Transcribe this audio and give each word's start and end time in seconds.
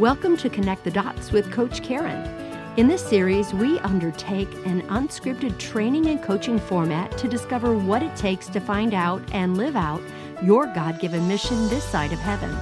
Welcome 0.00 0.38
to 0.38 0.48
Connect 0.48 0.82
the 0.82 0.90
Dots 0.90 1.30
with 1.30 1.52
Coach 1.52 1.82
Karyn. 1.82 2.78
In 2.78 2.88
this 2.88 3.04
series, 3.04 3.52
we 3.52 3.78
undertake 3.80 4.50
an 4.64 4.80
unscripted 4.88 5.58
training 5.58 6.06
and 6.06 6.22
coaching 6.22 6.58
format 6.58 7.18
to 7.18 7.28
discover 7.28 7.76
what 7.76 8.02
it 8.02 8.16
takes 8.16 8.46
to 8.46 8.60
find 8.60 8.94
out 8.94 9.20
and 9.34 9.58
live 9.58 9.76
out 9.76 10.00
your 10.42 10.64
God 10.68 11.00
given 11.00 11.28
mission 11.28 11.68
this 11.68 11.84
side 11.84 12.14
of 12.14 12.18
heaven. 12.18 12.56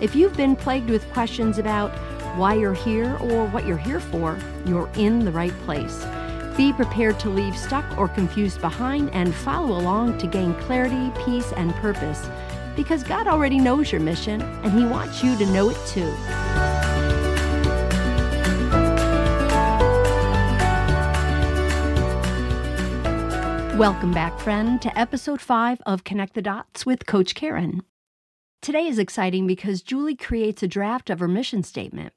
If 0.00 0.16
you've 0.16 0.36
been 0.36 0.56
plagued 0.56 0.90
with 0.90 1.08
questions 1.12 1.58
about 1.58 1.92
why 2.36 2.54
you're 2.54 2.74
here 2.74 3.18
or 3.20 3.46
what 3.46 3.68
you're 3.68 3.76
here 3.76 4.00
for, 4.00 4.36
you're 4.66 4.90
in 4.96 5.24
the 5.24 5.30
right 5.30 5.56
place. 5.60 6.04
Be 6.56 6.72
prepared 6.72 7.20
to 7.20 7.30
leave 7.30 7.56
stuck 7.56 7.86
or 7.96 8.08
confused 8.08 8.60
behind 8.60 9.10
and 9.10 9.32
follow 9.32 9.78
along 9.78 10.18
to 10.18 10.26
gain 10.26 10.54
clarity, 10.54 11.12
peace, 11.24 11.52
and 11.52 11.72
purpose 11.76 12.28
because 12.74 13.04
God 13.04 13.28
already 13.28 13.58
knows 13.58 13.92
your 13.92 14.00
mission 14.00 14.42
and 14.42 14.72
He 14.72 14.84
wants 14.84 15.22
you 15.22 15.36
to 15.38 15.46
know 15.46 15.70
it 15.70 15.78
too. 15.86 16.12
Welcome 23.78 24.12
back, 24.12 24.38
friend, 24.38 24.80
to 24.82 24.96
episode 24.96 25.40
5 25.40 25.82
of 25.84 26.04
Connect 26.04 26.34
the 26.34 26.42
Dots 26.42 26.86
with 26.86 27.06
Coach 27.06 27.34
Karyn. 27.34 27.80
Today 28.62 28.86
is 28.86 29.00
exciting 29.00 29.48
because 29.48 29.82
Julie 29.82 30.14
creates 30.14 30.62
a 30.62 30.68
draft 30.68 31.10
of 31.10 31.18
her 31.18 31.26
mission 31.26 31.64
statement. 31.64 32.12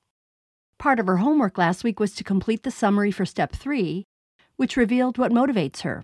Part 0.78 1.00
of 1.00 1.08
her 1.08 1.18
homework 1.18 1.58
last 1.58 1.84
week 1.84 2.00
was 2.00 2.14
to 2.14 2.24
complete 2.24 2.62
the 2.62 2.70
summary 2.70 3.10
for 3.10 3.26
step 3.26 3.54
3, 3.54 4.06
which 4.58 4.78
revealed 4.78 5.18
what 5.18 5.32
motivates 5.32 5.82
her. 5.82 6.04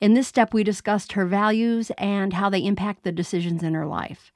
In 0.00 0.14
this 0.14 0.26
step, 0.26 0.52
we 0.52 0.64
discussed 0.64 1.12
her 1.12 1.24
values 1.24 1.92
and 1.96 2.32
how 2.32 2.50
they 2.50 2.64
impact 2.64 3.04
the 3.04 3.12
decisions 3.12 3.62
in 3.62 3.74
her 3.74 3.86
life. 3.86 4.32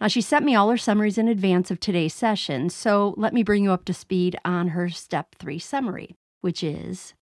Now, 0.00 0.08
she 0.08 0.20
sent 0.20 0.44
me 0.44 0.56
all 0.56 0.70
her 0.70 0.78
summaries 0.78 1.16
in 1.16 1.28
advance 1.28 1.70
of 1.70 1.78
today's 1.78 2.12
session, 2.12 2.70
so 2.70 3.14
let 3.16 3.32
me 3.32 3.44
bring 3.44 3.62
you 3.62 3.70
up 3.70 3.84
to 3.84 3.94
speed 3.94 4.36
on 4.44 4.68
her 4.68 4.88
step 4.88 5.36
3 5.38 5.60
summary, 5.60 6.16
which 6.40 6.64
is 6.64 7.14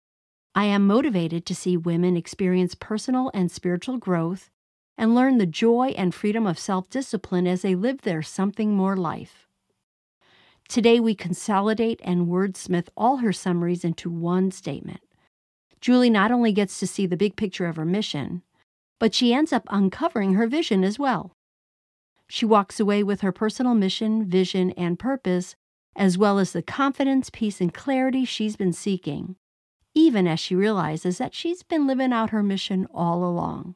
I 0.58 0.64
am 0.64 0.88
motivated 0.88 1.46
to 1.46 1.54
see 1.54 1.76
women 1.76 2.16
experience 2.16 2.74
personal 2.74 3.30
and 3.32 3.48
spiritual 3.48 3.96
growth 3.96 4.50
and 4.96 5.14
learn 5.14 5.38
the 5.38 5.46
joy 5.46 5.94
and 5.96 6.12
freedom 6.12 6.48
of 6.48 6.58
self 6.58 6.90
discipline 6.90 7.46
as 7.46 7.62
they 7.62 7.76
live 7.76 8.00
their 8.00 8.22
something 8.22 8.74
more 8.74 8.96
life. 8.96 9.46
Today, 10.68 10.98
we 10.98 11.14
consolidate 11.14 12.00
and 12.02 12.26
wordsmith 12.26 12.88
all 12.96 13.18
her 13.18 13.32
summaries 13.32 13.84
into 13.84 14.10
one 14.10 14.50
statement. 14.50 14.98
Julie 15.80 16.10
not 16.10 16.32
only 16.32 16.50
gets 16.50 16.80
to 16.80 16.88
see 16.88 17.06
the 17.06 17.16
big 17.16 17.36
picture 17.36 17.66
of 17.66 17.76
her 17.76 17.84
mission, 17.84 18.42
but 18.98 19.14
she 19.14 19.32
ends 19.32 19.52
up 19.52 19.62
uncovering 19.70 20.34
her 20.34 20.48
vision 20.48 20.82
as 20.82 20.98
well. 20.98 21.30
She 22.28 22.44
walks 22.44 22.80
away 22.80 23.04
with 23.04 23.20
her 23.20 23.30
personal 23.30 23.76
mission, 23.76 24.28
vision, 24.28 24.72
and 24.72 24.98
purpose, 24.98 25.54
as 25.94 26.18
well 26.18 26.36
as 26.36 26.50
the 26.50 26.62
confidence, 26.62 27.30
peace, 27.30 27.60
and 27.60 27.72
clarity 27.72 28.24
she's 28.24 28.56
been 28.56 28.72
seeking 28.72 29.36
even 29.98 30.28
as 30.28 30.38
she 30.38 30.54
realizes 30.54 31.18
that 31.18 31.34
she's 31.34 31.64
been 31.64 31.86
living 31.86 32.12
out 32.12 32.30
her 32.30 32.42
mission 32.42 32.86
all 32.94 33.24
along. 33.24 33.74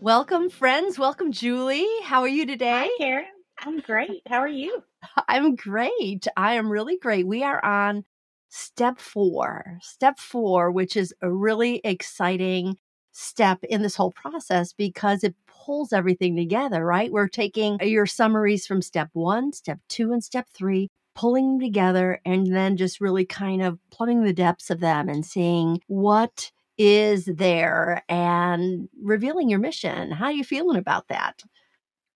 Welcome, 0.00 0.50
friends. 0.50 0.98
Welcome, 0.98 1.30
Julie. 1.30 1.86
How 2.02 2.22
are 2.22 2.28
you 2.28 2.46
today? 2.46 2.90
Hi, 2.98 3.04
Karyn. 3.04 3.24
I'm 3.60 3.78
great. 3.78 4.22
How 4.26 4.38
are 4.38 4.48
you? 4.48 4.82
I'm 5.28 5.54
great. 5.54 6.26
I 6.36 6.54
am 6.54 6.68
really 6.68 6.98
great. 6.98 7.28
We 7.28 7.44
are 7.44 7.64
on 7.64 8.04
step 8.48 8.98
four. 8.98 9.78
Step 9.82 10.18
four, 10.18 10.72
which 10.72 10.96
is 10.96 11.14
a 11.22 11.30
really 11.30 11.80
exciting 11.84 12.76
step 13.12 13.62
in 13.64 13.82
this 13.82 13.94
whole 13.94 14.12
process 14.12 14.72
because 14.72 15.22
it 15.22 15.34
pulls 15.46 15.92
everything 15.92 16.36
together, 16.36 16.84
right? 16.84 17.12
We're 17.12 17.28
taking 17.28 17.78
your 17.80 18.06
summaries 18.06 18.66
from 18.66 18.82
step 18.82 19.10
one, 19.12 19.52
step 19.52 19.78
two, 19.88 20.12
and 20.12 20.24
step 20.24 20.48
three, 20.52 20.90
pulling 21.18 21.48
them 21.48 21.60
together 21.60 22.20
and 22.24 22.54
then 22.54 22.76
just 22.76 23.00
really 23.00 23.24
kind 23.24 23.60
of 23.60 23.76
plumbing 23.90 24.22
the 24.22 24.32
depths 24.32 24.70
of 24.70 24.78
them 24.78 25.08
and 25.08 25.26
seeing 25.26 25.80
what 25.88 26.52
is 26.78 27.24
there 27.24 28.04
and 28.08 28.88
revealing 29.02 29.50
your 29.50 29.58
mission. 29.58 30.12
How 30.12 30.26
are 30.26 30.32
you 30.32 30.44
feeling 30.44 30.78
about 30.78 31.08
that? 31.08 31.42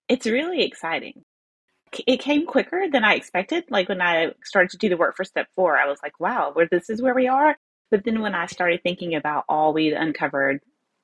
It's 0.08 0.24
really 0.24 0.62
exciting. 0.62 1.24
It 2.06 2.20
came 2.20 2.46
quicker 2.46 2.84
than 2.92 3.02
I 3.02 3.14
expected. 3.14 3.64
Like 3.70 3.88
when 3.88 4.00
I 4.00 4.34
started 4.44 4.70
to 4.70 4.78
do 4.78 4.88
the 4.88 4.96
work 4.96 5.16
for 5.16 5.24
step 5.24 5.48
four, 5.56 5.76
I 5.76 5.88
was 5.88 5.98
like, 6.00 6.20
wow, 6.20 6.52
where 6.52 6.68
this 6.70 6.88
is 6.88 7.02
where 7.02 7.14
we 7.14 7.26
are. 7.26 7.56
But 7.90 8.04
then 8.04 8.20
when 8.20 8.36
I 8.36 8.46
started 8.46 8.84
thinking 8.84 9.16
about 9.16 9.44
all 9.48 9.72
we'd 9.72 9.94
uncovered 9.94 10.60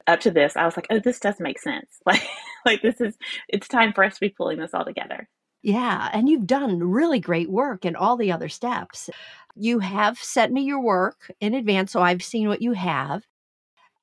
up 0.07 0.21
to 0.21 0.31
this, 0.31 0.57
I 0.57 0.65
was 0.67 0.77
like, 0.77 0.87
oh, 0.91 1.01
this 1.01 1.19
does 1.19 1.41
make 1.41 1.59
sense. 1.59 1.99
Like, 2.07 2.23
like 2.65 2.83
this 2.83 3.01
is, 3.01 3.17
it's 3.49 3.67
time 3.67 3.93
for 3.93 4.05
us 4.05 4.15
to 4.15 4.21
be 4.21 4.29
pulling 4.29 4.59
this 4.59 4.73
all 4.73 4.85
together. 4.85 5.29
Yeah, 5.63 6.09
and 6.13 6.29
you've 6.29 6.47
done 6.47 6.79
really 6.83 7.19
great 7.19 7.51
work 7.51 7.85
in 7.85 7.97
all 7.97 8.17
the 8.17 8.31
other 8.31 8.49
steps. 8.49 9.11
You 9.57 9.81
have 9.81 10.19
sent 10.19 10.53
me 10.53 10.63
your 10.63 10.81
work 10.81 11.33
in 11.41 11.55
advance, 11.55 11.93
so 11.93 12.01
I've 12.01 12.23
seen 12.23 12.49
what 12.49 12.63
you 12.63 12.73
have. 12.73 13.25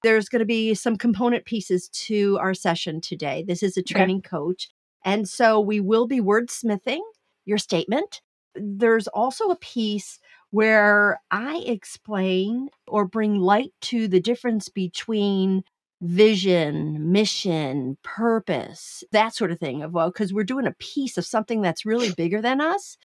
There's 0.04 0.28
going 0.30 0.42
to 0.42 0.46
be 0.46 0.74
some 0.74 0.98
component 0.98 1.46
pieces 1.46 1.88
to 1.90 2.38
our 2.40 2.54
session 2.54 3.00
today. 3.02 3.44
This 3.48 3.64
is 3.64 3.78
a 3.78 3.82
training 3.82 4.18
okay. 4.18 4.30
coach. 4.30 4.70
And 5.06 5.30
so 5.30 5.60
we 5.60 5.80
will 5.80 6.08
be 6.08 6.20
wordsmithing 6.20 7.02
your 7.46 7.58
statement. 7.58 8.22
There's 8.56 9.08
also 9.08 9.50
a 9.50 9.58
piece 9.58 10.20
where 10.52 11.22
I 11.32 11.64
explain 11.66 12.70
or 12.88 13.06
bring 13.06 13.40
light 13.40 13.72
to 13.82 14.08
the 14.08 14.20
difference 14.20 14.70
between 14.70 15.64
vision, 16.02 17.12
mission, 17.12 17.98
purpose, 18.04 19.04
that 19.12 19.34
sort 19.34 19.52
of 19.52 19.60
thing 19.60 19.82
of 19.82 19.94
well 19.94 20.10
because 20.10 20.34
we're 20.34 20.44
doing 20.44 20.68
a 20.68 20.76
piece 20.80 21.18
of 21.18 21.26
something 21.26 21.62
that's 21.62 21.86
really 21.86 22.12
bigger 22.12 22.42
than 22.42 22.62
us. 22.62 22.98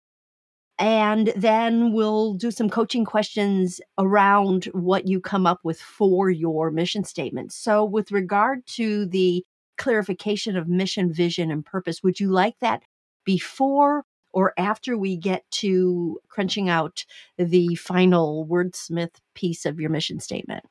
And 0.77 1.33
then 1.35 1.91
we'll 1.91 2.35
do 2.35 2.51
some 2.51 2.69
coaching 2.69 3.03
questions 3.03 3.81
around 3.97 4.65
what 4.67 5.07
you 5.07 5.19
come 5.19 5.45
up 5.45 5.59
with 5.63 5.79
for 5.79 6.29
your 6.29 6.71
mission 6.71 7.03
statement. 7.03 7.51
So, 7.51 7.83
with 7.83 8.11
regard 8.11 8.65
to 8.77 9.05
the 9.05 9.43
clarification 9.77 10.55
of 10.55 10.69
mission, 10.69 11.11
vision, 11.11 11.51
and 11.51 11.65
purpose, 11.65 12.01
would 12.01 12.19
you 12.19 12.29
like 12.31 12.55
that 12.61 12.83
before 13.25 14.05
or 14.31 14.53
after 14.57 14.97
we 14.97 15.17
get 15.17 15.43
to 15.51 16.19
crunching 16.29 16.69
out 16.69 17.03
the 17.37 17.75
final 17.75 18.47
wordsmith 18.49 19.15
piece 19.35 19.65
of 19.65 19.81
your 19.81 19.89
mission 19.89 20.19
statement? 20.21 20.63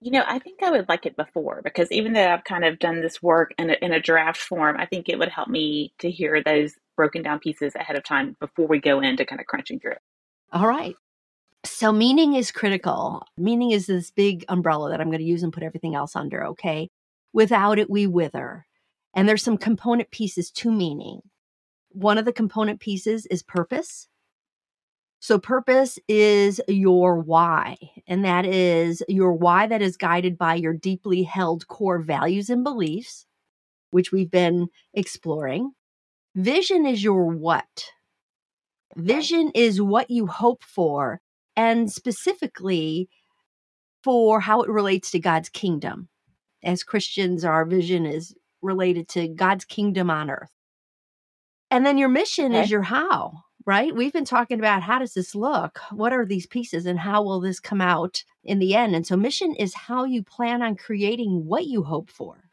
You 0.00 0.12
know, 0.12 0.24
I 0.26 0.38
think 0.38 0.62
I 0.62 0.70
would 0.70 0.88
like 0.88 1.06
it 1.06 1.16
before 1.16 1.60
because 1.62 1.90
even 1.90 2.12
though 2.12 2.28
I've 2.28 2.44
kind 2.44 2.64
of 2.64 2.78
done 2.78 3.00
this 3.00 3.20
work 3.20 3.52
in 3.58 3.70
a, 3.70 3.76
in 3.82 3.92
a 3.92 4.00
draft 4.00 4.38
form, 4.38 4.76
I 4.78 4.86
think 4.86 5.08
it 5.08 5.18
would 5.18 5.28
help 5.28 5.48
me 5.48 5.92
to 5.98 6.10
hear 6.10 6.40
those 6.42 6.74
broken 6.96 7.22
down 7.22 7.40
pieces 7.40 7.74
ahead 7.74 7.96
of 7.96 8.04
time 8.04 8.36
before 8.38 8.68
we 8.68 8.80
go 8.80 9.00
into 9.00 9.24
kind 9.24 9.40
of 9.40 9.46
crunching 9.46 9.80
through 9.80 9.92
it. 9.92 10.02
All 10.52 10.68
right. 10.68 10.94
So, 11.64 11.90
meaning 11.90 12.34
is 12.34 12.52
critical. 12.52 13.24
Meaning 13.36 13.72
is 13.72 13.86
this 13.86 14.12
big 14.12 14.44
umbrella 14.48 14.90
that 14.90 15.00
I'm 15.00 15.08
going 15.08 15.18
to 15.18 15.24
use 15.24 15.42
and 15.42 15.52
put 15.52 15.64
everything 15.64 15.96
else 15.96 16.14
under, 16.14 16.46
okay? 16.46 16.88
Without 17.32 17.78
it, 17.78 17.90
we 17.90 18.06
wither. 18.06 18.66
And 19.14 19.28
there's 19.28 19.42
some 19.42 19.58
component 19.58 20.10
pieces 20.10 20.50
to 20.52 20.70
meaning. 20.70 21.22
One 21.90 22.18
of 22.18 22.24
the 22.24 22.32
component 22.32 22.78
pieces 22.78 23.26
is 23.26 23.42
purpose. 23.42 24.06
So, 25.20 25.38
purpose 25.38 25.98
is 26.06 26.60
your 26.68 27.18
why, 27.18 27.76
and 28.06 28.24
that 28.24 28.46
is 28.46 29.02
your 29.08 29.32
why 29.32 29.66
that 29.66 29.82
is 29.82 29.96
guided 29.96 30.38
by 30.38 30.54
your 30.54 30.74
deeply 30.74 31.24
held 31.24 31.66
core 31.66 31.98
values 31.98 32.50
and 32.50 32.62
beliefs, 32.62 33.26
which 33.90 34.12
we've 34.12 34.30
been 34.30 34.68
exploring. 34.94 35.72
Vision 36.36 36.86
is 36.86 37.02
your 37.02 37.26
what. 37.26 37.90
Vision 38.96 39.50
is 39.56 39.82
what 39.82 40.08
you 40.08 40.28
hope 40.28 40.62
for, 40.62 41.20
and 41.56 41.90
specifically 41.90 43.08
for 44.04 44.40
how 44.40 44.62
it 44.62 44.70
relates 44.70 45.10
to 45.10 45.18
God's 45.18 45.48
kingdom. 45.48 46.08
As 46.62 46.84
Christians, 46.84 47.44
our 47.44 47.64
vision 47.64 48.06
is 48.06 48.34
related 48.62 49.08
to 49.10 49.26
God's 49.26 49.64
kingdom 49.64 50.10
on 50.10 50.30
earth. 50.30 50.50
And 51.72 51.84
then 51.84 51.98
your 51.98 52.08
mission 52.08 52.52
okay. 52.52 52.62
is 52.62 52.70
your 52.70 52.82
how 52.82 53.42
right? 53.68 53.94
We've 53.94 54.14
been 54.14 54.24
talking 54.24 54.58
about 54.58 54.82
how 54.82 54.98
does 54.98 55.12
this 55.12 55.34
look? 55.34 55.78
What 55.90 56.14
are 56.14 56.24
these 56.24 56.46
pieces 56.46 56.86
and 56.86 56.98
how 56.98 57.22
will 57.22 57.38
this 57.38 57.60
come 57.60 57.82
out 57.82 58.24
in 58.42 58.60
the 58.60 58.74
end? 58.74 58.96
And 58.96 59.06
so, 59.06 59.14
mission 59.14 59.54
is 59.54 59.74
how 59.74 60.04
you 60.04 60.22
plan 60.22 60.62
on 60.62 60.74
creating 60.74 61.44
what 61.44 61.66
you 61.66 61.82
hope 61.82 62.08
for. 62.08 62.44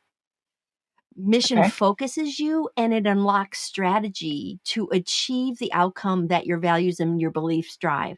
Mission 1.16 1.58
okay. 1.60 1.70
focuses 1.70 2.38
you 2.38 2.70
and 2.76 2.94
it 2.94 3.08
unlocks 3.08 3.62
strategy 3.62 4.60
to 4.66 4.90
achieve 4.92 5.58
the 5.58 5.72
outcome 5.72 6.28
that 6.28 6.46
your 6.46 6.58
values 6.58 7.00
and 7.00 7.22
your 7.22 7.32
beliefs 7.32 7.78
drive. 7.78 8.18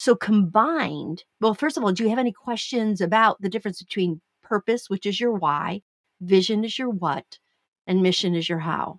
So, 0.00 0.16
combined, 0.16 1.22
well, 1.40 1.54
first 1.54 1.76
of 1.76 1.84
all, 1.84 1.92
do 1.92 2.02
you 2.02 2.10
have 2.10 2.18
any 2.18 2.32
questions 2.32 3.00
about 3.00 3.40
the 3.40 3.48
difference 3.48 3.80
between 3.80 4.20
purpose, 4.42 4.90
which 4.90 5.06
is 5.06 5.20
your 5.20 5.32
why, 5.32 5.82
vision 6.20 6.64
is 6.64 6.76
your 6.76 6.90
what, 6.90 7.38
and 7.86 8.02
mission 8.02 8.34
is 8.34 8.48
your 8.48 8.58
how? 8.58 8.98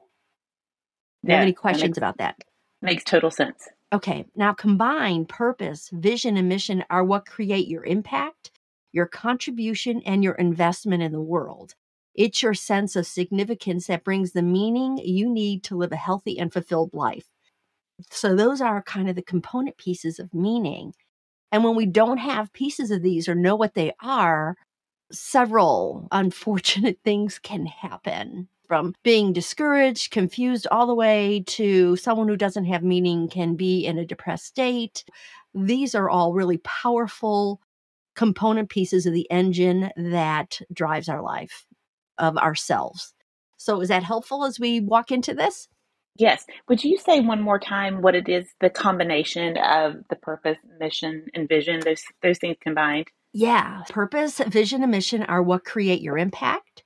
Do 1.25 1.33
you 1.33 1.35
have 1.35 1.43
any 1.43 1.51
questions 1.51 1.97
about 1.97 2.19
that? 2.19 2.37
Makes 2.83 3.05
total 3.05 3.31
sense. 3.31 3.69
Okay, 3.93 4.25
now 4.35 4.51
combine 4.51 5.25
purpose, 5.25 5.89
vision, 5.93 6.35
and 6.35 6.49
mission 6.49 6.83
are 6.89 7.03
what 7.03 7.25
create 7.25 7.69
your 7.69 7.85
impact, 7.85 8.51
your 8.91 9.05
contribution, 9.05 10.01
and 10.05 10.21
your 10.21 10.33
investment 10.33 11.01
in 11.01 11.13
the 11.13 11.21
world. 11.21 11.75
It's 12.13 12.43
your 12.43 12.53
sense 12.53 12.97
of 12.97 13.07
significance 13.07 13.87
that 13.87 14.03
brings 14.03 14.33
the 14.33 14.41
meaning 14.41 14.97
you 14.97 15.29
need 15.29 15.63
to 15.63 15.77
live 15.77 15.93
a 15.93 15.95
healthy 15.95 16.37
and 16.37 16.51
fulfilled 16.51 16.89
life. 16.93 17.29
So, 18.11 18.35
those 18.35 18.59
are 18.59 18.83
kind 18.83 19.09
of 19.09 19.15
the 19.15 19.21
component 19.21 19.77
pieces 19.77 20.19
of 20.19 20.33
meaning. 20.33 20.93
And 21.53 21.63
when 21.63 21.75
we 21.75 21.85
don't 21.85 22.17
have 22.17 22.51
pieces 22.51 22.91
of 22.91 23.01
these 23.01 23.29
or 23.29 23.35
know 23.35 23.55
what 23.55 23.75
they 23.75 23.93
are, 24.01 24.57
several 25.09 26.09
unfortunate 26.11 26.99
things 27.05 27.39
can 27.39 27.65
happen 27.65 28.49
from 28.67 28.93
being 29.03 29.33
discouraged, 29.33 30.11
confused, 30.11 30.67
all 30.71 30.87
the 30.87 30.95
way 30.95 31.43
to 31.47 31.95
someone 31.95 32.27
who 32.27 32.37
doesn't 32.37 32.65
have 32.65 32.83
meaning 32.83 33.27
can 33.27 33.55
be 33.55 33.85
in 33.85 33.97
a 33.97 34.05
depressed 34.05 34.45
state. 34.45 35.03
These 35.53 35.95
are 35.95 36.09
all 36.09 36.33
really 36.33 36.57
powerful 36.57 37.61
component 38.15 38.69
pieces 38.69 39.05
of 39.05 39.13
the 39.13 39.29
engine 39.31 39.91
that 39.95 40.61
drives 40.71 41.09
our 41.09 41.21
life 41.21 41.65
of 42.17 42.37
ourselves. 42.37 43.13
So, 43.57 43.81
is 43.81 43.89
that 43.89 44.03
helpful 44.03 44.45
as 44.45 44.59
we 44.59 44.79
walk 44.79 45.11
into 45.11 45.33
this? 45.33 45.67
Yes. 46.15 46.45
Would 46.67 46.83
you 46.83 46.97
say 46.97 47.21
one 47.21 47.41
more 47.41 47.59
time 47.59 48.01
what 48.01 48.15
it 48.15 48.29
is 48.29 48.45
the 48.61 48.69
combination 48.69 49.57
of 49.57 49.95
the 50.09 50.15
purpose, 50.15 50.57
mission, 50.79 51.25
and 51.33 51.49
vision, 51.49 51.79
those 51.79 52.03
those 52.21 52.37
things 52.37 52.57
combined? 52.61 53.07
Yeah. 53.33 53.83
Purpose, 53.89 54.37
vision, 54.37 54.83
and 54.83 54.91
mission 54.91 55.23
are 55.23 55.41
what 55.41 55.65
create 55.65 56.01
your 56.01 56.17
impact, 56.17 56.82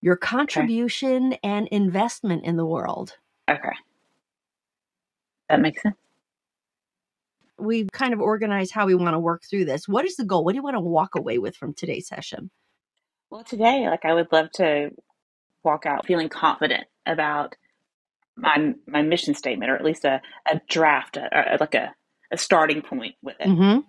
your 0.00 0.16
contribution, 0.16 1.28
okay. 1.28 1.40
and 1.42 1.68
investment 1.68 2.44
in 2.44 2.56
the 2.56 2.64
world. 2.66 3.16
Okay. 3.48 3.72
That 5.48 5.60
makes 5.60 5.82
sense. 5.82 5.96
We've 7.58 7.90
kind 7.92 8.14
of 8.14 8.20
organized 8.20 8.72
how 8.72 8.86
we 8.86 8.94
want 8.94 9.14
to 9.14 9.18
work 9.18 9.42
through 9.44 9.66
this. 9.66 9.86
What 9.86 10.06
is 10.06 10.16
the 10.16 10.24
goal? 10.24 10.44
What 10.44 10.52
do 10.52 10.56
you 10.56 10.62
want 10.62 10.76
to 10.76 10.80
walk 10.80 11.14
away 11.14 11.38
with 11.38 11.56
from 11.56 11.74
today's 11.74 12.08
session? 12.08 12.50
Well, 13.28 13.44
today, 13.44 13.86
like 13.88 14.04
I 14.04 14.14
would 14.14 14.32
love 14.32 14.50
to 14.54 14.90
walk 15.62 15.84
out 15.86 16.06
feeling 16.06 16.28
confident 16.28 16.84
about 17.04 17.56
my 18.36 18.74
my 18.86 19.02
mission 19.02 19.34
statement, 19.34 19.70
or 19.70 19.76
at 19.76 19.84
least 19.84 20.04
a, 20.04 20.22
a 20.50 20.60
draft, 20.68 21.16
a, 21.16 21.54
a, 21.54 21.58
like 21.60 21.74
a, 21.74 21.94
a 22.30 22.38
starting 22.38 22.80
point 22.80 23.16
with 23.22 23.36
it. 23.40 23.48
Mm-hmm. 23.48 23.80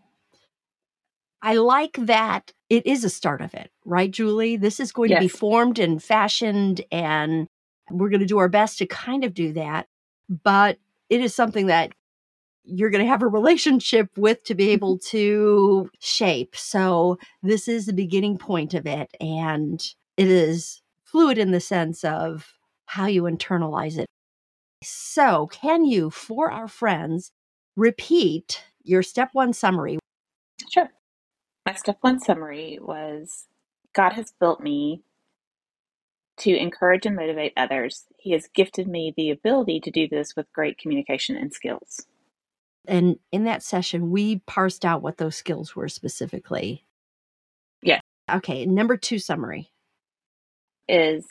I 1.41 1.55
like 1.55 1.93
that 1.97 2.51
it 2.71 2.87
is 2.87 3.03
a 3.03 3.09
start 3.09 3.41
of 3.41 3.53
it, 3.53 3.69
right, 3.83 4.09
Julie? 4.09 4.55
This 4.55 4.79
is 4.79 4.93
going 4.93 5.09
yes. 5.09 5.17
to 5.17 5.25
be 5.25 5.27
formed 5.27 5.77
and 5.77 6.01
fashioned, 6.01 6.79
and 6.89 7.49
we're 7.89 8.07
going 8.07 8.21
to 8.21 8.25
do 8.25 8.37
our 8.37 8.47
best 8.47 8.77
to 8.77 8.85
kind 8.85 9.25
of 9.25 9.33
do 9.33 9.51
that. 9.51 9.87
But 10.29 10.77
it 11.09 11.19
is 11.19 11.35
something 11.35 11.65
that 11.65 11.91
you're 12.63 12.89
going 12.89 13.03
to 13.03 13.09
have 13.09 13.23
a 13.23 13.27
relationship 13.27 14.17
with 14.17 14.45
to 14.45 14.55
be 14.55 14.69
able 14.69 14.97
to 15.09 15.89
shape. 15.99 16.55
So, 16.55 17.19
this 17.43 17.67
is 17.67 17.87
the 17.87 17.93
beginning 17.93 18.37
point 18.37 18.73
of 18.73 18.87
it, 18.87 19.11
and 19.19 19.85
it 20.15 20.29
is 20.29 20.81
fluid 21.03 21.37
in 21.37 21.51
the 21.51 21.59
sense 21.59 22.05
of 22.05 22.53
how 22.85 23.07
you 23.07 23.23
internalize 23.23 23.97
it. 23.97 24.05
So, 24.81 25.47
can 25.47 25.83
you, 25.83 26.09
for 26.09 26.49
our 26.49 26.69
friends, 26.69 27.33
repeat 27.75 28.63
your 28.81 29.03
step 29.03 29.31
one 29.33 29.51
summary? 29.51 29.99
Sure. 30.69 30.89
My 31.65 31.73
step 31.73 31.97
one 32.01 32.19
summary 32.19 32.79
was 32.81 33.47
God 33.93 34.13
has 34.13 34.33
built 34.39 34.61
me 34.61 35.03
to 36.37 36.55
encourage 36.57 37.05
and 37.05 37.15
motivate 37.15 37.53
others. 37.55 38.05
He 38.17 38.31
has 38.31 38.47
gifted 38.53 38.87
me 38.87 39.13
the 39.15 39.29
ability 39.29 39.79
to 39.81 39.91
do 39.91 40.07
this 40.07 40.35
with 40.35 40.51
great 40.53 40.77
communication 40.77 41.35
and 41.35 41.53
skills. 41.53 42.07
And 42.87 43.19
in 43.31 43.43
that 43.43 43.61
session, 43.61 44.09
we 44.09 44.39
parsed 44.47 44.85
out 44.85 45.03
what 45.03 45.17
those 45.17 45.35
skills 45.35 45.75
were 45.75 45.87
specifically. 45.87 46.83
Yeah. 47.83 47.99
Okay. 48.31 48.65
Number 48.65 48.97
two 48.97 49.19
summary 49.19 49.71
is 50.87 51.27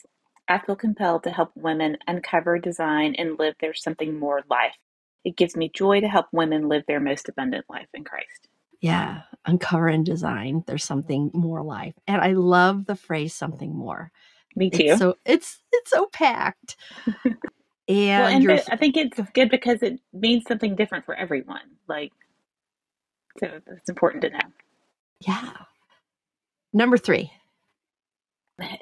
I 0.48 0.58
feel 0.58 0.76
compelled 0.76 1.24
to 1.24 1.30
help 1.30 1.50
women 1.56 1.96
uncover, 2.06 2.58
design, 2.58 3.14
and 3.16 3.38
live 3.38 3.54
their 3.60 3.74
something 3.74 4.18
more 4.18 4.42
life. 4.48 4.76
It 5.24 5.36
gives 5.36 5.56
me 5.56 5.70
joy 5.74 6.00
to 6.00 6.08
help 6.08 6.26
women 6.32 6.68
live 6.68 6.84
their 6.86 7.00
most 7.00 7.28
abundant 7.28 7.66
life 7.68 7.88
in 7.94 8.04
Christ. 8.04 8.48
Yeah, 8.80 9.22
uncover 9.46 9.88
and 9.88 10.04
design. 10.04 10.64
There's 10.66 10.84
something 10.84 11.30
more 11.34 11.62
life, 11.62 11.94
and 12.06 12.20
I 12.20 12.32
love 12.32 12.86
the 12.86 12.96
phrase 12.96 13.34
"something 13.34 13.74
more." 13.74 14.12
Me 14.56 14.70
too. 14.70 14.84
It's 14.84 14.98
so 14.98 15.16
it's 15.24 15.58
it's 15.72 15.90
so 15.90 16.06
packed. 16.12 16.76
and, 17.06 17.38
well, 17.88 18.26
and 18.26 18.50
I 18.70 18.76
think 18.76 18.96
it's 18.96 19.20
good 19.34 19.50
because 19.50 19.82
it 19.82 20.00
means 20.12 20.44
something 20.46 20.76
different 20.76 21.04
for 21.04 21.14
everyone. 21.14 21.60
Like, 21.88 22.12
so 23.38 23.60
it's 23.66 23.88
important 23.88 24.22
to 24.22 24.30
know. 24.30 24.38
Yeah. 25.20 25.52
Number 26.72 26.96
three 26.96 27.32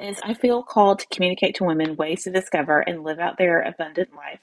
is 0.00 0.18
I 0.22 0.34
feel 0.34 0.62
called 0.62 1.00
to 1.00 1.06
communicate 1.12 1.56
to 1.56 1.64
women 1.64 1.96
ways 1.96 2.24
to 2.24 2.30
discover 2.30 2.80
and 2.80 3.04
live 3.04 3.18
out 3.18 3.38
their 3.38 3.62
abundant 3.62 4.14
life. 4.14 4.40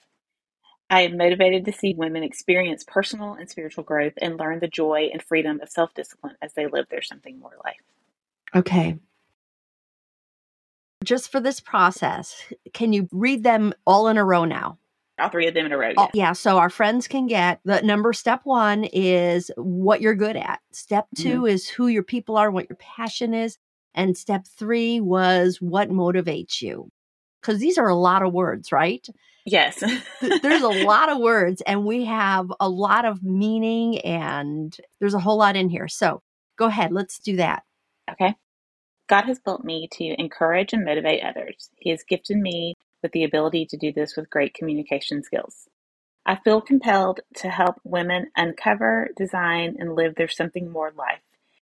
I 0.90 1.02
am 1.02 1.18
motivated 1.18 1.66
to 1.66 1.74
see 1.74 1.96
women 1.96 2.24
experience 2.24 2.84
personal 2.88 3.34
and 3.34 3.50
spiritual 3.50 3.84
growth 3.84 4.14
and 4.22 4.38
learn 4.38 4.60
the 4.60 4.68
joy 4.68 5.10
and 5.12 5.22
freedom 5.22 5.60
of 5.62 5.70
self 5.70 5.94
discipline 5.94 6.36
as 6.42 6.54
they 6.54 6.68
live 6.68 6.88
their 6.90 7.02
something 7.02 7.40
more 7.40 7.58
life. 7.64 7.82
Okay. 8.56 8.98
Just 11.04 11.32
for 11.32 11.40
this 11.40 11.60
process, 11.60 12.36
can 12.74 12.94
you 12.94 13.08
read 13.12 13.44
them 13.44 13.74
all 13.86 14.08
in 14.08 14.18
a 14.18 14.24
row 14.24 14.46
now? 14.46 14.78
All 15.20 15.30
three 15.30 15.48
of 15.48 15.54
them 15.54 15.66
in 15.66 15.72
a 15.72 15.78
row. 15.78 15.94
Yeah. 15.98 16.08
yeah. 16.14 16.34
So 16.34 16.58
our 16.58 16.70
friends 16.70 17.08
can 17.08 17.28
get 17.28 17.62
the 17.64 17.82
number 17.82 18.12
step 18.14 18.42
one 18.44 18.84
is 18.86 19.50
what 19.56 20.02
you're 20.02 20.16
good 20.16 20.36
at. 20.36 20.60
Step 20.72 21.08
2 21.16 21.30
mm-hmm. 21.30 21.46
is 21.48 21.70
who 21.70 21.88
your 21.88 22.04
people 22.04 22.38
are, 22.38 22.52
what 22.52 22.70
your 22.70 22.78
passion 22.78 23.34
is. 23.34 23.58
And 23.94 24.18
step 24.18 24.46
three 24.46 25.00
was 25.00 25.62
what 25.62 25.90
motivates 25.90 26.62
you. 26.62 26.90
Because 27.46 27.60
these 27.60 27.78
are 27.78 27.88
a 27.88 27.96
lot 27.96 28.24
of 28.24 28.34
words, 28.34 28.72
right? 28.72 29.06
Yes. 29.46 29.84
there's 30.22 30.64
a 30.64 30.68
lot 30.86 31.10
of 31.10 31.20
words, 31.20 31.62
and 31.62 31.86
we 31.86 32.06
have 32.06 32.52
a 32.60 32.68
lot 32.68 33.06
of 33.06 33.24
meaning, 33.24 34.00
and 34.00 34.76
there's 35.00 35.14
a 35.14 35.20
whole 35.20 35.38
lot 35.38 35.56
in 35.56 35.70
here. 35.70 35.88
So 35.88 36.22
go 36.58 36.66
ahead, 36.66 36.92
let's 36.92 37.20
do 37.20 37.36
that. 37.36 37.64
Okay. 38.12 38.36
God 39.08 39.26
has 39.26 39.40
built 39.40 39.64
me 39.64 39.88
to 39.94 40.20
encourage 40.20 40.74
and 40.74 40.84
motivate 40.84 41.24
others. 41.24 41.70
He 41.78 41.92
has 41.92 42.04
gifted 42.04 42.38
me 42.38 42.74
with 43.04 43.12
the 43.12 43.24
ability 43.24 43.68
to 43.68 43.78
do 43.78 43.94
this 43.94 44.16
with 44.16 44.32
great 44.32 44.56
communication 44.56 45.22
skills. 45.22 45.68
I 46.26 46.38
feel 46.38 46.60
compelled 46.60 47.20
to 47.36 47.50
help 47.50 47.76
women 47.84 48.32
uncover, 48.36 49.10
design, 49.16 49.76
and 49.78 49.94
live 49.94 50.16
their 50.16 50.28
something 50.28 50.72
more 50.72 50.92
life. 50.98 51.22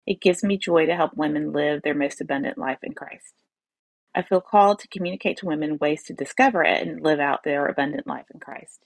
It 0.06 0.20
gives 0.20 0.44
me 0.44 0.58
joy 0.58 0.84
to 0.84 0.94
help 0.94 1.16
women 1.16 1.52
live 1.52 1.80
their 1.82 1.94
most 1.94 2.20
abundant 2.20 2.58
life 2.58 2.80
in 2.82 2.92
Christ. 2.92 3.32
I 4.14 4.22
feel 4.22 4.40
called 4.40 4.78
to 4.80 4.88
communicate 4.88 5.38
to 5.38 5.46
women 5.46 5.78
ways 5.78 6.02
to 6.04 6.12
discover 6.12 6.62
it 6.62 6.86
and 6.86 7.02
live 7.02 7.20
out 7.20 7.44
their 7.44 7.66
abundant 7.66 8.06
life 8.06 8.26
in 8.32 8.40
Christ. 8.40 8.80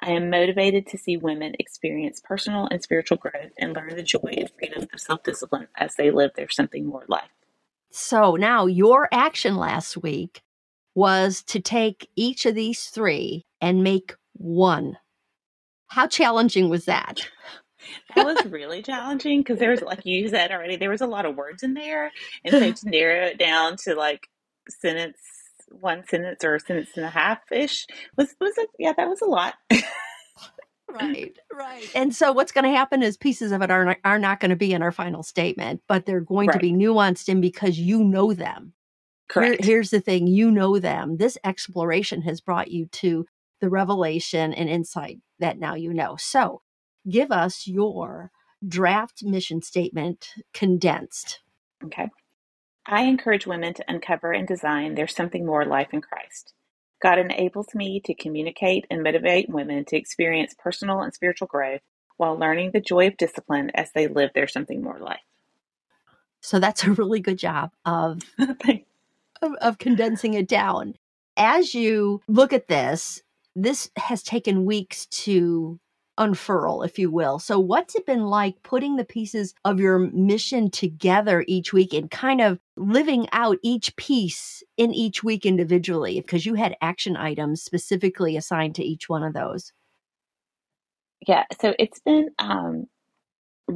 I 0.00 0.10
am 0.10 0.30
motivated 0.30 0.86
to 0.88 0.98
see 0.98 1.16
women 1.16 1.54
experience 1.58 2.20
personal 2.24 2.66
and 2.70 2.82
spiritual 2.82 3.18
growth 3.18 3.52
and 3.58 3.74
learn 3.74 3.94
the 3.94 4.02
joy 4.02 4.34
and 4.36 4.50
freedom 4.58 4.88
of 4.92 5.00
self 5.00 5.22
discipline 5.22 5.68
as 5.76 5.94
they 5.94 6.10
live 6.10 6.32
their 6.34 6.48
something 6.48 6.86
more 6.86 7.04
life. 7.06 7.30
So 7.90 8.34
now 8.34 8.66
your 8.66 9.08
action 9.12 9.56
last 9.56 9.96
week 9.96 10.42
was 10.94 11.42
to 11.44 11.60
take 11.60 12.08
each 12.16 12.46
of 12.46 12.54
these 12.54 12.86
three 12.86 13.44
and 13.60 13.84
make 13.84 14.14
one. 14.32 14.98
How 15.88 16.06
challenging 16.06 16.68
was 16.68 16.86
that? 16.86 17.20
that 18.14 18.24
was 18.24 18.44
really 18.46 18.82
challenging 18.82 19.40
because 19.40 19.58
there 19.58 19.70
was 19.70 19.82
like 19.82 20.04
you 20.04 20.28
said 20.28 20.52
already 20.52 20.76
there 20.76 20.90
was 20.90 21.00
a 21.00 21.06
lot 21.06 21.26
of 21.26 21.34
words 21.34 21.62
in 21.64 21.74
there 21.74 22.12
and 22.44 22.52
so 22.52 22.72
to 22.72 22.90
narrow 22.90 23.26
it 23.26 23.38
down 23.38 23.76
to 23.76 23.94
like 23.94 24.28
sentence 24.68 25.18
one 25.68 26.04
sentence 26.06 26.44
or 26.44 26.54
a 26.54 26.60
sentence 26.60 26.90
and 26.96 27.04
a 27.04 27.10
half 27.10 27.40
ish 27.50 27.86
was 28.16 28.34
was 28.40 28.56
a, 28.58 28.66
yeah 28.78 28.92
that 28.96 29.08
was 29.08 29.22
a 29.22 29.26
lot 29.26 29.54
right 30.90 31.38
right 31.52 31.90
and 31.94 32.14
so 32.14 32.32
what's 32.32 32.52
going 32.52 32.64
to 32.64 32.76
happen 32.76 33.02
is 33.02 33.16
pieces 33.16 33.52
of 33.52 33.62
it 33.62 33.70
are 33.70 33.84
not, 33.84 33.96
are 34.04 34.18
not 34.18 34.40
going 34.40 34.50
to 34.50 34.56
be 34.56 34.72
in 34.72 34.82
our 34.82 34.92
final 34.92 35.22
statement 35.22 35.80
but 35.88 36.04
they're 36.04 36.20
going 36.20 36.48
right. 36.48 36.54
to 36.54 36.60
be 36.60 36.72
nuanced 36.72 37.28
in 37.28 37.40
because 37.40 37.78
you 37.78 38.04
know 38.04 38.32
them 38.32 38.74
Correct. 39.28 39.64
Here, 39.64 39.76
here's 39.76 39.90
the 39.90 40.00
thing 40.00 40.26
you 40.26 40.50
know 40.50 40.78
them 40.78 41.16
this 41.16 41.38
exploration 41.42 42.22
has 42.22 42.40
brought 42.40 42.70
you 42.70 42.86
to 42.86 43.26
the 43.60 43.70
revelation 43.70 44.52
and 44.52 44.68
insight 44.68 45.20
that 45.38 45.58
now 45.58 45.74
you 45.74 45.94
know 45.94 46.16
so 46.18 46.60
give 47.08 47.30
us 47.32 47.66
your 47.66 48.30
draft 48.66 49.24
mission 49.24 49.62
statement 49.62 50.30
condensed. 50.54 51.40
Okay. 51.84 52.08
I 52.86 53.02
encourage 53.02 53.46
women 53.46 53.74
to 53.74 53.84
uncover 53.88 54.32
and 54.32 54.46
design 54.46 54.94
their 54.94 55.06
something 55.06 55.46
more 55.46 55.64
life 55.64 55.88
in 55.92 56.00
Christ. 56.00 56.52
God 57.02 57.18
enables 57.18 57.74
me 57.74 58.00
to 58.04 58.14
communicate 58.14 58.86
and 58.90 59.02
motivate 59.02 59.48
women 59.48 59.84
to 59.86 59.96
experience 59.96 60.54
personal 60.58 61.00
and 61.00 61.12
spiritual 61.12 61.48
growth 61.48 61.80
while 62.16 62.38
learning 62.38 62.70
the 62.72 62.80
joy 62.80 63.08
of 63.08 63.16
discipline 63.16 63.70
as 63.74 63.90
they 63.92 64.06
live 64.06 64.30
their 64.34 64.46
something 64.46 64.82
more 64.82 64.98
life. 64.98 65.20
So 66.40 66.58
that's 66.58 66.84
a 66.84 66.92
really 66.92 67.20
good 67.20 67.38
job 67.38 67.70
of, 67.84 68.20
of, 68.38 69.54
of 69.60 69.78
condensing 69.78 70.34
it 70.34 70.48
down. 70.48 70.94
As 71.36 71.74
you 71.74 72.20
look 72.28 72.52
at 72.52 72.68
this, 72.68 73.22
this 73.54 73.90
has 73.96 74.22
taken 74.22 74.64
weeks 74.64 75.06
to 75.06 75.78
unfurl, 76.18 76.82
if 76.82 76.98
you 76.98 77.10
will. 77.10 77.38
So, 77.38 77.58
what's 77.58 77.94
it 77.94 78.06
been 78.06 78.26
like 78.26 78.62
putting 78.62 78.96
the 78.96 79.04
pieces 79.04 79.54
of 79.64 79.80
your 79.80 79.98
mission 79.98 80.70
together 80.70 81.44
each 81.46 81.72
week 81.72 81.92
and 81.94 82.10
kind 82.10 82.40
of 82.40 82.58
living 82.76 83.28
out 83.32 83.58
each 83.62 83.96
piece 83.96 84.62
in 84.76 84.92
each 84.92 85.24
week 85.24 85.46
individually? 85.46 86.20
Because 86.20 86.46
you 86.46 86.54
had 86.54 86.76
action 86.80 87.16
items 87.16 87.62
specifically 87.62 88.36
assigned 88.36 88.74
to 88.76 88.84
each 88.84 89.08
one 89.08 89.22
of 89.22 89.34
those. 89.34 89.72
Yeah, 91.26 91.44
so 91.60 91.74
it's 91.78 92.00
been 92.00 92.30
um, 92.38 92.86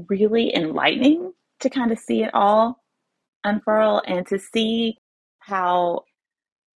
really 0.09 0.55
enlightening 0.55 1.33
to 1.61 1.71
kind 1.71 1.93
of 1.93 1.99
see 1.99 2.23
it 2.25 2.31
all 2.35 2.83
unfurl 3.45 4.02
and 4.07 4.26
to 4.26 4.38
see 4.38 4.99
how 5.38 6.05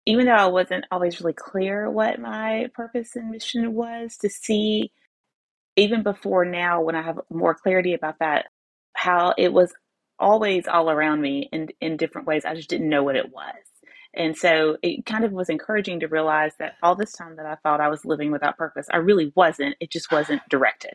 even 0.06 0.26
though 0.26 0.32
I 0.32 0.46
wasn't 0.46 0.86
always 0.90 1.20
really 1.20 1.34
clear 1.34 1.90
what 1.90 2.18
my 2.18 2.68
purpose 2.74 3.16
and 3.16 3.30
mission 3.30 3.74
was, 3.74 4.16
to 4.18 4.30
see 4.30 4.92
even 5.80 6.02
before 6.02 6.44
now, 6.44 6.82
when 6.82 6.94
I 6.94 7.02
have 7.02 7.18
more 7.30 7.54
clarity 7.54 7.94
about 7.94 8.18
that, 8.20 8.46
how 8.94 9.34
it 9.38 9.52
was 9.52 9.72
always 10.18 10.68
all 10.68 10.90
around 10.90 11.20
me 11.22 11.48
in, 11.52 11.68
in 11.80 11.96
different 11.96 12.26
ways. 12.26 12.44
I 12.44 12.54
just 12.54 12.68
didn't 12.68 12.88
know 12.90 13.02
what 13.02 13.16
it 13.16 13.32
was. 13.32 13.54
And 14.14 14.36
so 14.36 14.76
it 14.82 15.06
kind 15.06 15.24
of 15.24 15.32
was 15.32 15.48
encouraging 15.48 16.00
to 16.00 16.08
realize 16.08 16.52
that 16.58 16.74
all 16.82 16.96
this 16.96 17.12
time 17.12 17.36
that 17.36 17.46
I 17.46 17.56
thought 17.62 17.80
I 17.80 17.88
was 17.88 18.04
living 18.04 18.30
without 18.30 18.58
purpose, 18.58 18.86
I 18.92 18.98
really 18.98 19.32
wasn't. 19.34 19.76
It 19.80 19.90
just 19.90 20.10
wasn't 20.12 20.42
directed. 20.50 20.94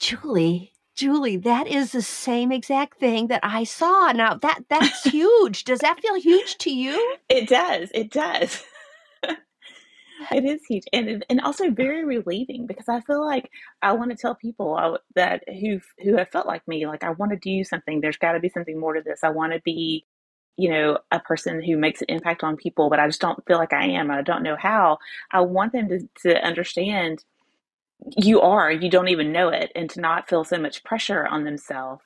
Julie, 0.00 0.72
Julie, 0.96 1.36
that 1.36 1.66
is 1.68 1.92
the 1.92 2.02
same 2.02 2.50
exact 2.50 2.98
thing 2.98 3.28
that 3.28 3.40
I 3.42 3.64
saw. 3.64 4.12
Now 4.12 4.34
that 4.36 4.62
that's 4.70 5.04
huge. 5.04 5.64
Does 5.64 5.80
that 5.80 6.00
feel 6.00 6.14
huge 6.20 6.56
to 6.58 6.70
you? 6.70 7.16
It 7.28 7.48
does. 7.48 7.90
It 7.94 8.10
does. 8.10 8.62
it 10.32 10.44
is 10.44 10.64
huge 10.66 10.84
and 10.92 11.24
and 11.30 11.40
also 11.40 11.70
very 11.70 12.04
relieving 12.04 12.66
because 12.66 12.88
I 12.88 13.00
feel 13.00 13.24
like 13.24 13.50
I 13.82 13.92
want 13.92 14.10
to 14.10 14.16
tell 14.16 14.34
people 14.34 14.76
uh, 14.76 14.98
that 15.14 15.44
who 15.48 15.80
who 16.02 16.16
have 16.16 16.30
felt 16.30 16.46
like 16.46 16.66
me 16.68 16.86
like 16.86 17.04
I 17.04 17.10
want 17.10 17.32
to 17.32 17.38
do 17.38 17.64
something. 17.64 18.00
There's 18.00 18.16
got 18.18 18.32
to 18.32 18.40
be 18.40 18.48
something 18.48 18.78
more 18.78 18.94
to 18.94 19.02
this. 19.02 19.20
I 19.24 19.30
want 19.30 19.52
to 19.52 19.60
be 19.64 20.06
you 20.56 20.70
know 20.70 20.98
a 21.10 21.20
person 21.20 21.62
who 21.62 21.76
makes 21.76 22.02
an 22.02 22.08
impact 22.10 22.44
on 22.44 22.56
people 22.56 22.90
but 22.90 23.00
I 23.00 23.06
just 23.06 23.20
don't 23.20 23.44
feel 23.46 23.58
like 23.58 23.72
I 23.72 23.86
am 23.86 24.10
I 24.10 24.22
don't 24.22 24.42
know 24.42 24.56
how. 24.56 24.98
I 25.30 25.40
want 25.42 25.72
them 25.72 25.88
to 25.88 26.08
to 26.22 26.44
understand 26.44 27.24
you 28.16 28.40
are 28.40 28.70
you 28.70 28.90
don't 28.90 29.08
even 29.08 29.32
know 29.32 29.48
it 29.50 29.72
and 29.74 29.90
to 29.90 30.00
not 30.00 30.28
feel 30.28 30.44
so 30.44 30.58
much 30.58 30.84
pressure 30.84 31.26
on 31.26 31.44
themselves. 31.44 32.02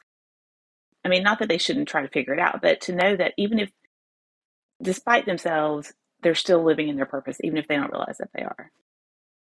I 1.05 1.09
mean 1.09 1.23
not 1.23 1.39
that 1.41 1.49
they 1.49 1.59
shouldn't 1.59 1.89
try 1.89 2.03
to 2.03 2.09
figure 2.09 2.35
it 2.35 2.41
out 2.41 2.63
but 2.63 2.81
to 2.83 2.95
know 2.95 3.17
that 3.17 3.35
even 3.39 3.59
if 3.59 3.71
despite 4.83 5.27
themselves 5.27 5.93
they're 6.25 6.35
still 6.35 6.65
living 6.65 6.89
in 6.89 6.97
their 6.97 7.07
purpose, 7.07 7.39
even 7.45 7.59
if 7.59 7.69
they 7.69 7.77
don't 7.77 7.93
realize 7.93 8.19
that 8.19 8.31
they 8.35 8.43
are. 8.43 8.73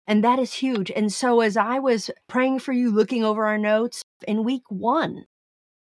And 0.06 0.24
that 0.24 0.38
is 0.38 0.54
huge. 0.54 0.92
And 0.92 1.12
so, 1.12 1.40
as 1.40 1.58
I 1.58 1.80
was 1.80 2.12
praying 2.28 2.60
for 2.60 2.74
you, 2.74 2.92
looking 2.92 3.24
over 3.24 3.46
our 3.46 3.58
notes 3.58 4.04
in 4.28 4.44
week 4.44 4.63
one, 4.70 5.25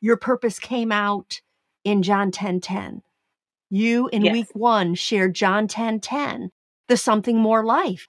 your 0.01 0.17
purpose 0.17 0.57
came 0.57 0.91
out 0.91 1.41
in 1.83 2.01
John 2.01 2.31
10 2.31 2.61
10. 2.61 3.01
You 3.69 4.07
in 4.13 4.23
yes. 4.23 4.33
week 4.33 4.47
one 4.53 4.95
shared 4.95 5.35
John 5.35 5.67
10 5.67 5.99
10, 5.99 6.49
the 6.87 6.97
something 6.97 7.37
more 7.37 7.65
life. 7.65 8.07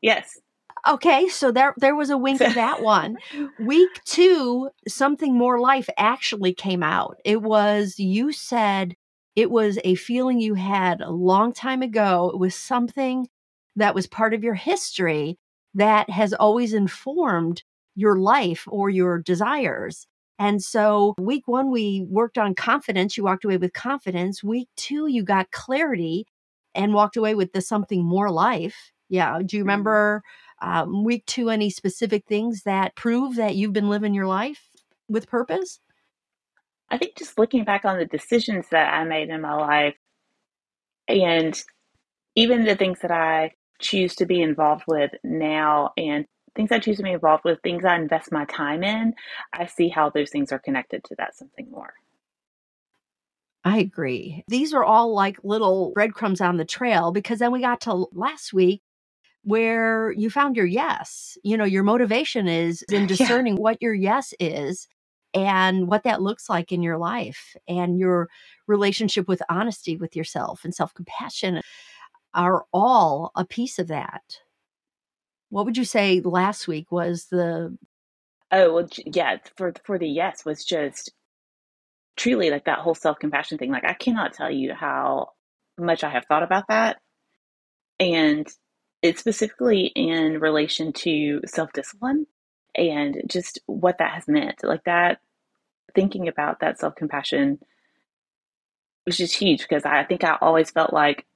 Yes. 0.00 0.38
Okay, 0.86 1.28
so 1.28 1.50
there 1.50 1.74
there 1.76 1.96
was 1.96 2.10
a 2.10 2.16
wink 2.16 2.40
of 2.40 2.54
that 2.54 2.82
one. 2.82 3.16
Week 3.58 4.00
2, 4.04 4.70
something 4.86 5.36
more 5.36 5.58
life 5.58 5.88
actually 5.98 6.54
came 6.54 6.84
out. 6.84 7.18
It 7.24 7.42
was 7.42 7.98
you 7.98 8.30
said 8.30 8.94
it 9.38 9.52
was 9.52 9.78
a 9.84 9.94
feeling 9.94 10.40
you 10.40 10.54
had 10.54 11.00
a 11.00 11.12
long 11.12 11.52
time 11.52 11.80
ago. 11.80 12.28
It 12.34 12.40
was 12.40 12.56
something 12.56 13.28
that 13.76 13.94
was 13.94 14.08
part 14.08 14.34
of 14.34 14.42
your 14.42 14.54
history 14.54 15.38
that 15.74 16.10
has 16.10 16.32
always 16.32 16.72
informed 16.72 17.62
your 17.94 18.16
life 18.16 18.64
or 18.66 18.90
your 18.90 19.20
desires. 19.20 20.08
And 20.40 20.60
so, 20.60 21.14
week 21.20 21.46
one, 21.46 21.70
we 21.70 22.04
worked 22.10 22.36
on 22.36 22.56
confidence. 22.56 23.16
You 23.16 23.22
walked 23.22 23.44
away 23.44 23.58
with 23.58 23.72
confidence. 23.72 24.42
Week 24.42 24.66
two, 24.76 25.06
you 25.06 25.22
got 25.22 25.52
clarity 25.52 26.26
and 26.74 26.92
walked 26.92 27.16
away 27.16 27.36
with 27.36 27.52
the 27.52 27.60
something 27.60 28.04
more 28.04 28.32
life. 28.32 28.90
Yeah. 29.08 29.38
Do 29.38 29.56
you 29.56 29.62
mm-hmm. 29.62 29.68
remember 29.68 30.22
um, 30.60 31.04
week 31.04 31.24
two 31.26 31.48
any 31.48 31.70
specific 31.70 32.24
things 32.26 32.64
that 32.64 32.96
prove 32.96 33.36
that 33.36 33.54
you've 33.54 33.72
been 33.72 33.88
living 33.88 34.14
your 34.14 34.26
life 34.26 34.68
with 35.08 35.28
purpose? 35.28 35.78
I 36.90 36.98
think 36.98 37.16
just 37.16 37.38
looking 37.38 37.64
back 37.64 37.84
on 37.84 37.98
the 37.98 38.06
decisions 38.06 38.66
that 38.70 38.92
I 38.94 39.04
made 39.04 39.28
in 39.28 39.40
my 39.40 39.54
life 39.54 39.94
and 41.08 41.60
even 42.34 42.64
the 42.64 42.76
things 42.76 43.00
that 43.00 43.10
I 43.10 43.52
choose 43.80 44.14
to 44.16 44.26
be 44.26 44.40
involved 44.42 44.84
with 44.86 45.12
now 45.24 45.92
and 45.96 46.26
things 46.54 46.72
I 46.72 46.78
choose 46.78 46.96
to 46.98 47.02
be 47.02 47.12
involved 47.12 47.44
with, 47.44 47.60
things 47.62 47.84
I 47.84 47.96
invest 47.96 48.32
my 48.32 48.44
time 48.46 48.82
in, 48.82 49.14
I 49.52 49.66
see 49.66 49.88
how 49.88 50.10
those 50.10 50.30
things 50.30 50.52
are 50.52 50.58
connected 50.58 51.04
to 51.04 51.14
that 51.18 51.36
something 51.36 51.70
more. 51.70 51.92
I 53.64 53.78
agree. 53.78 54.44
These 54.48 54.72
are 54.72 54.84
all 54.84 55.14
like 55.14 55.38
little 55.44 55.92
breadcrumbs 55.94 56.40
on 56.40 56.56
the 56.56 56.64
trail 56.64 57.12
because 57.12 57.40
then 57.40 57.52
we 57.52 57.60
got 57.60 57.82
to 57.82 58.06
last 58.12 58.52
week 58.52 58.82
where 59.42 60.12
you 60.12 60.30
found 60.30 60.56
your 60.56 60.66
yes. 60.66 61.36
You 61.44 61.56
know, 61.56 61.64
your 61.64 61.82
motivation 61.82 62.48
is 62.48 62.82
in 62.90 63.06
discerning 63.08 63.56
yeah. 63.56 63.60
what 63.62 63.82
your 63.82 63.94
yes 63.94 64.34
is 64.40 64.88
and 65.34 65.88
what 65.88 66.04
that 66.04 66.22
looks 66.22 66.48
like 66.48 66.72
in 66.72 66.82
your 66.82 66.98
life 66.98 67.54
and 67.68 67.98
your 67.98 68.28
relationship 68.66 69.28
with 69.28 69.42
honesty 69.48 69.96
with 69.96 70.16
yourself 70.16 70.64
and 70.64 70.74
self 70.74 70.94
compassion 70.94 71.60
are 72.34 72.64
all 72.72 73.32
a 73.34 73.44
piece 73.44 73.78
of 73.78 73.88
that. 73.88 74.22
What 75.50 75.64
would 75.64 75.76
you 75.76 75.84
say 75.84 76.20
last 76.20 76.68
week 76.68 76.90
was 76.92 77.26
the 77.30 77.76
Oh, 78.50 78.72
well, 78.72 78.88
yeah, 79.04 79.36
for 79.56 79.74
for 79.84 79.98
the 79.98 80.08
yes 80.08 80.44
was 80.44 80.64
just 80.64 81.12
truly 82.16 82.50
like 82.50 82.64
that 82.64 82.78
whole 82.80 82.94
self-compassion 82.94 83.58
thing. 83.58 83.70
Like 83.70 83.84
I 83.84 83.94
cannot 83.94 84.32
tell 84.34 84.50
you 84.50 84.74
how 84.74 85.30
much 85.78 86.02
I 86.02 86.10
have 86.10 86.24
thought 86.26 86.42
about 86.42 86.68
that. 86.68 86.98
And 88.00 88.46
it's 89.02 89.20
specifically 89.20 89.86
in 89.94 90.40
relation 90.40 90.92
to 90.92 91.40
self-discipline 91.46 92.26
and 92.78 93.22
just 93.26 93.60
what 93.66 93.98
that 93.98 94.12
has 94.12 94.28
meant. 94.28 94.62
Like 94.62 94.84
that, 94.84 95.20
thinking 95.94 96.28
about 96.28 96.60
that 96.60 96.78
self 96.78 96.94
compassion 96.94 97.58
was 99.06 99.16
just 99.16 99.34
huge 99.34 99.60
because 99.60 99.84
I 99.84 100.04
think 100.04 100.24
I 100.24 100.36
always 100.40 100.70
felt 100.70 100.92
like 100.92 101.26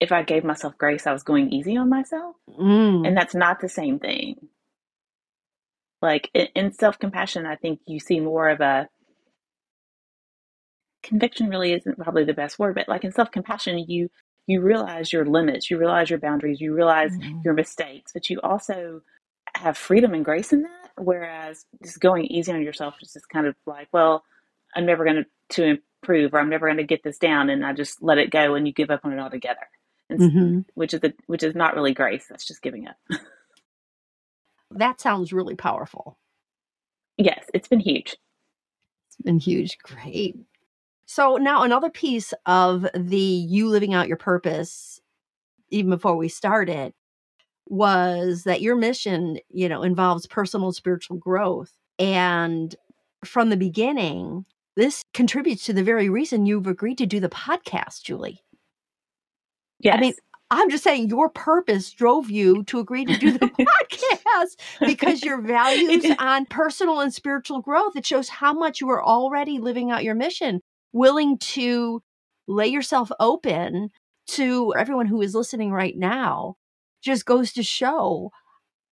if 0.00 0.12
I 0.12 0.22
gave 0.22 0.44
myself 0.44 0.78
grace, 0.78 1.06
I 1.06 1.12
was 1.12 1.22
going 1.22 1.52
easy 1.52 1.76
on 1.76 1.88
myself. 1.88 2.36
Mm. 2.48 3.06
And 3.06 3.16
that's 3.16 3.34
not 3.34 3.60
the 3.60 3.68
same 3.68 3.98
thing. 3.98 4.36
Like 6.00 6.30
in, 6.34 6.46
in 6.54 6.72
self 6.72 6.98
compassion, 6.98 7.46
I 7.46 7.56
think 7.56 7.80
you 7.86 7.98
see 7.98 8.20
more 8.20 8.48
of 8.48 8.60
a 8.60 8.88
conviction 11.02 11.48
really 11.48 11.72
isn't 11.72 11.98
probably 11.98 12.24
the 12.24 12.34
best 12.34 12.58
word, 12.58 12.74
but 12.74 12.88
like 12.88 13.04
in 13.04 13.12
self 13.12 13.30
compassion, 13.30 13.78
you 13.88 14.10
you 14.46 14.60
realize 14.62 15.12
your 15.12 15.26
limits, 15.26 15.70
you 15.70 15.78
realize 15.78 16.08
your 16.08 16.18
boundaries, 16.18 16.60
you 16.60 16.74
realize 16.74 17.12
mm-hmm. 17.12 17.40
your 17.44 17.54
mistakes, 17.54 18.12
but 18.12 18.30
you 18.30 18.40
also 18.42 19.02
have 19.58 19.76
freedom 19.76 20.14
and 20.14 20.24
grace 20.24 20.52
in 20.52 20.62
that. 20.62 20.90
Whereas 20.96 21.64
just 21.82 22.00
going 22.00 22.24
easy 22.26 22.52
on 22.52 22.62
yourself 22.62 22.96
is 23.00 23.12
just 23.12 23.28
kind 23.28 23.46
of 23.46 23.54
like, 23.66 23.88
well, 23.92 24.24
I'm 24.74 24.86
never 24.86 25.04
going 25.04 25.24
to 25.50 25.64
improve, 26.02 26.34
or 26.34 26.40
I'm 26.40 26.50
never 26.50 26.66
going 26.66 26.78
to 26.78 26.84
get 26.84 27.02
this 27.02 27.18
down, 27.18 27.50
and 27.50 27.64
I 27.64 27.72
just 27.72 28.02
let 28.02 28.18
it 28.18 28.30
go, 28.30 28.54
and 28.54 28.66
you 28.66 28.72
give 28.72 28.90
up 28.90 29.04
on 29.04 29.12
it 29.12 29.20
altogether. 29.20 29.68
Mm-hmm. 30.10 30.60
Which 30.74 30.94
is 30.94 31.00
the 31.00 31.12
which 31.26 31.42
is 31.42 31.54
not 31.54 31.74
really 31.74 31.92
grace. 31.92 32.26
That's 32.28 32.46
just 32.46 32.62
giving 32.62 32.88
up. 32.88 32.96
that 34.70 35.00
sounds 35.00 35.32
really 35.32 35.54
powerful. 35.54 36.18
Yes, 37.18 37.44
it's 37.52 37.68
been 37.68 37.80
huge. 37.80 38.16
It's 39.08 39.22
been 39.22 39.38
huge. 39.38 39.76
Great. 39.78 40.36
So 41.04 41.36
now 41.36 41.62
another 41.62 41.90
piece 41.90 42.32
of 42.46 42.86
the 42.94 43.18
you 43.18 43.68
living 43.68 43.92
out 43.94 44.08
your 44.08 44.16
purpose, 44.16 45.00
even 45.70 45.90
before 45.90 46.16
we 46.16 46.28
started, 46.28 46.92
was 47.70 48.44
that 48.44 48.62
your 48.62 48.76
mission, 48.76 49.38
you 49.50 49.68
know, 49.68 49.82
involves 49.82 50.26
personal 50.26 50.72
spiritual 50.72 51.16
growth. 51.16 51.72
And 51.98 52.74
from 53.24 53.50
the 53.50 53.56
beginning, 53.56 54.44
this 54.76 55.04
contributes 55.12 55.64
to 55.66 55.72
the 55.72 55.82
very 55.82 56.08
reason 56.08 56.46
you've 56.46 56.66
agreed 56.66 56.98
to 56.98 57.06
do 57.06 57.20
the 57.20 57.28
podcast, 57.28 58.02
Julie. 58.02 58.42
Yes. 59.80 59.96
I 59.96 60.00
mean, 60.00 60.14
I'm 60.50 60.70
just 60.70 60.84
saying 60.84 61.08
your 61.08 61.28
purpose 61.28 61.90
drove 61.90 62.30
you 62.30 62.64
to 62.64 62.78
agree 62.78 63.04
to 63.04 63.16
do 63.16 63.32
the 63.32 63.38
podcast 63.48 64.56
because 64.80 65.22
your 65.22 65.42
values 65.42 66.06
on 66.18 66.46
personal 66.46 67.00
and 67.00 67.12
spiritual 67.12 67.60
growth. 67.60 67.96
It 67.96 68.06
shows 68.06 68.28
how 68.28 68.54
much 68.54 68.80
you 68.80 68.88
are 68.88 69.02
already 69.04 69.58
living 69.58 69.90
out 69.90 70.04
your 70.04 70.14
mission, 70.14 70.60
willing 70.92 71.38
to 71.38 72.02
lay 72.46 72.68
yourself 72.68 73.10
open 73.20 73.90
to 74.28 74.74
everyone 74.76 75.06
who 75.06 75.20
is 75.20 75.34
listening 75.34 75.70
right 75.70 75.96
now 75.96 76.56
just 77.02 77.24
goes 77.24 77.52
to 77.52 77.62
show 77.62 78.30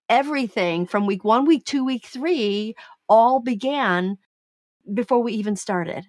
everything 0.08 0.86
from 0.86 1.06
week 1.06 1.24
one, 1.24 1.44
week 1.44 1.64
two, 1.64 1.84
week 1.84 2.04
three 2.06 2.74
all 3.08 3.40
began 3.40 4.18
before 4.92 5.22
we 5.22 5.32
even 5.32 5.56
started. 5.56 6.06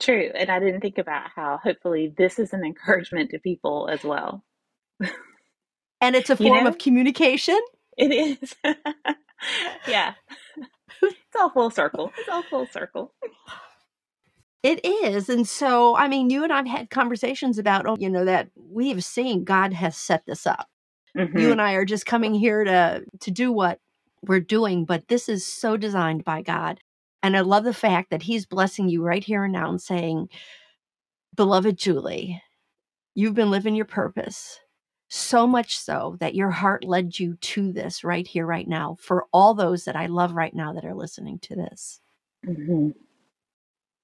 True. 0.00 0.30
And 0.34 0.50
I 0.50 0.58
didn't 0.58 0.80
think 0.80 0.98
about 0.98 1.30
how 1.34 1.60
hopefully 1.62 2.12
this 2.16 2.38
is 2.38 2.52
an 2.52 2.64
encouragement 2.64 3.30
to 3.30 3.38
people 3.38 3.88
as 3.88 4.02
well. 4.02 4.44
and 6.00 6.16
it's 6.16 6.30
a 6.30 6.36
form 6.36 6.54
you 6.54 6.62
know? 6.62 6.68
of 6.68 6.78
communication. 6.78 7.60
It 7.96 8.12
is. 8.12 8.54
yeah. 9.88 10.14
It's 11.04 11.40
all 11.40 11.50
full 11.50 11.70
circle. 11.70 12.12
It's 12.18 12.28
all 12.28 12.42
full 12.44 12.66
circle. 12.66 13.12
It 14.62 14.84
is. 14.84 15.28
And 15.28 15.46
so, 15.46 15.96
I 15.96 16.06
mean, 16.06 16.30
you 16.30 16.44
and 16.44 16.52
I've 16.52 16.66
had 16.66 16.88
conversations 16.90 17.58
about, 17.58 17.86
oh, 17.86 17.96
you 17.98 18.08
know, 18.08 18.24
that 18.24 18.48
we 18.54 18.90
have 18.90 19.02
seen 19.02 19.44
God 19.44 19.72
has 19.72 19.96
set 19.96 20.24
this 20.24 20.46
up. 20.46 20.68
Mm-hmm. 21.16 21.36
You 21.36 21.52
and 21.52 21.60
I 21.60 21.72
are 21.72 21.84
just 21.84 22.06
coming 22.06 22.32
here 22.32 22.64
to 22.64 23.04
to 23.20 23.30
do 23.30 23.52
what 23.52 23.80
we're 24.22 24.40
doing, 24.40 24.84
but 24.84 25.08
this 25.08 25.28
is 25.28 25.44
so 25.44 25.76
designed 25.76 26.24
by 26.24 26.42
God. 26.42 26.80
And 27.22 27.36
I 27.36 27.40
love 27.40 27.64
the 27.64 27.74
fact 27.74 28.10
that 28.10 28.22
he's 28.22 28.46
blessing 28.46 28.88
you 28.88 29.02
right 29.02 29.22
here 29.22 29.44
and 29.44 29.52
now 29.52 29.68
and 29.68 29.80
saying, 29.80 30.28
"Beloved 31.34 31.76
Julie, 31.76 32.42
you've 33.14 33.34
been 33.34 33.50
living 33.50 33.74
your 33.74 33.84
purpose." 33.84 34.60
So 35.08 35.46
much 35.46 35.78
so 35.78 36.16
that 36.20 36.34
your 36.34 36.50
heart 36.50 36.84
led 36.84 37.18
you 37.18 37.34
to 37.34 37.70
this 37.70 38.02
right 38.02 38.26
here, 38.26 38.46
right 38.46 38.66
now, 38.66 38.96
for 38.98 39.26
all 39.30 39.52
those 39.52 39.84
that 39.84 39.96
I 39.96 40.06
love 40.06 40.32
right 40.32 40.54
now 40.54 40.72
that 40.72 40.86
are 40.86 40.94
listening 40.94 41.38
to 41.40 41.54
this. 41.54 42.00
Mm-hmm. 42.46 42.90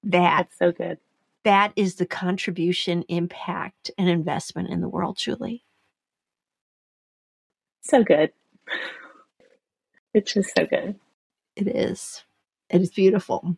That 0.03 0.49
That's 0.49 0.57
so 0.57 0.71
good. 0.71 0.97
that 1.43 1.73
is 1.75 1.95
the 1.95 2.05
contribution, 2.05 3.03
impact, 3.09 3.91
and 3.97 4.09
investment 4.09 4.69
in 4.69 4.81
the 4.81 4.89
world, 4.89 5.17
Julie. 5.17 5.63
So 7.81 8.03
good. 8.03 8.31
It's 10.13 10.33
just 10.33 10.55
so 10.55 10.65
good. 10.65 10.95
It 11.55 11.67
is. 11.67 12.23
It 12.69 12.81
is 12.81 12.91
beautiful. 12.91 13.57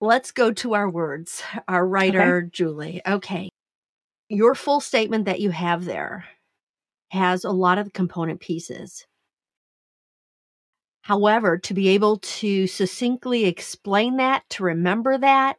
Let's 0.00 0.32
go 0.32 0.52
to 0.52 0.74
our 0.74 0.88
words. 0.88 1.42
Our 1.68 1.86
writer, 1.86 2.42
Julie. 2.42 3.02
Okay. 3.06 3.50
Your 4.28 4.54
full 4.54 4.80
statement 4.80 5.26
that 5.26 5.40
you 5.40 5.50
have 5.50 5.84
there 5.84 6.24
has 7.10 7.44
a 7.44 7.50
lot 7.50 7.78
of 7.78 7.86
the 7.86 7.90
component 7.90 8.40
pieces. 8.40 9.06
However, 11.02 11.58
to 11.58 11.74
be 11.74 11.88
able 11.88 12.18
to 12.18 12.66
succinctly 12.66 13.46
explain 13.46 14.16
that, 14.16 14.42
to 14.50 14.64
remember 14.64 15.18
that, 15.18 15.56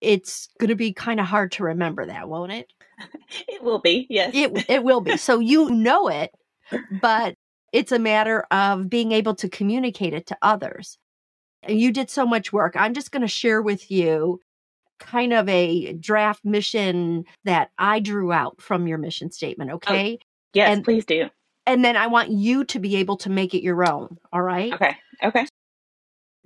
it's 0.00 0.48
going 0.60 0.68
to 0.68 0.76
be 0.76 0.92
kind 0.92 1.18
of 1.20 1.26
hard 1.26 1.52
to 1.52 1.64
remember 1.64 2.06
that, 2.06 2.28
won't 2.28 2.52
it? 2.52 2.72
It 3.46 3.62
will 3.62 3.78
be, 3.78 4.06
yes. 4.10 4.32
It 4.34 4.68
it 4.68 4.82
will 4.82 5.00
be. 5.00 5.16
So 5.18 5.38
you 5.38 5.70
know 5.70 6.08
it, 6.08 6.30
but 7.00 7.34
it's 7.72 7.92
a 7.92 7.98
matter 7.98 8.44
of 8.50 8.88
being 8.88 9.12
able 9.12 9.34
to 9.36 9.48
communicate 9.48 10.14
it 10.14 10.26
to 10.28 10.38
others. 10.42 10.98
And 11.62 11.78
you 11.78 11.92
did 11.92 12.10
so 12.10 12.26
much 12.26 12.52
work. 12.52 12.74
I'm 12.76 12.94
just 12.94 13.12
going 13.12 13.22
to 13.22 13.28
share 13.28 13.60
with 13.62 13.90
you 13.90 14.40
kind 14.98 15.32
of 15.32 15.48
a 15.48 15.92
draft 15.92 16.44
mission 16.44 17.24
that 17.44 17.70
I 17.78 18.00
drew 18.00 18.32
out 18.32 18.60
from 18.60 18.86
your 18.86 18.98
mission 18.98 19.30
statement, 19.30 19.70
oh, 19.70 19.74
okay? 19.74 20.18
yes, 20.54 20.70
and- 20.76 20.84
please 20.84 21.04
do. 21.04 21.28
And 21.68 21.84
then 21.84 21.98
I 21.98 22.06
want 22.06 22.30
you 22.30 22.64
to 22.64 22.78
be 22.78 22.96
able 22.96 23.18
to 23.18 23.28
make 23.28 23.52
it 23.52 23.62
your 23.62 23.86
own, 23.86 24.16
all 24.32 24.40
right? 24.40 24.72
Okay. 24.72 24.96
Okay. 25.22 25.46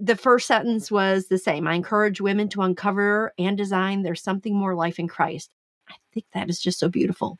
The 0.00 0.16
first 0.16 0.48
sentence 0.48 0.90
was 0.90 1.28
the 1.28 1.38
same. 1.38 1.68
I 1.68 1.74
encourage 1.74 2.20
women 2.20 2.48
to 2.48 2.62
uncover 2.62 3.32
and 3.38 3.56
design 3.56 4.02
there's 4.02 4.20
something 4.20 4.52
more 4.52 4.74
life 4.74 4.98
in 4.98 5.06
Christ. 5.06 5.52
I 5.88 5.94
think 6.12 6.26
that 6.34 6.50
is 6.50 6.60
just 6.60 6.80
so 6.80 6.88
beautiful. 6.88 7.38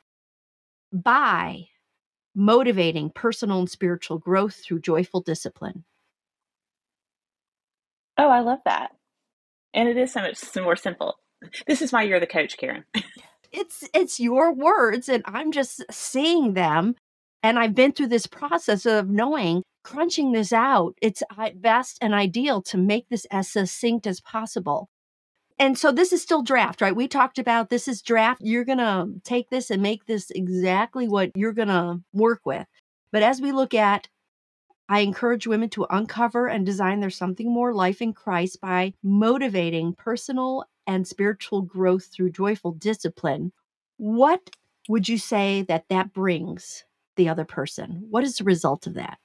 By 0.93 1.67
motivating 2.37 3.11
personal 3.11 3.59
and 3.59 3.69
spiritual 3.69 4.19
growth 4.19 4.55
through 4.55 4.83
joyful 4.83 5.21
discipline. 5.21 5.83
Oh, 8.17 8.29
I 8.29 8.41
love 8.41 8.61
that. 8.65 8.93
And 9.75 9.89
it 9.89 9.97
is 9.97 10.13
so 10.13 10.21
much 10.21 10.39
more 10.57 10.77
simple. 10.77 11.17
This 11.67 11.83
is 11.83 11.91
why 11.91 12.05
you're 12.05 12.21
the 12.21 12.29
coach, 12.29 12.57
Karyn. 12.59 12.85
It's 13.53 13.87
it's 13.93 14.19
your 14.19 14.55
words 14.55 15.11
and 15.11 15.23
I'm 15.27 15.53
just 15.53 15.85
seeing 15.91 16.55
them 16.55 16.97
and 17.43 17.59
I've 17.59 17.75
been 17.75 17.93
through 17.93 18.09
this 18.09 18.27
process 18.27 18.87
of 18.87 19.09
knowing 19.09 19.63
crunching 19.85 20.33
this 20.33 20.53
out. 20.53 20.95
It's 21.03 21.23
best 21.57 21.99
and 22.01 22.15
ideal 22.15 22.63
to 22.63 22.79
make 22.79 23.09
this 23.09 23.27
as 23.31 23.49
succinct 23.49 24.07
as 24.07 24.21
possible. 24.21 24.89
And 25.59 25.79
so 25.79 25.93
this 25.93 26.13
is 26.13 26.23
still 26.23 26.43
draft, 26.43 26.81
right? 26.81 26.95
We 26.95 27.09
talked 27.09 27.39
about 27.39 27.69
this 27.69 27.87
is 27.87 28.03
draft. 28.03 28.41
You're 28.43 28.65
going 28.65 28.79
to 28.79 29.09
take 29.25 29.51
this 29.51 29.71
and 29.71 29.83
make 29.83 30.07
this 30.07 30.31
exactly 30.31 31.09
what 31.09 31.31
you're 31.35 31.53
going 31.53 31.69
to 31.69 32.01
work 32.13 32.41
with. 32.45 32.67
But 33.13 33.23
as 33.23 33.41
we 33.41 33.53
look 33.53 33.75
at 33.75 34.09
I 34.89 35.01
encourage 35.01 35.47
women 35.47 35.71
to 35.71 35.87
uncover 35.89 36.49
and 36.49 36.67
design 36.67 37.01
their 37.01 37.09
something 37.09 37.51
more 37.51 37.73
life 37.73 38.03
in 38.03 38.13
Christ 38.13 38.61
by 38.61 38.93
motivating 39.03 39.95
personal 39.95 40.65
and 40.87 41.07
spiritual 41.07 41.63
growth 41.63 42.09
through 42.13 42.33
joyful 42.33 42.73
discipline. 42.73 43.53
What 43.97 44.51
would 44.89 45.09
you 45.09 45.17
say 45.17 45.63
that 45.63 45.89
that 45.89 46.13
brings 46.13 46.85
the 47.17 47.29
other 47.31 47.45
person? 47.47 48.07
What 48.11 48.25
is 48.25 48.37
the 48.37 48.45
result 48.45 48.87
of 48.87 48.95
that? 48.95 49.19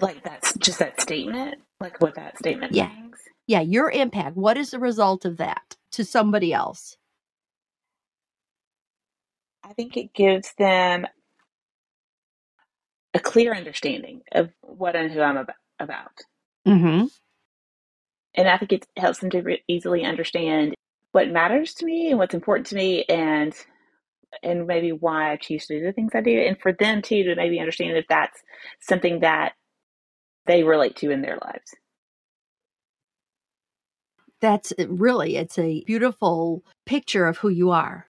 Like 0.00 0.24
that's 0.24 0.56
just 0.58 0.80
that 0.80 1.00
statement, 1.00 1.56
like 1.80 2.00
what 2.00 2.16
that 2.16 2.38
statement 2.38 2.72
Yeah. 2.72 2.90
brings. 2.92 3.18
Yeah, 3.46 3.60
your 3.62 3.90
impact. 3.90 4.36
What 4.36 4.58
is 4.58 4.72
the 4.72 4.80
result 4.80 5.24
of 5.26 5.38
that 5.38 5.76
to 5.92 6.04
somebody 6.04 6.52
else? 6.52 6.96
I 9.64 9.72
think 9.74 9.96
it 9.96 10.14
gives 10.14 10.52
them 10.58 11.06
a 13.14 13.20
clear 13.20 13.54
understanding 13.54 14.22
of 14.32 14.50
what 14.62 14.96
and 14.96 15.12
who 15.12 15.20
I'm 15.22 15.38
ab- 15.38 15.52
about. 15.80 16.12
Mm-hmm. 16.66 17.06
And 18.36 18.48
I 18.48 18.58
think 18.58 18.72
it 18.72 18.86
helps 18.96 19.20
them 19.20 19.30
to 19.30 19.42
re- 19.42 19.64
easily 19.68 20.04
understand 20.04 20.73
what 21.14 21.30
matters 21.30 21.74
to 21.74 21.86
me 21.86 22.10
and 22.10 22.18
what's 22.18 22.34
important 22.34 22.66
to 22.66 22.74
me 22.74 23.04
and 23.04 23.54
and 24.42 24.66
maybe 24.66 24.90
why 24.90 25.30
I 25.30 25.36
choose 25.36 25.64
to 25.66 25.78
do 25.78 25.86
the 25.86 25.92
things 25.92 26.10
I 26.12 26.20
do. 26.20 26.40
And 26.40 26.58
for 26.60 26.72
them 26.72 27.02
too 27.02 27.22
to 27.22 27.36
maybe 27.36 27.60
understand 27.60 27.96
if 27.96 28.06
that's 28.08 28.42
something 28.80 29.20
that 29.20 29.52
they 30.46 30.64
relate 30.64 30.96
to 30.96 31.12
in 31.12 31.22
their 31.22 31.38
lives. 31.40 31.72
That's 34.40 34.72
eh, 34.76 34.86
really, 34.88 35.36
it's 35.36 35.56
a 35.56 35.84
beautiful 35.86 36.64
picture 36.84 37.28
of 37.28 37.38
who 37.38 37.48
you 37.48 37.70
are. 37.70 38.08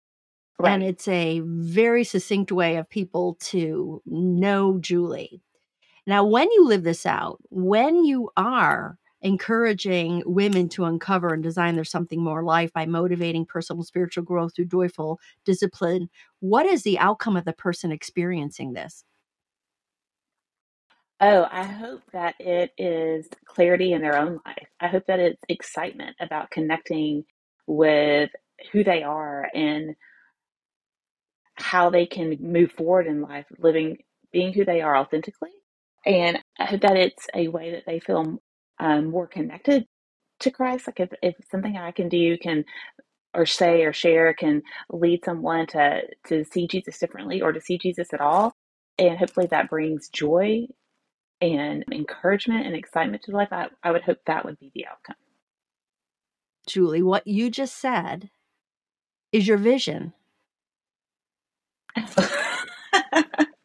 And 0.64 0.82
it's 0.82 1.06
a 1.06 1.42
very 1.44 2.02
succinct 2.02 2.50
way 2.50 2.76
of 2.76 2.88
people 2.88 3.36
to 3.40 4.00
know 4.06 4.78
Julie. 4.78 5.42
Now, 6.06 6.24
when 6.24 6.50
you 6.50 6.66
live 6.66 6.82
this 6.82 7.04
out, 7.04 7.42
when 7.50 8.06
you 8.06 8.30
are 8.38 8.96
encouraging 9.22 10.22
women 10.26 10.68
to 10.70 10.84
uncover 10.84 11.32
and 11.32 11.42
design 11.42 11.74
their 11.74 11.84
something 11.84 12.22
more 12.22 12.42
life 12.42 12.72
by 12.72 12.86
motivating 12.86 13.46
personal 13.46 13.82
spiritual 13.82 14.24
growth 14.24 14.54
through 14.54 14.66
joyful 14.66 15.18
discipline, 15.44 16.08
what 16.40 16.66
is 16.66 16.82
the 16.82 16.98
outcome 16.98 17.36
of 17.36 17.44
the 17.44 17.52
person 17.52 17.92
experiencing 17.92 18.72
this? 18.72 19.04
Oh, 21.20 21.46
I 21.50 21.64
hope 21.64 22.02
that 22.12 22.34
it 22.38 22.72
is 22.76 23.26
clarity 23.46 23.92
in 23.92 24.02
their 24.02 24.18
own 24.18 24.40
life. 24.44 24.68
I 24.80 24.88
hope 24.88 25.06
that 25.06 25.18
it's 25.18 25.42
excitement 25.48 26.14
about 26.20 26.50
connecting 26.50 27.24
with 27.66 28.30
who 28.70 28.84
they 28.84 29.02
are 29.02 29.48
and 29.54 29.96
how 31.54 31.88
they 31.88 32.04
can 32.04 32.36
move 32.40 32.70
forward 32.72 33.06
in 33.06 33.22
life, 33.22 33.46
living, 33.58 33.98
being 34.30 34.52
who 34.52 34.66
they 34.66 34.82
are 34.82 34.96
authentically. 34.96 35.52
And 36.04 36.38
I 36.58 36.66
hope 36.66 36.82
that 36.82 36.98
it's 36.98 37.26
a 37.34 37.48
way 37.48 37.72
that 37.72 37.84
they 37.86 37.98
feel 37.98 38.40
um, 38.80 39.06
more 39.10 39.26
connected 39.28 39.86
to 40.40 40.50
Christ. 40.50 40.86
Like 40.88 41.00
if, 41.00 41.10
if 41.22 41.36
something 41.50 41.76
I 41.76 41.92
can 41.92 42.08
do 42.08 42.38
can 42.38 42.64
or 43.34 43.46
say 43.46 43.84
or 43.84 43.92
share 43.92 44.34
can 44.34 44.62
lead 44.90 45.24
someone 45.24 45.66
to 45.68 46.02
to 46.28 46.44
see 46.44 46.66
Jesus 46.66 46.98
differently 46.98 47.40
or 47.42 47.52
to 47.52 47.60
see 47.60 47.78
Jesus 47.78 48.12
at 48.12 48.20
all. 48.20 48.54
And 48.98 49.18
hopefully 49.18 49.46
that 49.50 49.70
brings 49.70 50.08
joy 50.08 50.66
and 51.40 51.84
encouragement 51.92 52.66
and 52.66 52.76
excitement 52.76 53.22
to 53.24 53.32
life. 53.32 53.48
I, 53.52 53.68
I 53.82 53.92
would 53.92 54.02
hope 54.02 54.18
that 54.26 54.44
would 54.44 54.58
be 54.58 54.72
the 54.74 54.86
outcome. 54.86 55.16
Julie, 56.68 57.02
what 57.02 57.26
you 57.26 57.50
just 57.50 57.76
said 57.78 58.30
is 59.32 59.48
your 59.48 59.58
vision. 59.58 60.14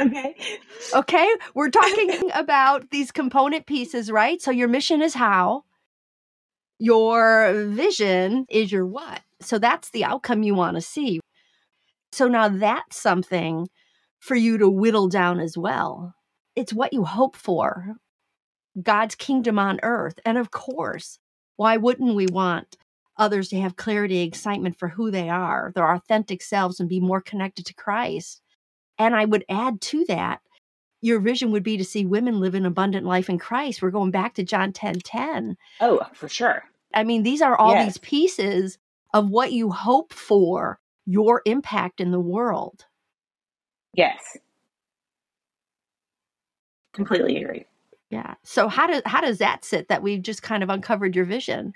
okay. 0.00 0.34
Okay, 0.94 1.28
we're 1.54 1.70
talking 1.70 2.30
about 2.34 2.90
these 2.90 3.12
component 3.12 3.66
pieces, 3.66 4.10
right? 4.10 4.40
So 4.40 4.50
your 4.50 4.68
mission 4.68 5.02
is 5.02 5.14
how, 5.14 5.64
your 6.78 7.64
vision 7.68 8.46
is 8.48 8.72
your 8.72 8.86
what. 8.86 9.22
So 9.40 9.58
that's 9.58 9.90
the 9.90 10.04
outcome 10.04 10.42
you 10.42 10.54
want 10.54 10.76
to 10.76 10.80
see. 10.80 11.20
So 12.12 12.28
now 12.28 12.48
that's 12.48 13.00
something 13.00 13.68
for 14.20 14.34
you 14.34 14.58
to 14.58 14.68
whittle 14.68 15.08
down 15.08 15.40
as 15.40 15.56
well. 15.56 16.14
It's 16.56 16.72
what 16.72 16.92
you 16.92 17.04
hope 17.04 17.36
for 17.36 17.96
God's 18.80 19.14
kingdom 19.14 19.58
on 19.58 19.80
earth. 19.82 20.18
And 20.24 20.38
of 20.38 20.50
course, 20.50 21.18
why 21.56 21.76
wouldn't 21.76 22.14
we 22.14 22.26
want 22.26 22.76
others 23.16 23.48
to 23.48 23.60
have 23.60 23.76
clarity, 23.76 24.20
excitement 24.20 24.78
for 24.78 24.88
who 24.88 25.10
they 25.10 25.28
are, 25.28 25.72
their 25.74 25.92
authentic 25.92 26.42
selves, 26.42 26.80
and 26.80 26.88
be 26.88 27.00
more 27.00 27.20
connected 27.20 27.66
to 27.66 27.74
Christ? 27.74 28.40
And 28.98 29.14
I 29.14 29.24
would 29.24 29.44
add 29.48 29.80
to 29.82 30.04
that, 30.06 30.40
your 31.00 31.20
vision 31.20 31.50
would 31.50 31.62
be 31.62 31.76
to 31.76 31.84
see 31.84 32.06
women 32.06 32.40
live 32.40 32.54
an 32.54 32.64
abundant 32.64 33.04
life 33.06 33.28
in 33.28 33.38
Christ. 33.38 33.82
We're 33.82 33.90
going 33.90 34.10
back 34.10 34.34
to 34.34 34.42
John 34.44 34.72
10 34.72 35.00
10. 35.00 35.56
Oh, 35.80 36.00
for 36.14 36.28
sure. 36.28 36.64
I 36.94 37.04
mean, 37.04 37.22
these 37.22 37.42
are 37.42 37.56
all 37.56 37.72
Yes. 37.72 37.84
these 37.84 37.98
pieces 37.98 38.78
of 39.12 39.28
what 39.28 39.52
you 39.52 39.70
hope 39.70 40.12
for 40.12 40.78
your 41.06 41.42
impact 41.44 42.00
in 42.00 42.10
the 42.10 42.20
world. 42.20 42.86
Yes. 43.92 44.36
Completely 46.94 47.42
agree. 47.42 47.66
Yeah. 48.10 48.34
So 48.44 48.68
how 48.68 48.86
does 48.86 49.02
how 49.04 49.20
does 49.20 49.38
that 49.38 49.64
sit 49.64 49.88
that 49.88 50.02
we've 50.02 50.22
just 50.22 50.42
kind 50.42 50.62
of 50.62 50.70
uncovered 50.70 51.16
your 51.16 51.24
vision? 51.24 51.74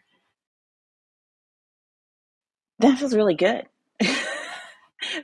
That 2.79 2.99
feels 2.99 3.15
really 3.15 3.35
good. 3.35 3.67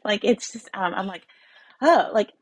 like 0.04 0.24
it's 0.24 0.52
just 0.52 0.68
um, 0.74 0.92
I'm 0.94 1.06
like, 1.06 1.26
oh, 1.80 2.10
like 2.12 2.32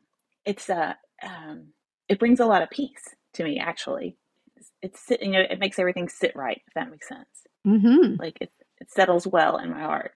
it's 0.45 0.69
a, 0.69 0.97
um 1.21 1.67
it 2.09 2.19
brings 2.19 2.39
a 2.39 2.45
lot 2.45 2.61
of 2.61 2.69
peace 2.69 3.15
to 3.33 3.43
me 3.43 3.59
actually. 3.59 4.17
It's, 4.55 4.71
it's 5.09 5.21
you 5.21 5.31
know 5.31 5.41
it 5.41 5.59
makes 5.59 5.79
everything 5.79 6.09
sit 6.09 6.35
right 6.35 6.61
if 6.67 6.73
that 6.73 6.91
makes 6.91 7.07
sense. 7.07 7.47
Mm-hmm. 7.65 8.15
Like 8.19 8.37
it 8.41 8.51
it 8.79 8.91
settles 8.91 9.25
well 9.25 9.57
in 9.57 9.69
my 9.69 9.81
heart. 9.81 10.11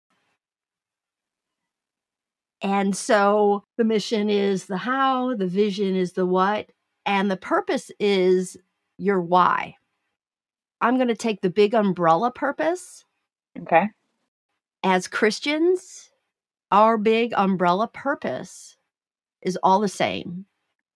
And 2.62 2.96
so 2.96 3.64
the 3.78 3.84
mission 3.84 4.30
is 4.30 4.66
the 4.66 4.78
how, 4.78 5.36
the 5.36 5.48
vision 5.48 5.96
is 5.96 6.14
the 6.14 6.26
what, 6.26 6.72
and 7.06 7.30
the 7.30 7.38
purpose 7.38 7.92
is 8.00 8.58
your 8.98 9.22
why. 9.22 9.76
I'm 10.82 10.96
going 10.96 11.08
to 11.08 11.16
take 11.16 11.42
the 11.42 11.50
big 11.50 11.74
umbrella 11.74 12.32
purpose. 12.32 13.04
Okay. 13.60 13.90
As 14.84 15.08
Christians, 15.08 16.10
our 16.72 16.98
big 16.98 17.34
umbrella 17.36 17.88
purpose 17.88 18.77
is 19.42 19.58
all 19.64 19.80
the 19.80 19.88
same, 19.88 20.46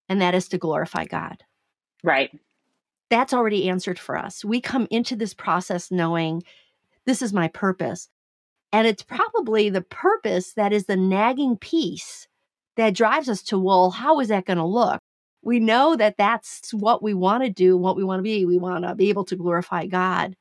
and 0.10 0.21
that 0.21 0.36
is 0.36 0.47
to 0.49 0.58
glorify 0.58 1.06
God. 1.06 1.43
Right. 2.04 2.32
That's 3.10 3.34
already 3.34 3.69
answered 3.69 3.99
for 3.99 4.17
us. 4.17 4.45
We 4.45 4.62
come 4.62 4.88
into 4.89 5.15
this 5.15 5.34
process 5.34 5.91
knowing 5.91 6.43
this 7.06 7.21
is 7.21 7.34
my 7.34 7.47
purpose. 7.49 8.10
And 8.73 8.88
it's 8.88 9.04
probably 9.04 9.69
the 9.69 9.82
purpose 9.82 10.54
that 10.54 10.71
is 10.71 10.86
the 10.86 10.95
nagging 10.95 11.58
piece 11.58 12.27
that 12.77 12.93
drives 12.93 13.27
us 13.27 13.41
to, 13.43 13.60
well, 13.60 13.91
how 13.91 14.19
is 14.21 14.30
that 14.30 14.45
going 14.45 14.58
to 14.58 14.65
look? 14.65 14.99
We 15.41 15.60
know 15.60 15.95
that 15.95 16.17
that's 16.17 16.73
what 16.73 17.04
we 17.04 17.13
want 17.13 17.43
to 17.43 17.49
do, 17.49 17.75
what 17.75 17.97
we 17.97 18.04
want 18.04 18.19
to 18.19 18.23
be. 18.23 18.45
We 18.45 18.58
want 18.58 18.86
to 18.86 18.95
be 18.95 19.10
able 19.10 19.25
to 19.25 19.36
glorify 19.36 19.88
God. 19.88 20.36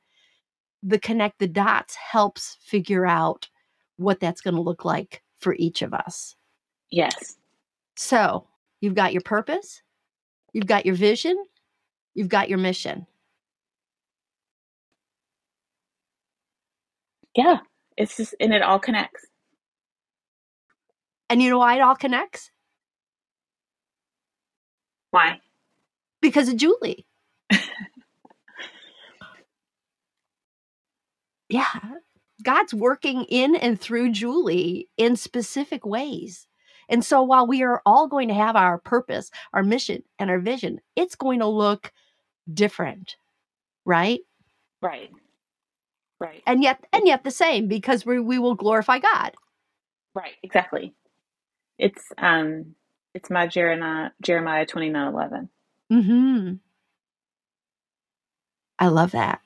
The 0.83 0.99
connect 0.99 1.39
the 1.39 1.47
dots 1.47 1.95
helps 1.95 2.57
figure 2.61 3.05
out 3.05 3.49
what 3.97 4.19
that's 4.19 4.41
going 4.41 4.55
to 4.55 4.61
look 4.61 4.85
like 4.85 5.21
for 5.39 5.55
each 5.55 5.81
of 5.81 5.93
us. 5.93 6.35
Yes. 6.89 7.37
So 8.01 8.47
you've 8.81 8.95
got 8.95 9.13
your 9.13 9.21
purpose, 9.21 9.83
you've 10.53 10.65
got 10.65 10.87
your 10.87 10.95
vision, 10.95 11.37
you've 12.15 12.29
got 12.29 12.49
your 12.49 12.57
mission. 12.57 13.05
Yeah. 17.35 17.59
It's 17.97 18.17
just, 18.17 18.33
and 18.39 18.55
it 18.55 18.63
all 18.63 18.79
connects. 18.79 19.27
And 21.29 21.43
you 21.43 21.51
know 21.51 21.59
why 21.59 21.75
it 21.75 21.81
all 21.81 21.95
connects? 21.95 22.49
Why? 25.11 25.39
Because 26.23 26.49
of 26.49 26.57
Julie. 26.57 27.05
yeah. 31.49 31.69
God's 32.41 32.73
working 32.73 33.25
in 33.25 33.55
and 33.55 33.79
through 33.79 34.11
Julie 34.11 34.89
in 34.97 35.15
specific 35.15 35.85
ways. 35.85 36.47
And 36.91 37.03
so 37.03 37.23
while 37.23 37.47
we 37.47 37.63
are 37.63 37.81
all 37.85 38.07
going 38.07 38.27
to 38.27 38.33
have 38.35 38.55
our 38.55 38.77
purpose, 38.77 39.31
our 39.53 39.63
mission, 39.63 40.03
and 40.19 40.29
our 40.29 40.39
vision, 40.39 40.79
it's 40.95 41.15
going 41.15 41.39
to 41.39 41.47
look 41.47 41.91
different, 42.53 43.15
right? 43.85 44.19
Right. 44.81 45.09
Right. 46.19 46.43
And 46.45 46.61
yet 46.61 46.85
and 46.93 47.07
yet 47.07 47.23
the 47.23 47.31
same 47.31 47.67
because 47.67 48.05
we 48.05 48.19
we 48.19 48.37
will 48.37 48.55
glorify 48.55 48.99
God. 48.99 49.33
Right, 50.13 50.33
exactly. 50.43 50.93
It's 51.79 52.11
um 52.17 52.75
it's 53.15 53.29
my 53.31 53.47
Jeremiah 53.47 54.11
Jeremiah 54.21 54.65
twenty 54.67 54.89
nine 54.89 55.11
eleven. 55.13 55.49
Mhm. 55.91 56.59
I 58.79 58.87
love 58.87 59.11
that. 59.11 59.41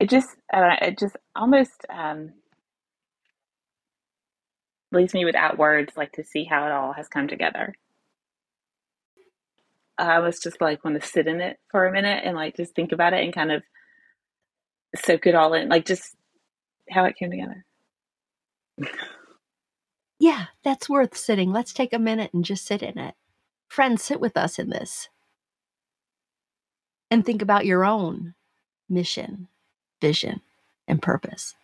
It 0.00 0.08
just 0.10 0.30
uh, 0.52 0.76
it 0.82 0.98
just 0.98 1.16
almost 1.36 1.84
um 1.90 2.32
leaves 4.94 5.14
me 5.14 5.24
without 5.24 5.58
words 5.58 5.96
like 5.96 6.12
to 6.12 6.24
see 6.24 6.44
how 6.44 6.66
it 6.66 6.72
all 6.72 6.92
has 6.92 7.08
come 7.08 7.28
together. 7.28 7.74
I 9.98 10.18
was 10.20 10.40
just 10.40 10.60
like 10.60 10.84
want 10.84 11.00
to 11.00 11.06
sit 11.06 11.26
in 11.26 11.40
it 11.40 11.58
for 11.70 11.86
a 11.86 11.92
minute 11.92 12.22
and 12.24 12.36
like 12.36 12.56
just 12.56 12.74
think 12.74 12.92
about 12.92 13.12
it 13.12 13.22
and 13.22 13.34
kind 13.34 13.52
of 13.52 13.62
soak 15.04 15.26
it 15.26 15.34
all 15.34 15.54
in, 15.54 15.68
like 15.68 15.84
just 15.86 16.14
how 16.90 17.04
it 17.04 17.16
came 17.16 17.30
together. 17.30 17.64
Yeah, 20.18 20.46
that's 20.62 20.88
worth 20.88 21.16
sitting. 21.16 21.52
Let's 21.52 21.72
take 21.72 21.92
a 21.92 21.98
minute 21.98 22.32
and 22.32 22.44
just 22.44 22.66
sit 22.66 22.82
in 22.82 22.98
it. 22.98 23.14
Friends, 23.68 24.02
sit 24.02 24.20
with 24.20 24.36
us 24.36 24.58
in 24.58 24.70
this 24.70 25.08
and 27.10 27.24
think 27.24 27.42
about 27.42 27.66
your 27.66 27.84
own 27.84 28.34
mission, 28.88 29.48
vision, 30.00 30.40
and 30.88 31.02
purpose. 31.02 31.54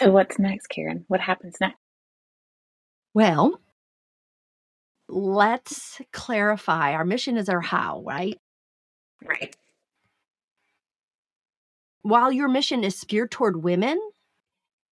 So 0.00 0.10
what's 0.10 0.38
next, 0.38 0.68
Karyn? 0.68 1.04
What 1.08 1.20
happens 1.20 1.56
next? 1.60 1.76
Well, 3.12 3.60
let's 5.10 6.00
clarify. 6.10 6.92
Our 6.92 7.04
mission 7.04 7.36
is 7.36 7.50
our 7.50 7.60
how, 7.60 8.02
right? 8.06 8.38
Right. 9.22 9.54
While 12.00 12.32
your 12.32 12.48
mission 12.48 12.82
is 12.82 13.04
geared 13.04 13.30
toward 13.30 13.62
women, 13.62 14.00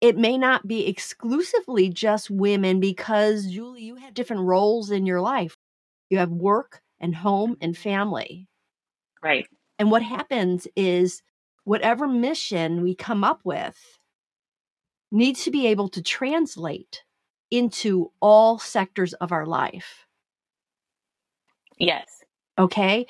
it 0.02 0.18
may 0.18 0.36
not 0.36 0.68
be 0.68 0.86
exclusively 0.86 1.88
just 1.88 2.28
women 2.28 2.78
because, 2.78 3.46
Julie, 3.46 3.84
you 3.84 3.96
have 3.96 4.12
different 4.12 4.42
roles 4.42 4.90
in 4.90 5.06
your 5.06 5.22
life. 5.22 5.56
You 6.10 6.18
have 6.18 6.30
work 6.30 6.82
and 7.00 7.14
home 7.16 7.56
and 7.62 7.74
family. 7.74 8.46
Right. 9.22 9.46
And 9.78 9.90
what 9.90 10.02
happens 10.02 10.68
is 10.76 11.22
whatever 11.64 12.06
mission 12.06 12.82
we 12.82 12.94
come 12.94 13.24
up 13.24 13.40
with 13.42 13.97
needs 15.10 15.44
to 15.44 15.50
be 15.50 15.66
able 15.66 15.88
to 15.90 16.02
translate 16.02 17.02
into 17.50 18.10
all 18.20 18.58
sectors 18.58 19.14
of 19.14 19.32
our 19.32 19.46
life. 19.46 20.06
Yes. 21.78 22.06
Okay. 22.58 23.06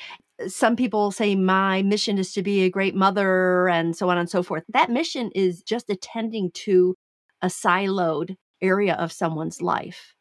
Some 0.46 0.76
people 0.76 1.10
say 1.10 1.34
my 1.34 1.82
mission 1.82 2.18
is 2.18 2.32
to 2.34 2.42
be 2.42 2.62
a 2.62 2.70
great 2.70 2.94
mother 2.94 3.68
and 3.68 3.96
so 3.96 4.08
on 4.08 4.18
and 4.18 4.30
so 4.30 4.42
forth. 4.42 4.62
That 4.68 4.90
mission 4.90 5.32
is 5.34 5.62
just 5.62 5.90
attending 5.90 6.52
to 6.52 6.94
a 7.42 7.46
siloed 7.46 8.36
area 8.60 8.94
of 8.94 9.10
someone's 9.10 9.60
life. 9.60 10.14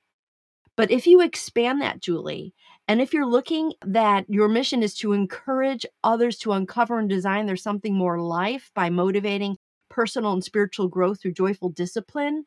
But 0.76 0.92
if 0.92 1.08
you 1.08 1.22
expand 1.22 1.82
that, 1.82 2.02
Julie, 2.02 2.54
and 2.88 3.02
if 3.02 3.14
you're 3.14 3.26
looking 3.26 3.74
that 3.86 4.26
your 4.30 4.48
mission 4.48 4.82
is 4.82 4.94
to 4.96 5.14
encourage 5.14 5.86
others 6.04 6.38
to 6.40 6.54
uncover 6.54 7.00
and 7.00 7.10
design 7.10 7.46
their 7.46 7.56
something 7.56 7.96
more 7.96 8.20
life 8.20 8.72
by 8.74 8.90
motivating 8.90 9.58
personal 9.98 10.32
and 10.34 10.44
spiritual 10.44 10.88
growth 10.88 11.20
through 11.20 11.34
joyful 11.34 11.70
discipline, 11.70 12.46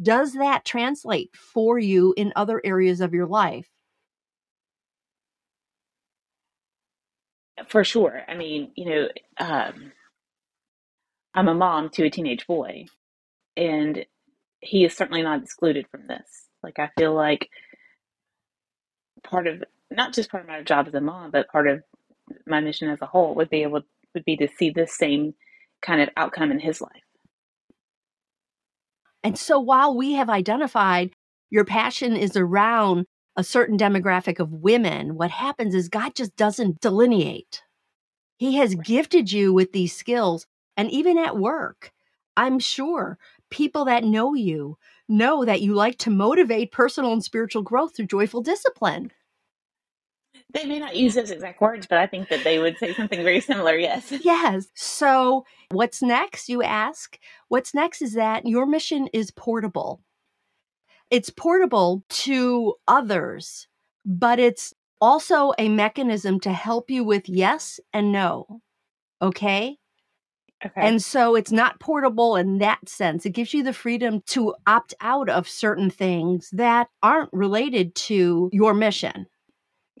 does 0.00 0.34
that 0.34 0.64
translate 0.64 1.34
for 1.34 1.76
you 1.76 2.14
in 2.16 2.32
other 2.36 2.60
areas 2.64 3.00
of 3.00 3.12
your 3.12 3.26
life? 3.26 3.68
For 7.68 7.82
sure. 7.82 8.22
I 8.28 8.34
mean, 8.34 8.70
you 8.76 8.84
know, 8.86 9.08
um, 9.38 9.90
I'm 11.34 11.48
a 11.48 11.54
mom 11.54 11.90
to 11.94 12.04
a 12.04 12.10
teenage 12.10 12.46
boy, 12.46 12.84
and 13.56 14.06
he 14.60 14.84
is 14.84 14.96
certainly 14.96 15.22
not 15.22 15.42
excluded 15.42 15.86
from 15.90 16.06
this. 16.06 16.48
Like, 16.62 16.78
I 16.78 16.90
feel 16.96 17.12
like 17.12 17.50
part 19.24 19.48
of 19.48 19.64
not 19.90 20.14
just 20.14 20.30
part 20.30 20.44
of 20.44 20.48
my 20.48 20.62
job 20.62 20.86
as 20.86 20.94
a 20.94 21.00
mom, 21.00 21.32
but 21.32 21.48
part 21.48 21.66
of 21.66 21.82
my 22.46 22.60
mission 22.60 22.88
as 22.88 23.02
a 23.02 23.06
whole 23.06 23.34
would 23.34 23.50
be 23.50 23.64
able 23.64 23.82
would 24.14 24.24
be 24.24 24.36
to 24.36 24.48
see 24.48 24.70
this 24.70 24.96
same 24.96 25.34
kind 25.84 26.00
of 26.00 26.08
outcome 26.16 26.50
in 26.50 26.58
his 26.58 26.80
life. 26.80 27.02
And 29.22 29.38
so 29.38 29.58
while 29.58 29.96
we 29.96 30.12
have 30.14 30.28
identified 30.28 31.12
your 31.50 31.64
passion 31.64 32.16
is 32.16 32.36
around 32.36 33.06
a 33.36 33.44
certain 33.44 33.78
demographic 33.78 34.38
of 34.38 34.52
women, 34.52 35.16
what 35.16 35.30
happens 35.30 35.74
is 35.74 35.88
God 35.88 36.14
just 36.14 36.36
doesn't 36.36 36.80
delineate. 36.80 37.62
He 38.36 38.56
has 38.56 38.74
gifted 38.74 39.32
you 39.32 39.52
with 39.52 39.72
these 39.72 39.94
skills. 39.94 40.46
And 40.76 40.90
even 40.90 41.18
at 41.18 41.38
work, 41.38 41.92
I'm 42.36 42.58
sure 42.58 43.18
people 43.50 43.84
that 43.84 44.04
know 44.04 44.34
you 44.34 44.76
know 45.08 45.44
that 45.44 45.62
you 45.62 45.74
like 45.74 45.98
to 45.98 46.10
motivate 46.10 46.72
personal 46.72 47.12
and 47.12 47.22
spiritual 47.22 47.62
growth 47.62 47.94
through 47.94 48.06
joyful 48.06 48.42
discipline. 48.42 49.12
They 50.54 50.64
may 50.66 50.78
not 50.78 50.94
use 50.94 51.14
those 51.14 51.32
exact 51.32 51.60
words, 51.60 51.86
but 51.86 51.98
I 51.98 52.06
think 52.06 52.28
that 52.28 52.44
they 52.44 52.60
would 52.60 52.78
say 52.78 52.94
something 52.94 53.22
very 53.24 53.40
similar. 53.40 53.76
Yes. 53.76 54.12
Yes. 54.22 54.68
So, 54.74 55.44
what's 55.70 56.00
next, 56.00 56.48
you 56.48 56.62
ask? 56.62 57.18
What's 57.48 57.74
next 57.74 58.00
is 58.00 58.14
that 58.14 58.46
your 58.46 58.64
mission 58.64 59.08
is 59.12 59.32
portable. 59.32 60.00
It's 61.10 61.28
portable 61.28 62.04
to 62.08 62.74
others, 62.86 63.66
but 64.06 64.38
it's 64.38 64.72
also 65.00 65.52
a 65.58 65.68
mechanism 65.68 66.38
to 66.40 66.52
help 66.52 66.88
you 66.88 67.04
with 67.04 67.28
yes 67.28 67.80
and 67.92 68.12
no. 68.12 68.60
Okay. 69.20 69.76
Okay. 70.64 70.80
And 70.80 71.02
so 71.02 71.34
it's 71.34 71.52
not 71.52 71.80
portable 71.80 72.36
in 72.36 72.58
that 72.58 72.88
sense. 72.88 73.26
It 73.26 73.30
gives 73.30 73.52
you 73.52 73.62
the 73.62 73.72
freedom 73.72 74.22
to 74.28 74.54
opt 74.66 74.94
out 75.00 75.28
of 75.28 75.48
certain 75.48 75.90
things 75.90 76.48
that 76.52 76.88
aren't 77.02 77.30
related 77.32 77.94
to 77.96 78.48
your 78.52 78.72
mission. 78.72 79.26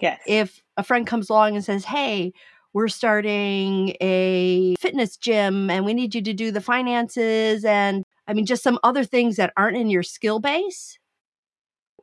Yes. 0.00 0.20
If 0.26 0.62
a 0.76 0.82
friend 0.82 1.06
comes 1.06 1.30
along 1.30 1.56
and 1.56 1.64
says, 1.64 1.84
Hey, 1.84 2.32
we're 2.72 2.88
starting 2.88 3.94
a 4.00 4.74
fitness 4.80 5.16
gym 5.16 5.70
and 5.70 5.84
we 5.84 5.94
need 5.94 6.14
you 6.14 6.22
to 6.22 6.32
do 6.32 6.50
the 6.50 6.60
finances 6.60 7.64
and 7.64 8.04
I 8.26 8.32
mean, 8.32 8.46
just 8.46 8.62
some 8.62 8.78
other 8.82 9.04
things 9.04 9.36
that 9.36 9.52
aren't 9.56 9.76
in 9.76 9.90
your 9.90 10.02
skill 10.02 10.40
base. 10.40 10.98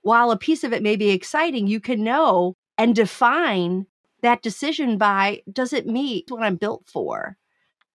While 0.04 0.32
a 0.32 0.38
piece 0.38 0.64
of 0.64 0.74
it 0.74 0.84
may 0.84 0.96
be 0.96 1.10
exciting, 1.10 1.68
you 1.68 1.80
can 1.80 2.04
know 2.04 2.56
and 2.78 2.96
define 2.96 3.86
that 4.22 4.42
decision 4.42 4.98
by 4.98 5.42
does 5.52 5.74
it 5.74 5.88
meet 5.88 6.30
what 6.30 6.44
I'm 6.44 6.56
built 6.56 6.84
for? 6.88 7.38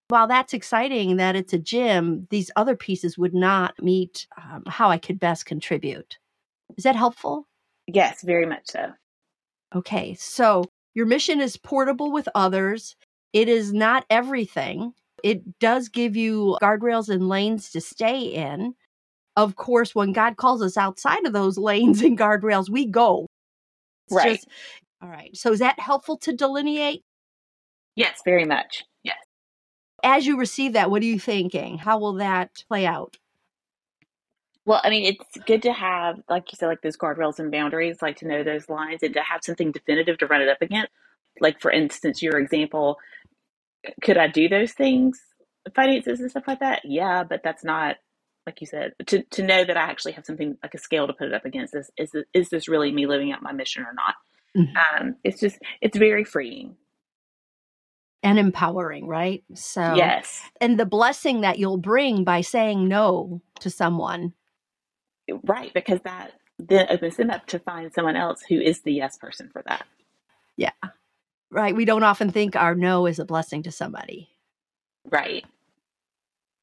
While 0.08 0.28
that's 0.28 0.54
exciting 0.54 1.16
that 1.16 1.34
it's 1.34 1.52
a 1.52 1.58
gym, 1.58 2.28
these 2.30 2.50
other 2.54 2.76
pieces 2.76 3.18
would 3.18 3.34
not 3.34 3.74
meet 3.82 4.26
um, 4.40 4.62
how 4.66 4.88
I 4.88 4.98
could 4.98 5.18
best 5.18 5.46
contribute. 5.46 6.18
Is 6.76 6.84
that 6.84 6.96
helpful? 6.96 7.48
yes, 7.86 8.22
very 8.22 8.46
much 8.46 8.66
so. 8.66 8.92
Okay, 9.76 10.14
so 10.14 10.64
your 10.94 11.06
mission 11.06 11.40
is 11.40 11.56
portable 11.56 12.10
with 12.10 12.28
others. 12.34 12.96
It 13.32 13.48
is 13.48 13.72
not 13.72 14.06
everything. 14.08 14.94
It 15.22 15.58
does 15.58 15.88
give 15.90 16.16
you 16.16 16.56
guardrails 16.62 17.08
and 17.08 17.28
lanes 17.28 17.70
to 17.72 17.80
stay 17.80 18.20
in. 18.20 18.74
Of 19.36 19.56
course, 19.56 19.94
when 19.94 20.12
God 20.12 20.36
calls 20.38 20.62
us 20.62 20.78
outside 20.78 21.26
of 21.26 21.34
those 21.34 21.58
lanes 21.70 22.00
and 22.00 22.18
guardrails, 22.18 22.70
we 22.70 22.86
go. 22.86 23.26
It's 24.08 24.16
Right. 24.16 24.34
just- 24.36 24.48
all 25.02 25.10
right. 25.10 25.36
So 25.36 25.52
is 25.52 25.58
that 25.58 25.78
helpful 25.78 26.16
to 26.18 26.32
delineate? 26.32 27.02
Yes, 27.96 28.20
very 28.24 28.46
much. 28.46 28.82
Yes. 29.04 29.18
As 30.02 30.26
you 30.26 30.38
receive 30.38 30.72
that, 30.72 30.90
what 30.90 31.02
are 31.02 31.06
you 31.06 31.18
thinking? 31.20 31.76
How 31.76 31.98
will 31.98 32.14
that 32.14 32.50
play 32.68 32.86
out? 32.86 33.18
Well, 34.66 34.80
I 34.82 34.90
mean, 34.90 35.06
it's 35.06 35.38
good 35.46 35.62
to 35.62 35.72
have, 35.72 36.20
like 36.28 36.50
you 36.50 36.56
said, 36.56 36.66
like 36.66 36.82
those 36.82 36.96
guardrails 36.96 37.38
and 37.38 37.52
boundaries, 37.52 38.02
like 38.02 38.16
to 38.16 38.26
know 38.26 38.42
those 38.42 38.68
lines 38.68 39.02
and 39.04 39.14
to 39.14 39.20
have 39.20 39.44
something 39.44 39.70
definitive 39.70 40.18
to 40.18 40.26
run 40.26 40.42
it 40.42 40.48
up 40.48 40.60
against. 40.60 40.90
Like, 41.40 41.60
for 41.60 41.70
instance, 41.70 42.20
your 42.20 42.38
example, 42.38 42.98
could 44.02 44.18
I 44.18 44.26
do 44.26 44.48
those 44.48 44.72
things, 44.72 45.20
finances 45.74 46.18
and 46.18 46.28
stuff 46.28 46.48
like 46.48 46.58
that? 46.60 46.82
Yeah, 46.84 47.22
but 47.22 47.42
that's 47.44 47.62
not, 47.62 47.96
like 48.44 48.60
you 48.60 48.66
said, 48.66 48.94
to, 49.06 49.22
to 49.22 49.42
know 49.44 49.64
that 49.64 49.76
I 49.76 49.82
actually 49.82 50.12
have 50.12 50.26
something 50.26 50.56
like 50.62 50.74
a 50.74 50.78
scale 50.78 51.06
to 51.06 51.12
put 51.12 51.28
it 51.28 51.34
up 51.34 51.44
against. 51.44 51.76
Is, 51.76 51.90
is, 51.96 52.12
is 52.34 52.48
this 52.48 52.68
really 52.68 52.90
me 52.90 53.06
living 53.06 53.30
out 53.30 53.42
my 53.42 53.52
mission 53.52 53.84
or 53.84 53.94
not? 53.94 54.14
Mhm. 54.56 55.00
Um, 55.00 55.16
it's 55.22 55.38
just, 55.38 55.58
it's 55.80 55.96
very 55.96 56.24
freeing. 56.24 56.76
And 58.24 58.38
empowering, 58.40 59.06
right? 59.06 59.44
So, 59.54 59.94
Yes. 59.94 60.42
and 60.60 60.80
the 60.80 60.86
blessing 60.86 61.42
that 61.42 61.60
you'll 61.60 61.76
bring 61.76 62.24
by 62.24 62.40
saying 62.40 62.88
no 62.88 63.42
to 63.60 63.70
someone. 63.70 64.32
Right. 65.44 65.72
Because 65.74 66.00
that 66.04 66.32
then 66.58 66.86
opens 66.90 67.16
them 67.16 67.30
up 67.30 67.46
to 67.46 67.58
find 67.58 67.92
someone 67.92 68.16
else 68.16 68.42
who 68.48 68.60
is 68.60 68.80
the 68.82 68.92
yes 68.92 69.16
person 69.18 69.50
for 69.52 69.62
that. 69.66 69.86
Yeah. 70.56 70.70
Right. 71.50 71.76
We 71.76 71.84
don't 71.84 72.02
often 72.02 72.30
think 72.30 72.56
our 72.56 72.74
no 72.74 73.06
is 73.06 73.18
a 73.18 73.24
blessing 73.24 73.62
to 73.64 73.72
somebody. 73.72 74.28
Right. 75.10 75.44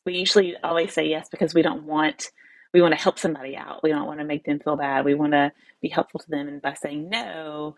We 0.05 0.15
usually 0.17 0.55
always 0.63 0.93
say 0.93 1.07
yes 1.07 1.29
because 1.29 1.53
we 1.53 1.61
don't 1.61 1.83
want 1.83 2.31
we 2.73 2.81
want 2.81 2.93
to 2.95 2.99
help 3.01 3.19
somebody 3.19 3.55
out. 3.55 3.83
We 3.83 3.91
don't 3.91 4.07
want 4.07 4.19
to 4.19 4.25
make 4.25 4.45
them 4.45 4.59
feel 4.59 4.75
bad. 4.75 5.05
We 5.05 5.13
want 5.13 5.33
to 5.33 5.51
be 5.81 5.89
helpful 5.89 6.19
to 6.21 6.29
them 6.29 6.47
and 6.47 6.61
by 6.61 6.73
saying 6.73 7.09
no, 7.09 7.75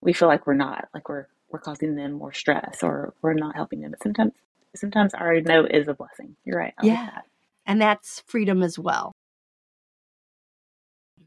we 0.00 0.12
feel 0.12 0.28
like 0.28 0.46
we're 0.46 0.54
not, 0.54 0.88
like 0.94 1.08
we're 1.08 1.26
we're 1.50 1.58
causing 1.60 1.96
them 1.96 2.12
more 2.12 2.32
stress 2.32 2.82
or 2.82 3.14
we're 3.22 3.34
not 3.34 3.56
helping 3.56 3.80
them. 3.80 3.90
But 3.92 4.02
sometimes 4.02 4.32
sometimes 4.74 5.14
our 5.14 5.40
no 5.40 5.64
is 5.66 5.88
a 5.88 5.94
blessing. 5.94 6.36
You're 6.44 6.58
right. 6.58 6.74
I 6.78 6.82
like 6.82 6.92
Yeah. 6.92 7.06
that. 7.06 7.24
And 7.66 7.80
that's 7.80 8.22
freedom 8.26 8.62
as 8.62 8.78
well. 8.78 9.12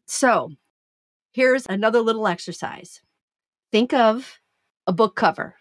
So, 0.10 0.52
here's 1.34 1.68
another 1.68 2.02
little 2.02 2.28
exercise. 2.28 3.02
Think 3.72 3.94
of 3.94 4.40
a 4.88 4.94
book 4.94 5.16
cover, 5.16 5.56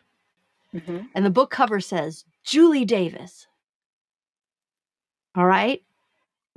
hmm 0.72 1.00
and 1.14 1.24
the 1.24 1.30
book 1.30 1.50
cover 1.50 1.80
says 1.80 2.24
Julie 2.44 2.84
Davis. 2.86 3.46
All 5.36 5.46
right. 5.46 5.82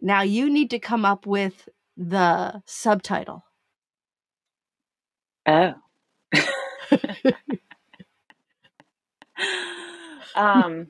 Now 0.02 0.22
you 0.22 0.50
need 0.50 0.70
to 0.72 0.80
come 0.80 1.04
up 1.06 1.26
with 1.28 1.68
the 1.98 2.62
subtitle. 2.66 3.44
Oh. 5.46 5.74
um 10.36 10.88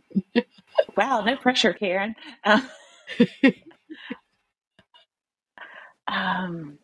wow, 0.98 1.22
no 1.22 1.36
pressure, 1.38 1.74
Karyn. 1.74 2.16
Uh, 2.44 2.62
um 6.08 6.78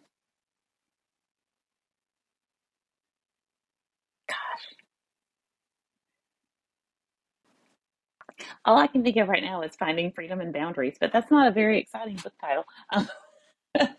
all 8.66 8.78
I 8.78 8.88
can 8.88 9.04
think 9.04 9.18
of 9.18 9.28
right 9.28 9.44
now 9.44 9.62
is 9.62 9.76
finding 9.76 10.12
freedom 10.12 10.42
and 10.42 10.54
boundaries, 10.54 10.98
but 11.00 11.12
that's 11.14 11.32
not 11.32 11.48
a 11.48 11.52
very 11.52 11.80
exciting 11.80 12.16
book 12.18 12.34
title. 12.42 12.66
Um, 12.94 13.10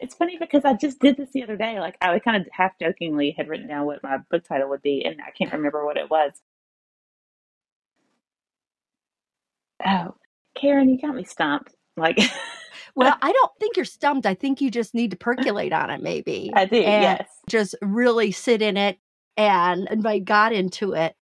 it's 0.00 0.14
funny 0.14 0.38
because 0.38 0.64
I 0.64 0.74
just 0.74 1.00
did 1.00 1.16
this 1.16 1.30
the 1.32 1.42
other 1.42 1.56
day. 1.56 1.80
Like 1.80 1.96
I 2.00 2.18
kind 2.18 2.40
of 2.40 2.48
half 2.52 2.78
jokingly 2.78 3.34
had 3.36 3.48
written 3.48 3.68
down 3.68 3.86
what 3.86 4.02
my 4.02 4.18
book 4.30 4.44
title 4.44 4.68
would 4.70 4.82
be, 4.82 5.04
and 5.04 5.20
I 5.26 5.30
can't 5.30 5.52
remember 5.52 5.84
what 5.84 5.96
it 5.96 6.10
was. 6.10 6.32
Oh, 9.84 10.14
Karyn, 10.56 10.90
you 10.90 11.00
got 11.00 11.14
me 11.14 11.24
stumped. 11.24 11.74
Like 11.96 12.18
Well, 12.94 13.16
I 13.22 13.30
don't 13.32 13.52
think 13.60 13.76
you're 13.76 13.84
stumped. 13.84 14.26
I 14.26 14.34
think 14.34 14.60
you 14.60 14.72
just 14.72 14.92
need 14.92 15.12
to 15.12 15.16
percolate 15.16 15.72
on 15.72 15.90
it, 15.90 16.02
maybe. 16.02 16.50
I 16.54 16.64
do, 16.64 16.76
and 16.76 17.02
yes. 17.02 17.28
Just 17.48 17.76
really 17.80 18.32
sit 18.32 18.60
in 18.60 18.76
it 18.76 18.98
and 19.36 19.88
invite 19.88 20.24
God 20.24 20.52
into 20.52 20.94
it. 20.94 21.14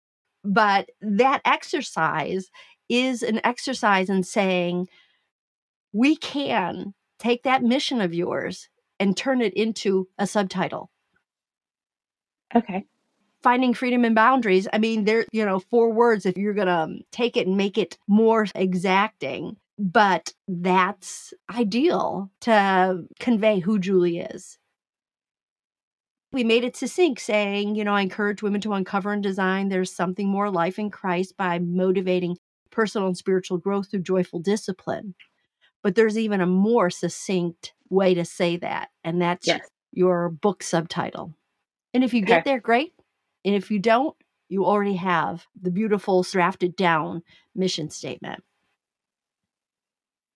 But 0.46 0.90
that 1.00 1.42
exercise 1.44 2.50
is 2.88 3.22
an 3.22 3.40
exercise 3.42 4.08
in 4.08 4.22
saying, 4.22 4.88
we 5.92 6.14
can 6.16 6.94
take 7.18 7.42
that 7.42 7.62
mission 7.62 8.00
of 8.00 8.14
yours 8.14 8.68
and 9.00 9.16
turn 9.16 9.40
it 9.40 9.54
into 9.54 10.08
a 10.18 10.26
subtitle. 10.26 10.90
Okay. 12.54 12.84
Finding 13.42 13.74
freedom 13.74 14.04
and 14.04 14.14
boundaries. 14.14 14.68
I 14.72 14.78
mean, 14.78 15.04
there, 15.04 15.26
you 15.32 15.44
know, 15.44 15.58
four 15.58 15.92
words 15.92 16.26
if 16.26 16.36
you're 16.36 16.54
going 16.54 16.68
to 16.68 16.72
um, 16.72 17.00
take 17.10 17.36
it 17.36 17.46
and 17.46 17.56
make 17.56 17.76
it 17.76 17.98
more 18.06 18.46
exacting. 18.54 19.56
But 19.78 20.32
that's 20.46 21.34
ideal 21.54 22.30
to 22.42 23.04
convey 23.18 23.58
who 23.58 23.78
Julie 23.78 24.20
is. 24.20 24.58
We 26.32 26.44
made 26.44 26.64
it 26.64 26.76
succinct, 26.76 27.22
saying, 27.22 27.76
you 27.76 27.84
know, 27.84 27.94
I 27.94 28.02
encourage 28.02 28.42
women 28.42 28.60
to 28.62 28.74
uncover 28.74 29.12
and 29.12 29.22
design 29.22 29.68
there's 29.68 29.94
something 29.94 30.28
more 30.28 30.50
life 30.50 30.78
in 30.78 30.90
Christ 30.90 31.36
by 31.36 31.58
motivating 31.58 32.36
personal 32.70 33.06
and 33.08 33.16
spiritual 33.16 33.58
growth 33.58 33.90
through 33.90 34.02
joyful 34.02 34.40
discipline. 34.40 35.14
But 35.82 35.94
there's 35.96 36.18
even 36.18 36.40
a 36.40 36.46
more 36.46 36.90
succinct 36.90 37.74
way 37.90 38.14
to 38.14 38.24
say 38.24 38.56
that, 38.58 38.90
and 39.04 39.22
that's 39.22 39.54
Yes. 39.54 39.68
your 39.92 40.30
book 40.30 40.62
subtitle. 40.62 41.34
And 41.94 42.04
if 42.04 42.14
you 42.14 42.22
Okay. 42.24 42.34
get 42.34 42.44
there, 42.44 42.60
great. 42.60 42.94
And 43.44 43.54
if 43.54 43.70
you 43.70 43.78
don't, 43.78 44.16
you 44.48 44.64
already 44.64 44.96
have 44.96 45.46
the 45.60 45.70
beautiful 45.70 46.22
drafted 46.22 46.76
down 46.76 47.22
mission 47.54 47.90
statement. 47.90 48.42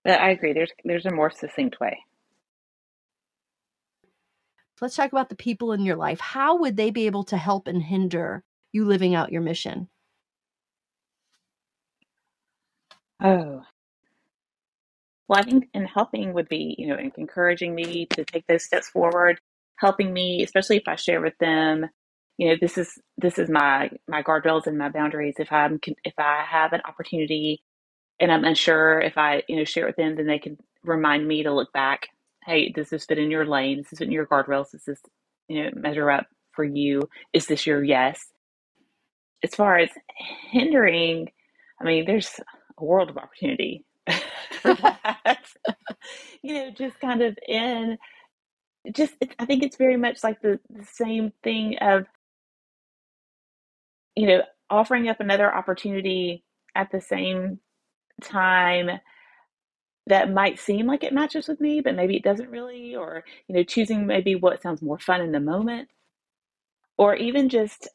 I 0.05 0.31
agree. 0.31 0.53
There's 0.53 0.71
there's 0.85 1.05
a 1.07 1.11
more 1.13 1.31
succinct 1.31 1.79
way. 1.79 1.99
Let's 4.81 4.95
talk 4.95 5.11
about 5.13 5.29
the 5.29 5.35
people 5.35 5.71
in 5.71 5.85
your 5.85 5.95
life. 5.95 6.19
How 6.19 6.57
would 6.57 6.75
they 6.75 6.91
be 6.91 7.05
able 7.05 7.23
to 7.25 7.37
help 7.37 7.67
and 7.67 7.81
hinder 7.83 8.43
you 8.73 8.83
living 8.85 9.15
out 9.15 9.31
your 9.31 9.41
mission? 9.41 9.89
Oh. 13.21 13.63
Well, 15.27 15.39
I 15.39 15.43
think 15.43 15.69
in 15.73 15.85
helping 15.85 16.33
would 16.33 16.49
be, 16.49 16.75
you 16.77 16.87
know, 16.87 16.97
encouraging 17.17 17.73
me 17.75 18.05
to 18.07 18.25
take 18.25 18.45
those 18.47 18.65
steps 18.65 18.89
forward, 18.89 19.39
helping 19.77 20.13
me, 20.13 20.43
especially 20.43 20.77
if 20.77 20.87
I 20.87 20.95
share 20.95 21.21
with 21.21 21.37
them, 21.39 21.87
you 22.37 22.49
know, 22.49 22.55
this 22.59 22.77
is 22.77 22.99
this 23.17 23.37
is 23.39 23.49
my 23.49 23.89
my 24.07 24.23
guardrails 24.23 24.67
and 24.67 24.77
my 24.77 24.89
boundaries. 24.89 25.35
If 25.39 25.51
I'm 25.51 25.79
if 26.03 26.13
I 26.17 26.43
have 26.49 26.73
an 26.73 26.81
opportunity 26.85 27.63
and 28.19 28.31
I'm 28.31 28.45
unsure 28.45 29.01
if 29.01 29.17
I, 29.17 29.43
you 29.49 29.57
know, 29.57 29.65
share 29.65 29.85
it 29.85 29.89
with 29.89 29.95
them, 29.97 30.15
then 30.17 30.27
they 30.27 30.39
can 30.39 30.57
remind 30.83 31.27
me 31.27 31.43
to 31.43 31.53
look 31.53 31.73
back. 31.73 32.09
Hey, 32.45 32.69
does 32.69 32.89
this 32.89 33.05
fit 33.05 33.19
in 33.19 33.31
your 33.31 33.45
lane? 33.45 33.77
Does 33.77 33.89
this 33.89 33.99
fit 33.99 34.07
in 34.07 34.13
your 34.13 34.27
guardrails? 34.27 34.71
Does 34.71 34.83
this, 34.85 34.99
you 35.47 35.63
know, 35.63 35.69
measure 35.75 36.09
up? 36.09 36.27
for 36.51 36.63
you? 36.63 37.09
Is 37.33 37.47
this 37.47 37.65
your 37.65 37.83
yes? 37.83 38.25
As 39.43 39.55
far 39.55 39.77
as 39.77 39.89
hindering, 40.51 41.31
I 41.79 41.83
mean, 41.83 42.05
there's 42.05 42.29
a 42.77 42.83
world 42.83 43.09
of 43.09 43.17
opportunity 43.17 43.85
for 44.61 44.75
that. 44.75 45.45
you 46.43 46.53
know, 46.55 46.71
just 46.71 46.99
kind 46.99 47.21
of 47.21 47.37
in 47.47 47.97
just 48.93 49.13
I 49.39 49.45
think 49.45 49.63
it's 49.63 49.77
very 49.77 49.97
much 49.97 50.23
like 50.23 50.41
the, 50.41 50.59
the 50.69 50.85
same 50.85 51.31
thing 51.43 51.77
of 51.81 52.05
you 54.15 54.25
know 54.25 54.41
offering 54.71 55.07
up 55.07 55.19
another 55.19 55.53
opportunity 55.53 56.43
at 56.75 56.91
the 56.91 56.99
same 56.99 57.59
time 58.23 58.89
that 60.07 60.31
might 60.31 60.59
seem 60.59 60.87
like 60.87 61.03
it 61.03 61.13
matches 61.13 61.47
with 61.47 61.59
me 61.61 61.81
but 61.81 61.95
maybe 61.95 62.15
it 62.17 62.23
doesn't 62.23 62.49
really 62.49 62.95
or 62.95 63.23
you 63.47 63.55
know 63.55 63.63
choosing 63.63 64.05
maybe 64.07 64.35
what 64.35 64.61
sounds 64.61 64.81
more 64.81 64.99
fun 64.99 65.21
in 65.21 65.31
the 65.31 65.39
moment 65.39 65.89
or 66.97 67.15
even 67.15 67.49
just 67.49 67.89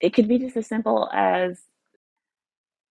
it 0.00 0.14
could 0.14 0.28
be 0.28 0.38
just 0.38 0.56
as 0.56 0.66
simple 0.66 1.08
as 1.12 1.62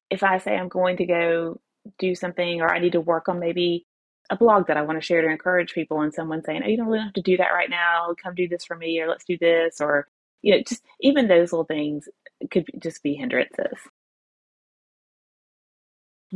if 0.09 0.23
I 0.23 0.37
say 0.37 0.55
I'm 0.55 0.69
going 0.69 0.97
to 0.97 1.05
go 1.05 1.59
do 1.99 2.15
something 2.15 2.61
or 2.61 2.73
I 2.73 2.79
need 2.79 2.93
to 2.93 3.01
work 3.01 3.29
on 3.29 3.39
maybe 3.39 3.85
a 4.29 4.35
blog 4.35 4.67
that 4.67 4.77
I 4.77 4.81
want 4.81 4.99
to 4.99 5.05
share 5.05 5.21
to 5.21 5.29
encourage 5.29 5.73
people 5.73 6.01
and 6.01 6.13
someone 6.13 6.43
saying, 6.43 6.61
Oh, 6.65 6.67
you 6.67 6.77
don't 6.77 6.87
really 6.87 7.03
have 7.03 7.13
to 7.13 7.21
do 7.21 7.37
that 7.37 7.53
right 7.53 7.69
now. 7.69 8.13
Come 8.21 8.33
do 8.35 8.47
this 8.47 8.65
for 8.65 8.75
me 8.75 8.99
or 8.99 9.07
let's 9.07 9.25
do 9.25 9.37
this 9.39 9.79
or 9.81 10.07
you 10.41 10.55
know, 10.55 10.63
just 10.67 10.83
even 11.01 11.27
those 11.27 11.51
little 11.51 11.65
things 11.65 12.07
could 12.51 12.65
just 12.79 13.01
be 13.03 13.15
hindrances. 13.15 13.77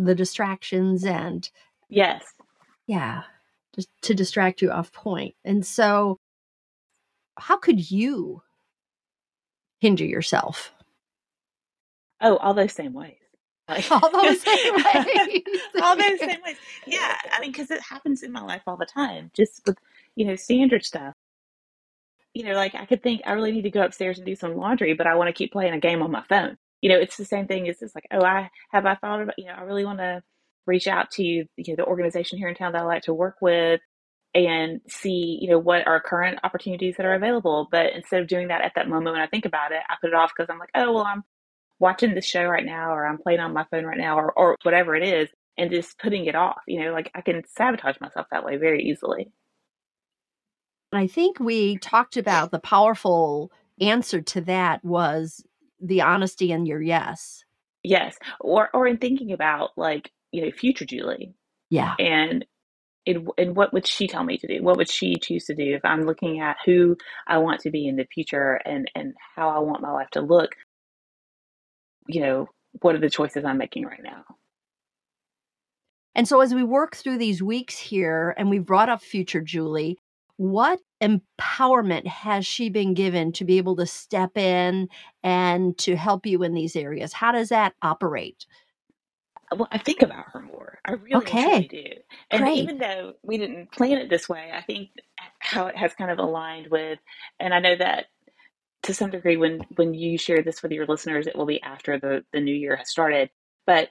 The 0.02 0.16
distractions 0.16 1.04
and 1.04 1.50
yes. 1.90 2.24
Yeah. 2.88 3.24
Just 3.76 3.90
to 4.04 4.14
distract 4.14 4.62
you 4.62 4.72
off 4.72 4.92
point. 4.92 5.36
And 5.44 5.66
so 5.66 6.18
how 7.38 7.58
could 7.58 7.92
you 7.92 8.42
hinder 9.80 10.06
yourself? 10.06 10.74
Oh, 12.22 12.38
all 12.38 12.54
those 12.54 12.74
same 12.74 12.94
ways. 12.94 13.16
Like, 13.68 13.86
all 13.92 14.12
those 14.12 14.42
same 14.42 14.74
ways. 14.74 15.44
all 15.84 15.96
those 15.96 16.20
same 16.20 16.42
ways. 16.46 16.58
Yeah. 16.88 17.16
I 17.32 17.40
mean, 17.42 17.52
because 17.52 17.72
it 17.72 17.82
happens 17.82 18.24
in 18.24 18.32
my 18.32 18.42
life 18.42 18.62
all 18.68 18.78
the 18.78 18.86
time, 18.86 19.32
just 19.36 19.62
with, 19.66 19.78
you 20.16 20.26
know, 20.26 20.36
standard 20.36 20.86
stuff. 20.86 21.14
You 22.34 22.46
know, 22.46 22.54
like 22.54 22.76
I 22.76 22.86
could 22.86 23.04
think 23.04 23.22
I 23.26 23.34
really 23.34 23.52
need 23.52 23.64
to 23.64 23.72
go 23.72 23.84
upstairs 23.84 24.18
and 24.18 24.26
do 24.26 24.36
some 24.36 24.56
laundry, 24.56 24.94
but 24.94 25.08
I 25.08 25.16
want 25.16 25.28
to 25.28 25.34
keep 25.34 25.52
playing 25.52 25.74
a 25.74 25.80
game 25.80 26.02
on 26.02 26.12
my 26.12 26.24
phone. 26.30 26.58
You 26.82 26.90
know, 26.90 26.98
it's 26.98 27.18
the 27.18 27.26
same 27.26 27.48
thing. 27.48 27.66
It's 27.66 27.80
just 27.80 27.96
like, 27.96 28.08
oh, 28.12 28.24
I 28.24 28.50
have 28.72 28.86
I 28.86 28.96
thought 28.96 29.22
about, 29.22 29.36
you 29.38 29.46
know, 29.46 29.54
I 29.54 29.62
really 29.62 29.86
want 29.86 30.00
to 30.00 30.22
reach 30.66 30.88
out 30.88 31.12
to 31.12 31.24
you 31.24 31.46
know 31.58 31.76
the 31.76 31.86
organization 31.86 32.38
here 32.38 32.48
in 32.48 32.56
town 32.56 32.74
that 32.74 32.82
I 32.82 32.86
like 32.86 33.04
to 33.04 33.14
work 33.14 33.38
with 33.42 33.82
and 34.36 34.82
see 34.88 35.40
you 35.42 35.50
know 35.50 35.58
what 35.58 35.88
are 35.88 36.00
current 36.00 36.40
opportunities 36.44 36.96
that 36.98 37.06
are 37.08 37.16
available 37.16 37.68
but 37.72 37.94
instead 37.94 38.22
of 38.22 38.28
doing 38.28 38.50
that 38.50 38.62
at 38.62 38.74
that 38.76 38.88
moment 38.88 39.12
when 39.14 39.24
i 39.24 39.26
think 39.26 39.44
about 39.44 39.72
it 39.72 39.80
i 39.90 39.96
put 40.00 40.12
it 40.12 40.14
off 40.14 40.32
because 40.38 40.48
i'm 40.52 40.60
like 40.60 40.70
oh 40.76 40.94
well 40.94 41.04
i'm 41.04 41.24
watching 41.80 42.14
this 42.14 42.26
show 42.26 42.46
right 42.46 42.66
now 42.66 42.94
or 42.94 43.06
I'm 43.06 43.18
playing 43.18 43.40
on 43.40 43.54
my 43.54 43.66
phone 43.72 43.86
right 43.86 43.98
now 43.98 44.18
or, 44.18 44.32
or 44.34 44.58
whatever 44.64 44.96
it 44.96 45.04
is 45.04 45.30
and 45.58 45.72
just 45.72 45.98
putting 45.98 46.26
it 46.26 46.36
off. 46.36 46.62
You 46.68 46.84
know, 46.84 46.92
like 46.94 47.10
I 47.16 47.22
can 47.22 47.42
sabotage 47.48 48.00
myself 48.00 48.28
that 48.32 48.46
way 48.46 48.58
very 48.58 48.84
easily. 48.84 49.32
I 50.92 51.08
think 51.08 51.40
we 51.40 51.78
talked 51.78 52.18
about 52.18 52.52
the 52.52 52.60
powerful 52.60 53.52
answer 53.80 54.22
to 54.22 54.42
that 54.42 54.84
was 54.84 55.44
the 55.82 56.02
honesty 56.02 56.52
in 56.52 56.66
your 56.66 56.82
yes. 56.82 57.44
Yes. 57.84 58.18
Or 58.40 58.70
or 58.74 58.88
in 58.88 58.98
thinking 58.98 59.32
about 59.32 59.72
like, 59.78 60.12
you 60.32 60.44
know, 60.44 60.52
future 60.52 60.86
Julie. 60.86 61.34
Yeah. 61.70 61.96
And 62.00 62.46
in, 63.06 63.28
and 63.38 63.56
what 63.56 63.74
would 63.74 63.88
she 63.88 64.08
tell 64.08 64.24
me 64.24 64.38
to 64.38 64.48
do? 64.48 64.62
What 64.62 64.78
would 64.78 64.90
she 64.90 65.16
choose 65.16 65.46
to 65.46 65.56
do 65.56 65.76
if 65.76 65.86
I'm 65.86 66.06
looking 66.06 66.42
at 66.42 66.58
who 66.66 66.98
I 67.28 67.38
want 67.38 67.62
to 67.62 67.72
be 67.72 67.88
in 67.88 67.96
the 67.96 68.08
future 68.14 68.60
and 68.66 68.90
and 68.96 69.14
how 69.36 69.50
I 69.50 69.60
want 69.60 69.82
my 69.82 69.92
life 69.92 70.10
to 70.12 70.22
look? 70.22 70.52
you 72.10 72.22
know, 72.22 72.50
what 72.82 72.96
are 72.96 73.00
the 73.00 73.10
choices 73.10 73.46
I'm 73.46 73.58
making 73.58 73.86
right 73.86 74.04
now? 74.04 74.24
And 76.16 76.28
so 76.28 76.42
as 76.42 76.54
we 76.54 76.64
work 76.64 76.96
through 76.96 77.20
these 77.20 77.42
weeks 77.42 77.78
here 77.78 78.34
and 78.36 78.50
we 78.50 78.60
brought 78.60 78.90
up 78.90 79.02
future 79.02 79.42
Julie, 79.42 80.00
what 80.40 80.80
empowerment 81.04 82.08
has 82.08 82.46
she 82.46 82.70
been 82.70 82.94
given 82.94 83.34
to 83.34 83.44
be 83.44 83.58
able 83.58 83.76
to 83.76 83.86
step 83.86 84.38
in 84.38 84.88
and 85.22 85.78
to 85.80 85.98
help 85.98 86.26
you 86.26 86.44
in 86.44 86.54
these 86.54 86.78
areas? 86.78 87.12
How 87.12 87.34
does 87.34 87.50
that 87.50 87.74
operate? 87.82 88.46
Uh, 89.52 89.58
well, 89.58 89.68
I 89.70 89.80
think 89.80 90.02
about 90.02 90.28
her 90.32 90.40
more. 90.40 90.80
I 90.86 90.94
really, 90.94 91.16
okay. 91.16 91.68
do. 91.68 91.84
And 92.32 92.44
Great. 92.44 92.60
even 92.60 92.78
though 92.78 93.16
we 93.22 93.38
didn't 93.38 93.74
plan 93.74 93.98
it 93.98 94.10
this 94.10 94.30
way, 94.30 94.50
I 94.56 94.62
think 94.62 94.92
how 95.40 95.68
it 95.68 95.76
has 95.76 95.94
kind 95.94 96.10
of 96.10 96.20
aligned 96.20 96.68
with, 96.72 97.00
and 97.38 97.54
I 97.54 97.60
know 97.60 97.76
that 97.76 98.06
to 98.84 98.94
some 98.94 99.10
degree 99.10 99.36
when 99.36 99.60
when 99.76 99.94
you 99.94 100.18
share 100.18 100.42
this 100.42 100.64
with 100.64 100.72
your 100.72 100.86
listeners 100.86 101.28
it 101.28 101.36
will 101.36 101.46
be 101.46 101.62
after 101.62 102.00
the 102.00 102.24
the 102.32 102.40
new 102.40 102.56
year 102.56 102.78
has 102.78 102.90
started 102.90 103.30
but 103.66 103.90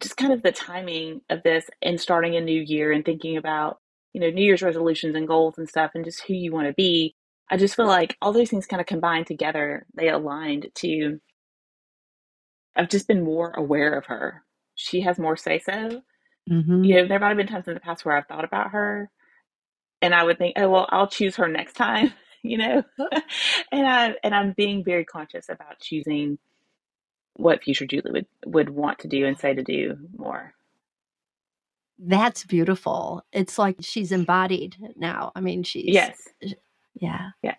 just 0.00 0.16
kind 0.16 0.32
of 0.32 0.44
the 0.44 0.52
timing 0.52 1.22
of 1.28 1.42
this 1.42 1.68
and 1.82 2.00
starting 2.00 2.36
a 2.36 2.40
new 2.40 2.60
year 2.60 2.92
and 2.92 3.04
thinking 3.04 3.36
about 3.36 3.80
you 4.12 4.20
know 4.20 4.30
new 4.30 4.44
year's 4.44 4.62
resolutions 4.62 5.14
and 5.14 5.28
goals 5.28 5.58
and 5.58 5.68
stuff 5.68 5.92
and 5.94 6.04
just 6.04 6.22
who 6.24 6.34
you 6.34 6.52
want 6.52 6.66
to 6.66 6.74
be 6.74 7.14
i 7.50 7.56
just 7.56 7.76
feel 7.76 7.86
like 7.86 8.16
all 8.20 8.32
those 8.32 8.50
things 8.50 8.66
kind 8.66 8.80
of 8.80 8.86
combined 8.86 9.26
together 9.26 9.86
they 9.94 10.08
aligned 10.08 10.66
to 10.74 11.20
i've 12.76 12.88
just 12.88 13.08
been 13.08 13.24
more 13.24 13.50
aware 13.52 13.94
of 13.94 14.06
her. 14.06 14.42
She 14.74 15.02
has 15.02 15.18
more 15.18 15.36
say 15.36 15.58
so 15.58 16.02
mm-hmm. 16.50 16.84
you 16.84 16.96
know 16.96 17.06
there 17.06 17.18
might 17.18 17.28
have 17.28 17.36
been 17.36 17.46
times 17.46 17.68
in 17.68 17.74
the 17.74 17.80
past 17.80 18.04
where 18.04 18.16
i've 18.16 18.26
thought 18.26 18.44
about 18.44 18.70
her 18.70 19.10
and 20.00 20.14
i 20.14 20.24
would 20.24 20.38
think 20.38 20.54
oh 20.56 20.68
well 20.68 20.86
i'll 20.90 21.06
choose 21.06 21.36
her 21.36 21.48
next 21.48 21.74
time 21.74 22.12
you 22.42 22.58
know? 22.58 22.82
And 23.70 23.86
i 23.86 24.14
and 24.24 24.34
i'm 24.34 24.52
being 24.52 24.82
very 24.82 25.04
conscious 25.04 25.48
about 25.48 25.78
choosing 25.78 26.38
what 27.34 27.62
future 27.62 27.86
julie 27.86 28.10
would 28.10 28.26
would 28.46 28.70
want 28.70 29.00
to 29.00 29.08
do 29.08 29.26
and 29.26 29.38
say 29.38 29.54
to 29.54 29.62
do 29.62 29.96
more 30.16 30.54
that's 32.06 32.44
beautiful 32.44 33.24
it's 33.32 33.58
like 33.58 33.76
she's 33.80 34.12
embodied 34.12 34.76
now 34.96 35.30
i 35.34 35.40
mean 35.40 35.62
she's 35.62 35.84
yes 35.86 36.28
yeah 36.94 37.30
yeah 37.42 37.54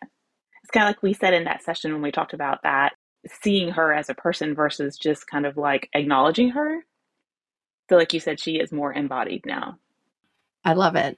it's 0.62 0.71
kind 0.71 0.86
of 0.86 0.89
like 0.89 1.03
we 1.03 1.13
said 1.13 1.34
in 1.34 1.45
that 1.45 1.63
session 1.63 1.93
when 1.93 2.01
we 2.01 2.12
talked 2.12 2.34
about 2.34 2.60
that 2.63 2.93
seeing 3.41 3.69
her 3.69 3.93
as 3.93 4.10
a 4.10 4.13
person 4.15 4.53
versus 4.53 4.97
just 4.97 5.27
kind 5.27 5.45
of 5.45 5.56
like 5.56 5.89
acknowledging 5.93 6.49
her 6.49 6.79
so 7.89 7.95
like 7.95 8.13
you 8.13 8.19
said 8.19 8.39
she 8.39 8.56
is 8.58 8.71
more 8.71 8.93
embodied 8.93 9.45
now 9.45 9.77
i 10.65 10.73
love 10.73 10.95
it 10.95 11.17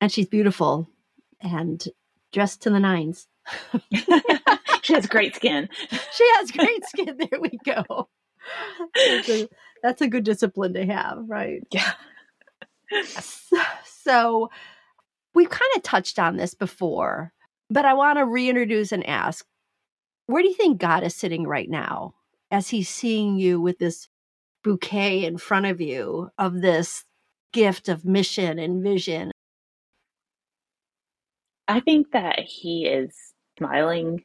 and 0.00 0.10
she's 0.10 0.26
beautiful 0.26 0.88
and 1.40 1.84
dressed 2.32 2.62
to 2.62 2.70
the 2.70 2.80
nines. 2.80 3.28
she 4.82 4.94
has 4.94 5.06
great 5.06 5.36
skin. 5.36 5.68
She 6.12 6.28
has 6.36 6.50
great 6.50 6.84
skin. 6.86 7.16
There 7.18 7.40
we 7.40 7.58
go. 7.64 8.08
That's 8.94 9.28
a, 9.28 9.48
that's 9.82 10.02
a 10.02 10.08
good 10.08 10.24
discipline 10.24 10.74
to 10.74 10.84
have, 10.84 11.18
right? 11.26 11.62
Yeah. 11.72 11.92
So, 13.14 13.62
so 13.84 14.50
we've 15.34 15.50
kind 15.50 15.70
of 15.76 15.82
touched 15.82 16.18
on 16.18 16.36
this 16.36 16.54
before, 16.54 17.32
but 17.70 17.84
I 17.84 17.94
want 17.94 18.18
to 18.18 18.26
reintroduce 18.26 18.92
and 18.92 19.06
ask 19.06 19.44
where 20.26 20.42
do 20.42 20.48
you 20.48 20.54
think 20.54 20.80
God 20.80 21.02
is 21.02 21.14
sitting 21.14 21.46
right 21.46 21.68
now 21.68 22.14
as 22.50 22.68
he's 22.68 22.88
seeing 22.88 23.38
you 23.38 23.60
with 23.60 23.78
this 23.78 24.08
bouquet 24.62 25.24
in 25.24 25.36
front 25.36 25.66
of 25.66 25.80
you 25.80 26.30
of 26.38 26.60
this 26.60 27.04
gift 27.52 27.88
of 27.88 28.04
mission 28.04 28.58
and 28.58 28.82
vision? 28.82 29.32
I 31.68 31.80
think 31.80 32.12
that 32.12 32.40
he 32.40 32.86
is 32.86 33.14
smiling 33.58 34.24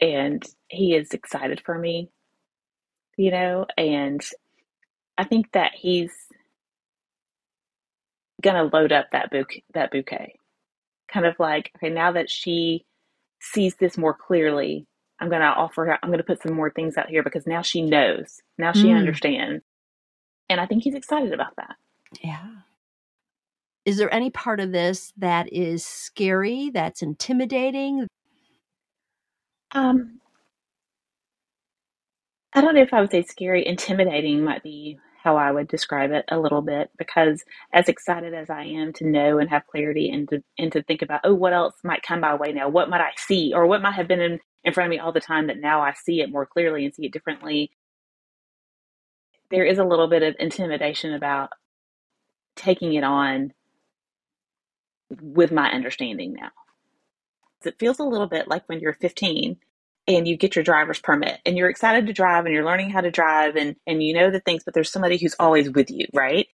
and 0.00 0.42
he 0.68 0.94
is 0.94 1.12
excited 1.12 1.62
for 1.64 1.78
me, 1.78 2.10
you 3.16 3.30
know, 3.30 3.66
and 3.76 4.20
I 5.18 5.24
think 5.24 5.52
that 5.52 5.72
he's 5.74 6.12
gonna 8.40 8.64
load 8.72 8.92
up 8.92 9.06
that 9.12 9.30
bouquet, 9.30 9.64
that 9.74 9.90
bouquet. 9.90 10.34
Kind 11.12 11.26
of 11.26 11.36
like, 11.38 11.70
okay, 11.76 11.90
now 11.92 12.12
that 12.12 12.30
she 12.30 12.84
sees 13.40 13.74
this 13.76 13.98
more 13.98 14.14
clearly, 14.14 14.86
I'm 15.18 15.30
gonna 15.30 15.46
offer 15.46 15.86
her, 15.86 15.98
I'm 16.02 16.10
gonna 16.10 16.22
put 16.22 16.42
some 16.42 16.54
more 16.54 16.70
things 16.70 16.96
out 16.96 17.08
here 17.08 17.22
because 17.22 17.46
now 17.46 17.62
she 17.62 17.82
knows, 17.82 18.40
now 18.58 18.72
she 18.72 18.86
mm. 18.86 18.96
understands. 18.96 19.62
And 20.48 20.60
I 20.60 20.66
think 20.66 20.82
he's 20.82 20.94
excited 20.94 21.32
about 21.32 21.54
that. 21.56 21.76
Yeah. 22.22 22.48
Is 23.84 23.96
there 23.96 24.12
any 24.12 24.30
part 24.30 24.60
of 24.60 24.72
this 24.72 25.12
that 25.16 25.52
is 25.52 25.84
scary, 25.86 26.70
that's 26.70 27.02
intimidating? 27.02 28.06
Um, 29.72 30.20
I 32.52 32.60
don't 32.60 32.74
know 32.74 32.82
if 32.82 32.92
I 32.92 33.00
would 33.00 33.10
say 33.10 33.22
scary. 33.22 33.66
Intimidating 33.66 34.42
might 34.44 34.62
be 34.62 34.98
how 35.22 35.36
I 35.36 35.50
would 35.50 35.68
describe 35.68 36.12
it 36.12 36.24
a 36.28 36.38
little 36.38 36.62
bit 36.62 36.90
because 36.98 37.44
as 37.72 37.88
excited 37.88 38.34
as 38.34 38.50
I 38.50 38.64
am 38.64 38.92
to 38.94 39.06
know 39.06 39.38
and 39.38 39.50
have 39.50 39.66
clarity 39.66 40.10
and 40.10 40.28
to 40.30 40.42
and 40.58 40.72
to 40.72 40.82
think 40.82 41.02
about, 41.02 41.20
oh, 41.24 41.34
what 41.34 41.52
else 41.52 41.74
might 41.84 42.02
come 42.02 42.20
my 42.20 42.34
way 42.34 42.52
now? 42.52 42.68
What 42.68 42.88
might 42.88 43.00
I 43.00 43.10
see? 43.16 43.52
Or 43.54 43.66
what 43.66 43.82
might 43.82 43.94
have 43.94 44.08
been 44.08 44.20
in, 44.20 44.40
in 44.64 44.72
front 44.72 44.86
of 44.86 44.90
me 44.90 44.98
all 44.98 45.12
the 45.12 45.20
time 45.20 45.48
that 45.48 45.60
now 45.60 45.82
I 45.82 45.92
see 45.92 46.20
it 46.20 46.30
more 46.30 46.46
clearly 46.46 46.84
and 46.84 46.94
see 46.94 47.06
it 47.06 47.12
differently. 47.12 47.70
There 49.50 49.64
is 49.64 49.78
a 49.78 49.84
little 49.84 50.08
bit 50.08 50.22
of 50.22 50.36
intimidation 50.38 51.12
about 51.12 51.50
taking 52.56 52.94
it 52.94 53.04
on 53.04 53.52
with 55.20 55.52
my 55.52 55.70
understanding 55.70 56.34
now. 56.34 56.50
It 57.64 57.78
feels 57.78 57.98
a 57.98 58.04
little 58.04 58.28
bit 58.28 58.48
like 58.48 58.68
when 58.68 58.80
you're 58.80 58.94
15 58.94 59.58
and 60.16 60.26
you 60.26 60.36
get 60.36 60.56
your 60.56 60.64
driver's 60.64 61.00
permit 61.00 61.40
and 61.46 61.56
you're 61.56 61.70
excited 61.70 62.06
to 62.06 62.12
drive 62.12 62.44
and 62.44 62.54
you're 62.54 62.64
learning 62.64 62.90
how 62.90 63.00
to 63.00 63.10
drive 63.10 63.56
and, 63.56 63.76
and 63.86 64.02
you 64.02 64.12
know 64.12 64.30
the 64.30 64.40
things, 64.40 64.62
but 64.64 64.74
there's 64.74 64.90
somebody 64.90 65.16
who's 65.16 65.36
always 65.38 65.70
with 65.70 65.90
you, 65.90 66.06
right? 66.12 66.46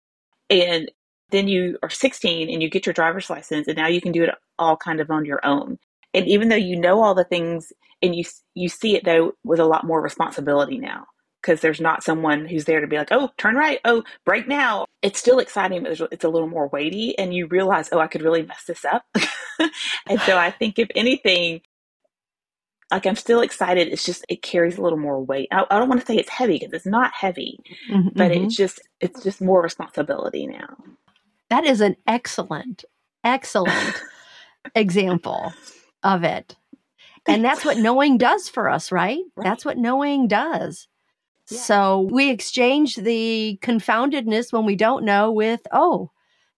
And 0.51 0.91
then 1.31 1.49
you 1.49 1.79
are 1.83 1.91
16 1.91 2.51
and 2.51 2.63
you 2.63 2.69
get 2.69 2.87
your 2.87 2.93
driver's 2.93 3.31
license 3.31 3.69
and 3.69 3.77
now 3.77 3.87
you 3.87 4.01
can 4.01 4.13
do 4.13 4.25
it 4.25 4.31
all 4.59 4.77
kind 4.77 5.01
of 5.01 5.11
on 5.11 5.25
your 5.25 5.45
own. 5.45 5.79
And 6.13 6.27
even 6.27 6.49
though 6.49 6.57
you 6.57 6.79
know 6.79 7.03
all 7.03 7.15
the 7.15 7.25
things 7.25 7.73
and 8.03 8.15
you 8.15 8.25
you 8.55 8.69
see 8.69 8.97
it 8.97 9.05
though 9.05 9.33
with 9.45 9.61
a 9.61 9.65
lot 9.65 9.85
more 9.85 10.01
responsibility 10.01 10.79
now 10.79 11.07
because 11.45 11.61
there's 11.61 11.81
not 11.81 12.03
someone 12.03 12.47
who's 12.47 12.65
there 12.65 12.81
to 12.81 12.87
be 12.87 12.97
like, 12.97 13.09
oh, 13.11 13.31
turn 13.37 13.55
right, 13.55 13.79
oh, 13.85 14.03
brake 14.25 14.49
now. 14.49 14.87
It's 15.03 15.19
still 15.19 15.39
exciting, 15.39 15.83
but 15.83 16.01
it's 16.11 16.25
a 16.25 16.29
little 16.29 16.49
more 16.49 16.69
weighty, 16.69 17.19
and 17.19 17.35
you 17.35 17.47
realize, 17.47 17.91
oh, 17.93 17.99
I 17.99 18.07
could 18.07 18.23
really 18.23 18.43
mess 18.43 18.65
this 18.67 18.85
up. 18.87 19.05
and 20.09 20.21
so 20.23 20.39
I 20.39 20.51
think 20.51 20.79
if 20.79 20.89
anything, 20.95 21.61
like 22.91 23.07
I'm 23.07 23.17
still 23.17 23.41
excited. 23.41 23.89
It's 23.89 24.05
just 24.05 24.25
it 24.29 24.43
carries 24.43 24.77
a 24.79 24.83
little 24.83 24.99
more 24.99 25.23
weight. 25.23 25.49
I, 25.53 25.65
I 25.71 25.79
don't 25.79 25.89
want 25.89 26.01
to 26.01 26.07
say 26.07 26.17
it's 26.17 26.31
heavy 26.31 26.59
because 26.59 26.73
it's 26.73 26.87
not 26.87 27.13
heavy, 27.13 27.59
mm-hmm. 27.91 28.09
but 28.15 28.31
it's 28.31 28.41
mm-hmm. 28.41 28.49
just 28.49 28.81
it's 29.01 29.23
just 29.23 29.41
more 29.41 29.63
responsibility 29.63 30.47
now. 30.47 30.77
That 31.51 31.65
is 31.65 31.81
an 31.81 31.97
excellent, 32.07 32.85
excellent 33.23 34.03
example 34.75 35.53
of 36.03 36.25
it. 36.25 36.57
And 37.27 37.45
that's 37.45 37.65
what 37.65 37.79
knowing 37.79 38.19
does 38.19 38.49
for 38.49 38.69
us, 38.69 38.93
right? 38.93 39.23
right. 39.37 39.45
That's 39.45 39.65
what 39.65 39.79
knowing 39.79 40.29
does. 40.29 40.89
Yeah. 41.51 41.59
So 41.59 42.09
we 42.11 42.31
exchange 42.31 42.97
the 42.97 43.59
confoundedness 43.63 44.53
when 44.53 44.65
we 44.65 44.77
don't 44.77 45.05
know 45.05 45.33
with, 45.33 45.61
oh, 45.73 46.11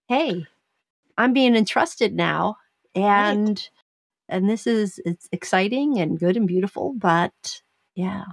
hey, 0.07 0.45
I'm 1.17 1.33
being 1.33 1.55
entrusted 1.55 2.13
now. 2.13 2.57
And 2.95 3.49
right. 3.49 3.69
And 4.29 4.49
this 4.49 4.67
is 4.67 4.99
it's 5.05 5.27
exciting 5.31 5.99
and 5.99 6.19
good 6.19 6.37
and 6.37 6.47
beautiful, 6.47 6.93
but 6.97 7.61
yeah. 7.95 8.23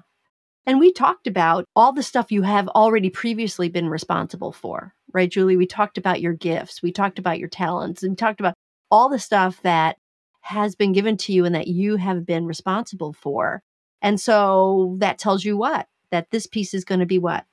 And 0.67 0.81
we 0.81 0.93
talked 0.93 1.27
about 1.27 1.67
all 1.77 1.93
the 1.93 2.03
stuff 2.03 2.33
you 2.33 2.43
have 2.43 2.69
already 2.69 3.11
previously 3.11 3.69
been 3.69 3.89
responsible 3.89 4.53
for, 4.53 4.95
right, 5.13 5.31
Julie? 5.31 5.57
We 5.57 5.67
talked 5.67 5.99
about 5.99 6.21
your 6.21 6.33
gifts, 6.33 6.83
we 6.83 6.93
talked 6.93 7.19
about 7.19 7.39
your 7.39 7.49
talents, 7.49 8.03
and 8.03 8.17
talked 8.17 8.41
about 8.41 8.55
all 8.91 9.09
the 9.09 9.19
stuff 9.19 9.61
that 9.63 9.97
has 10.41 10.75
been 10.75 10.93
given 10.93 11.17
to 11.17 11.33
you 11.33 11.45
and 11.45 11.55
that 11.55 11.69
you 11.69 11.97
have 11.97 12.27
been 12.27 12.47
responsible 12.47 13.13
for. 13.13 13.63
And 14.03 14.21
so 14.21 14.97
that 14.99 15.19
tells 15.19 15.45
you 15.45 15.57
what? 15.57 15.87
That 16.11 16.31
this 16.31 16.47
piece 16.47 16.75
is 16.75 16.85
going 16.85 17.01
to 17.01 17.07
be 17.07 17.19
what? 17.19 17.47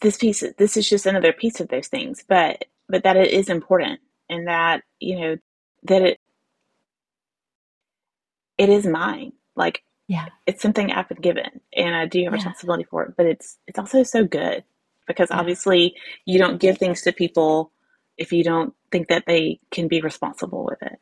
This 0.00 0.16
piece, 0.16 0.42
this 0.58 0.76
is 0.76 0.88
just 0.88 1.06
another 1.06 1.32
piece 1.32 1.60
of 1.60 1.68
those 1.68 1.88
things, 1.88 2.24
but, 2.28 2.64
but 2.88 3.04
that 3.04 3.16
it 3.16 3.30
is 3.30 3.48
important 3.48 4.00
and 4.28 4.48
that, 4.48 4.82
you 4.98 5.20
know, 5.20 5.36
that 5.84 6.02
it, 6.02 6.20
it 8.58 8.68
is 8.68 8.86
mine. 8.86 9.32
Like 9.56 9.82
yeah. 10.08 10.26
It's 10.46 10.62
something 10.62 10.90
I've 10.90 11.08
been 11.08 11.20
given 11.20 11.60
and 11.76 11.94
I 11.94 12.06
do 12.06 12.18
have 12.24 12.32
yeah. 12.32 12.36
responsibility 12.36 12.84
for 12.84 13.04
it, 13.04 13.14
but 13.16 13.26
it's 13.26 13.58
it's 13.66 13.78
also 13.78 14.02
so 14.02 14.24
good 14.24 14.64
because 15.06 15.28
yeah. 15.30 15.38
obviously 15.38 15.94
you 16.24 16.38
don't 16.38 16.58
give 16.58 16.78
things 16.78 17.02
to 17.02 17.12
people 17.12 17.70
if 18.16 18.32
you 18.32 18.42
don't 18.42 18.74
think 18.90 19.08
that 19.08 19.24
they 19.26 19.60
can 19.70 19.86
be 19.86 20.00
responsible 20.00 20.64
with 20.64 20.82
it. 20.82 20.98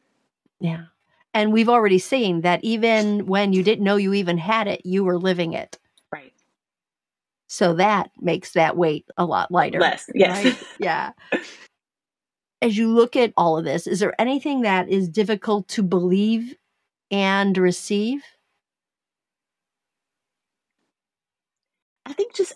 Yeah. 0.61 0.87
And 1.33 1.53
we've 1.53 1.69
already 1.69 1.99
seen 1.99 2.41
that 2.41 2.65
even 2.65 3.27
when 3.27 3.53
you 3.53 3.63
didn't 3.63 3.85
know 3.85 3.97
you 3.97 4.13
even 4.15 4.39
had 4.39 4.67
it, 4.67 4.85
you 4.85 5.05
were 5.05 5.19
living 5.19 5.53
it. 5.53 5.79
Right. 6.11 6.33
So 7.47 7.75
that 7.75 8.11
makes 8.21 8.53
that 8.53 8.77
weight 8.77 9.07
a 9.17 9.25
lot 9.25 9.53
lighter. 9.53 9.79
Less, 9.79 10.11
yes. 10.15 10.45
Right? 10.45 10.59
yeah. 10.81 11.11
As 12.63 12.77
you 12.77 12.89
look 12.93 13.17
at 13.17 13.35
all 13.37 13.59
of 13.59 13.65
this, 13.65 13.87
is 13.87 14.01
there 14.01 14.19
anything 14.21 14.63
that 14.63 14.89
is 14.89 15.09
difficult 15.09 15.69
to 15.69 15.83
believe 15.83 16.57
and 17.11 17.57
receive? 17.57 18.23
I 22.05 22.13
think 22.13 22.35
just 22.35 22.55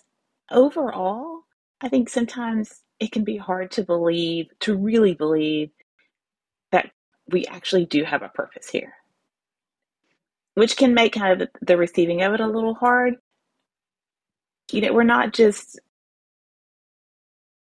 overall, 0.51 1.41
I 1.81 1.89
think 1.89 2.09
sometimes 2.09 2.83
it 2.99 3.13
can 3.13 3.25
be 3.25 3.37
hard 3.37 3.71
to 3.73 3.83
believe, 3.83 4.47
to 4.61 4.77
really 4.77 5.15
believe 5.15 5.71
that 6.73 6.91
we 7.29 7.47
actually 7.47 7.87
do 7.87 8.05
have 8.05 8.23
a 8.23 8.29
purpose 8.29 8.69
here, 8.69 8.93
which 10.55 10.77
can 10.77 10.95
make 10.95 11.15
kind 11.15 11.41
of 11.41 11.49
the 11.63 11.77
receiving 11.77 12.23
of 12.23 12.35
it 12.35 12.41
a 12.41 12.47
little 12.47 12.75
hard. 12.75 13.15
You 14.71 14.83
know, 14.83 14.93
we're 14.93 15.03
not 15.03 15.33
just 15.33 15.81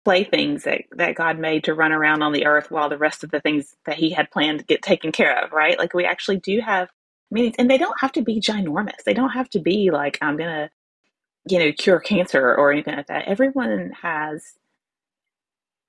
playthings 0.05 0.63
that, 0.63 0.83
that 0.93 1.15
God 1.15 1.39
made 1.39 1.65
to 1.65 1.73
run 1.73 1.91
around 1.91 2.23
on 2.23 2.33
the 2.33 2.45
earth 2.45 2.71
while 2.71 2.89
the 2.89 2.97
rest 2.97 3.23
of 3.23 3.31
the 3.31 3.41
things 3.41 3.75
that 3.85 3.97
He 3.97 4.11
had 4.11 4.31
planned 4.31 4.67
get 4.67 4.81
taken 4.81 5.11
care 5.11 5.43
of, 5.43 5.51
right? 5.51 5.77
Like 5.79 5.93
we 5.93 6.05
actually 6.05 6.39
do 6.39 6.59
have 6.61 6.89
meanings, 7.31 7.55
and 7.59 7.69
they 7.69 7.77
don't 7.77 7.99
have 8.01 8.11
to 8.13 8.21
be 8.21 8.41
ginormous. 8.41 9.03
They 9.05 9.13
don't 9.13 9.31
have 9.31 9.49
to 9.51 9.59
be 9.59 9.91
like, 9.91 10.17
I'm 10.21 10.37
going 10.37 10.49
to 10.49 10.69
you 11.49 11.59
know, 11.59 11.71
cure 11.71 11.99
cancer 11.99 12.55
or 12.55 12.71
anything 12.71 12.95
like 12.95 13.07
that. 13.07 13.27
Everyone 13.27 13.91
has 14.01 14.43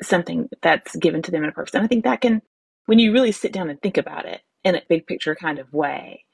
something 0.03 0.49
that's 0.63 0.97
given 0.97 1.23
to 1.23 1.31
them 1.31 1.45
in 1.45 1.51
a 1.51 1.53
purpose. 1.53 1.75
And 1.75 1.85
I 1.85 1.87
think 1.87 2.05
that 2.05 2.21
can, 2.21 2.43
when 2.87 2.99
you 2.99 3.13
really 3.13 3.33
sit 3.33 3.53
down 3.53 3.71
and 3.71 3.81
think 3.81 3.99
about 3.99 4.27
it 4.27 4.43
in 4.65 4.77
a 4.77 4.83
big 4.89 5.07
picture 5.07 5.35
kind 5.35 5.59
of 5.59 5.73
way, 5.73 6.25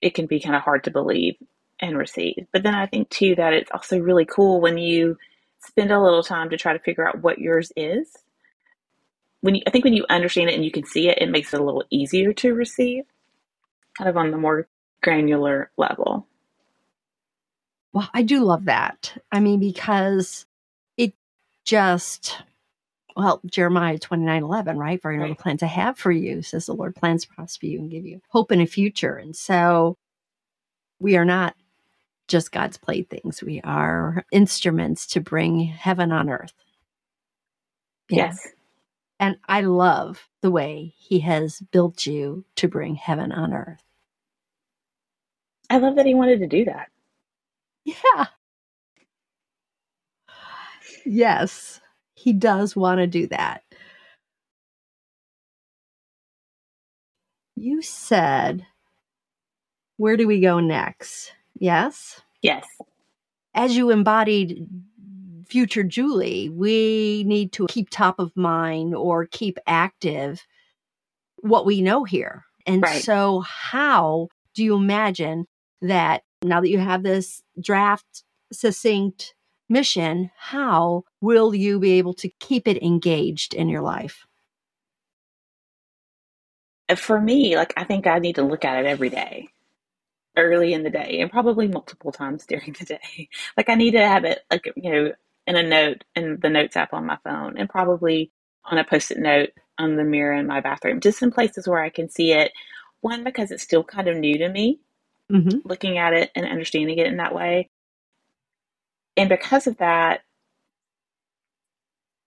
it 0.00 0.14
can 0.14 0.26
be 0.26 0.40
kind 0.40 0.56
of 0.56 0.62
hard 0.62 0.84
to 0.84 0.90
believe 0.90 1.36
and 1.80 1.98
receive. 1.98 2.46
But 2.52 2.62
then 2.62 2.74
I 2.74 2.86
think 2.86 3.10
too 3.10 3.36
that 3.36 3.52
it's 3.52 3.70
also 3.72 3.98
really 3.98 4.24
cool 4.24 4.60
when 4.60 4.78
you 4.78 5.18
spend 5.64 5.90
a 5.90 6.02
little 6.02 6.22
time 6.22 6.50
to 6.50 6.56
try 6.56 6.72
to 6.72 6.78
figure 6.78 7.06
out 7.06 7.22
what 7.22 7.38
yours 7.38 7.72
is. 7.76 8.16
When 9.40 9.56
you, 9.56 9.62
I 9.66 9.70
think 9.70 9.84
when 9.84 9.94
you 9.94 10.06
understand 10.08 10.50
it 10.50 10.54
and 10.54 10.64
you 10.64 10.70
can 10.70 10.84
see 10.84 11.08
it, 11.08 11.18
it 11.18 11.30
makes 11.30 11.52
it 11.52 11.60
a 11.60 11.64
little 11.64 11.84
easier 11.90 12.32
to 12.34 12.54
receive, 12.54 13.04
kind 13.96 14.08
of 14.08 14.16
on 14.16 14.30
the 14.30 14.38
more 14.38 14.68
granular 15.02 15.70
level. 15.76 16.26
Well, 17.92 18.08
I 18.14 18.22
do 18.22 18.44
love 18.44 18.66
that. 18.66 19.16
I 19.30 19.40
mean, 19.40 19.60
because 19.60 20.46
it 20.96 21.12
just, 21.64 22.38
well, 23.16 23.40
Jeremiah 23.44 23.98
29 23.98 24.42
11, 24.42 24.78
right? 24.78 25.02
For 25.02 25.12
I 25.12 25.16
know 25.16 25.24
right. 25.24 25.36
the 25.36 25.42
plans 25.42 25.62
I 25.62 25.66
have 25.66 25.98
for 25.98 26.12
you, 26.12 26.42
says 26.42 26.66
the 26.66 26.74
Lord, 26.74 26.96
plans 26.96 27.22
to 27.22 27.34
prosper 27.34 27.66
you 27.66 27.80
and 27.80 27.90
give 27.90 28.06
you 28.06 28.20
hope 28.28 28.52
in 28.52 28.60
a 28.60 28.66
future. 28.66 29.16
And 29.16 29.36
so 29.36 29.98
we 31.00 31.16
are 31.16 31.24
not 31.24 31.54
just 32.32 32.50
God's 32.50 32.76
playthings, 32.76 33.42
we 33.42 33.60
are 33.62 34.24
instruments 34.32 35.06
to 35.08 35.20
bring 35.20 35.60
heaven 35.60 36.10
on 36.10 36.28
earth. 36.28 36.54
Yeah. 38.08 38.26
Yes. 38.26 38.48
And 39.20 39.36
I 39.48 39.60
love 39.60 40.28
the 40.40 40.50
way 40.50 40.94
He 40.96 41.20
has 41.20 41.60
built 41.70 42.06
you 42.06 42.44
to 42.56 42.66
bring 42.66 42.96
heaven 42.96 43.30
on 43.30 43.52
earth. 43.52 43.84
I 45.70 45.78
love 45.78 45.94
that 45.96 46.06
He 46.06 46.14
wanted 46.14 46.40
to 46.40 46.48
do 46.48 46.64
that. 46.64 46.88
Yeah. 47.84 48.26
Yes, 51.04 51.80
he 52.14 52.32
does 52.32 52.76
want 52.76 52.98
to 52.98 53.06
do 53.06 53.26
that. 53.28 53.62
You 57.56 57.82
said, 57.82 58.66
where 59.96 60.16
do 60.16 60.26
we 60.26 60.40
go 60.40 60.60
next? 60.60 61.32
Yes? 61.62 62.20
Yes. 62.42 62.66
As 63.54 63.76
you 63.76 63.90
embodied 63.90 64.66
future 65.48 65.84
Julie, 65.84 66.48
we 66.48 67.22
need 67.24 67.52
to 67.52 67.68
keep 67.68 67.88
top 67.88 68.18
of 68.18 68.36
mind 68.36 68.96
or 68.96 69.26
keep 69.26 69.60
active 69.64 70.44
what 71.36 71.64
we 71.64 71.80
know 71.80 72.02
here. 72.02 72.42
And 72.66 72.82
right. 72.82 73.00
so, 73.00 73.44
how 73.46 74.26
do 74.54 74.64
you 74.64 74.74
imagine 74.74 75.46
that 75.82 76.24
now 76.42 76.60
that 76.60 76.68
you 76.68 76.80
have 76.80 77.04
this 77.04 77.44
draft, 77.60 78.24
succinct 78.52 79.34
mission, 79.68 80.32
how 80.36 81.04
will 81.20 81.54
you 81.54 81.78
be 81.78 81.92
able 81.92 82.14
to 82.14 82.28
keep 82.40 82.66
it 82.66 82.82
engaged 82.82 83.54
in 83.54 83.68
your 83.68 83.82
life? 83.82 84.26
Uh, 86.88 86.96
for 86.96 87.20
me, 87.20 87.54
like 87.54 87.72
I 87.76 87.84
think 87.84 88.08
I 88.08 88.18
need 88.18 88.34
to 88.34 88.42
look 88.42 88.64
at 88.64 88.84
it 88.84 88.88
every 88.88 89.10
day, 89.10 89.48
early 90.36 90.72
in 90.72 90.82
the 90.82 90.90
day, 90.90 91.20
and 91.20 91.30
probably 91.30 91.68
multiple 91.68 92.12
times 92.12 92.46
during 92.48 92.74
the 92.78 92.84
day. 92.84 93.28
Like 93.56 93.68
I 93.68 93.74
need 93.74 93.92
to 93.92 94.06
have 94.06 94.24
it, 94.24 94.40
like 94.50 94.70
you 94.76 94.92
know, 94.92 95.12
in 95.46 95.56
a 95.56 95.62
note 95.62 96.04
in 96.14 96.38
the 96.40 96.50
notes 96.50 96.76
app 96.76 96.92
on 96.92 97.06
my 97.06 97.18
phone, 97.24 97.58
and 97.58 97.68
probably 97.68 98.30
on 98.64 98.78
a 98.78 98.84
post-it 98.84 99.18
note 99.18 99.50
on 99.78 99.96
the 99.96 100.04
mirror 100.04 100.34
in 100.34 100.46
my 100.46 100.60
bathroom, 100.60 101.00
just 101.00 101.22
in 101.22 101.32
places 101.32 101.66
where 101.66 101.82
I 101.82 101.90
can 101.90 102.08
see 102.08 102.32
it. 102.32 102.52
One 103.00 103.24
because 103.24 103.50
it's 103.50 103.64
still 103.64 103.82
kind 103.82 104.06
of 104.06 104.16
new 104.16 104.38
to 104.38 104.48
me, 104.48 104.80
mm-hmm. 105.30 105.58
looking 105.64 105.98
at 105.98 106.12
it 106.12 106.30
and 106.36 106.46
understanding 106.46 106.98
it 106.98 107.06
in 107.06 107.16
that 107.16 107.34
way. 107.34 107.68
And 109.16 109.28
because 109.28 109.66
of 109.66 109.78
that, 109.78 110.20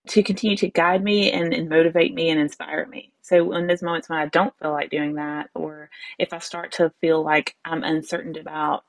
to 0.08 0.24
continue 0.24 0.58
to 0.58 0.70
guide 0.70 1.04
me 1.04 1.32
and, 1.32 1.54
and, 1.54 1.70
motivate 1.70 2.14
me 2.14 2.30
and 2.30 2.40
inspire 2.40 2.86
me. 2.86 3.12
So 3.22 3.54
in 3.54 3.68
those 3.68 3.82
moments 3.82 4.10
when 4.10 4.20
I 4.20 4.28
don't 4.28 4.54
feel 4.60 4.72
like 4.72 4.90
doing 4.90 5.16
that, 5.16 5.50
or 5.56 5.90
if 6.20 6.34
I 6.34 6.40
start 6.40 6.74
to 6.74 6.92
feel 7.02 7.24
like 7.24 7.56
I'm 7.66 7.84
uncertain 7.84 8.38
about 8.38 8.84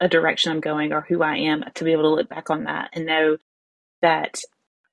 a 0.00 0.08
direction 0.08 0.52
I'm 0.52 0.60
going 0.60 0.92
or 0.92 1.02
who 1.02 1.22
I 1.22 1.36
am, 1.36 1.64
to 1.74 1.84
be 1.84 1.92
able 1.92 2.04
to 2.04 2.14
look 2.14 2.28
back 2.28 2.50
on 2.50 2.64
that 2.64 2.90
and 2.92 3.06
know 3.06 3.36
that 4.00 4.40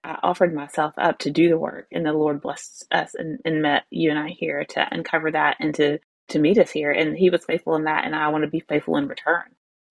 I 0.04 0.18
offered 0.24 0.54
myself 0.54 0.94
up 0.98 1.20
to 1.20 1.32
do 1.32 1.50
the 1.50 1.58
work, 1.58 1.88
and 1.92 2.06
the 2.06 2.14
Lord 2.14 2.42
blessed 2.42 2.86
us 2.92 3.14
and, 3.14 3.40
and 3.44 3.62
met 3.62 3.84
you 3.90 4.10
and 4.10 4.20
I 4.20 4.30
here 4.30 4.64
to 4.64 4.88
uncover 4.92 5.32
that 5.32 5.58
and 5.60 5.74
to 5.76 6.00
to 6.30 6.40
meet 6.40 6.58
us 6.58 6.72
here. 6.72 6.92
And 6.92 7.18
He 7.18 7.30
was 7.30 7.46
faithful 7.46 7.76
in 7.76 7.86
that, 7.86 8.06
and 8.06 8.16
I 8.16 8.30
want 8.30 8.44
to 8.44 8.50
be 8.50 8.60
faithful 8.60 8.98
in 8.98 9.08
return. 9.08 9.44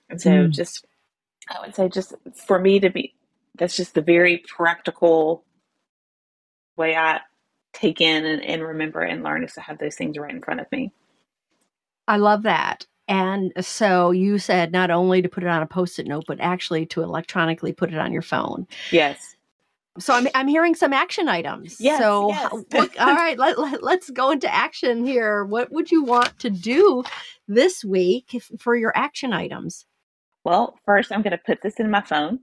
And 0.09 0.21
so, 0.21 0.31
mm. 0.31 0.51
just 0.51 0.87
I 1.49 1.61
would 1.61 1.75
say, 1.75 1.89
just 1.89 2.15
for 2.47 2.59
me 2.59 2.81
to 2.81 2.91
be, 2.91 3.15
that's 3.59 3.77
just 3.77 3.95
the 3.95 4.03
very 4.03 4.45
practical 4.47 5.45
way 6.77 6.97
I 6.97 7.21
take 7.73 8.01
in 8.01 8.25
and, 8.25 8.43
and 8.43 8.63
remember 8.63 9.01
and 9.01 9.23
learn 9.23 9.45
is 9.45 9.55
to 9.55 9.61
have 9.61 9.79
those 9.79 9.97
things 9.97 10.19
right 10.19 10.33
in 10.33 10.43
front 10.43 10.61
of 10.61 10.67
me. 10.73 10.93
I 12.09 12.17
love 12.17 12.43
that. 12.45 12.87
And 13.09 13.53
so 13.61 14.11
you 14.11 14.39
said 14.39 14.73
not 14.73 14.91
only 14.91 15.23
to 15.23 15.29
put 15.29 15.45
it 15.45 15.49
on 15.49 15.63
a 15.63 15.67
post-it 15.67 16.07
note, 16.07 16.25
but 16.27 16.41
actually 16.41 16.87
to 16.87 17.03
electronically 17.03 17.73
put 17.73 17.93
it 17.93 17.99
on 17.99 18.13
your 18.13 18.23
phone. 18.23 18.67
Yes. 18.91 19.37
So 19.99 20.13
I'm 20.13 20.29
I'm 20.35 20.49
hearing 20.49 20.75
some 20.75 20.93
action 20.93 21.29
items. 21.29 21.81
Yes, 21.81 21.99
so 21.99 22.29
yes. 22.29 22.53
what, 22.71 22.99
all 22.99 23.15
right, 23.15 23.39
let, 23.39 23.59
let, 23.59 23.83
let's 23.83 24.11
go 24.11 24.31
into 24.31 24.53
action 24.53 25.07
here. 25.07 25.45
What 25.45 25.73
would 25.73 25.91
you 25.91 26.03
want 26.03 26.39
to 26.41 26.51
do 26.51 27.03
this 27.49 27.85
week 27.85 28.43
for 28.59 28.77
your 28.77 28.93
action 28.95 29.33
items? 29.33 29.87
Well, 30.45 30.79
first 30.85 31.13
I'm 31.13 31.23
going 31.23 31.31
to 31.31 31.39
put 31.39 31.63
this 31.63 31.81
in 31.81 31.91
my 31.91 32.03
phone 32.03 32.41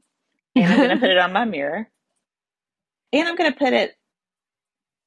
and 0.56 0.72
I'm 0.72 0.78
going 0.78 0.90
to 0.90 0.98
put 0.98 1.10
it 1.10 1.18
on 1.18 1.34
my 1.34 1.46
mirror. 1.46 1.90
And 3.12 3.28
I'm 3.28 3.36
going 3.36 3.52
to 3.52 3.58
put 3.58 3.74
it 3.74 3.96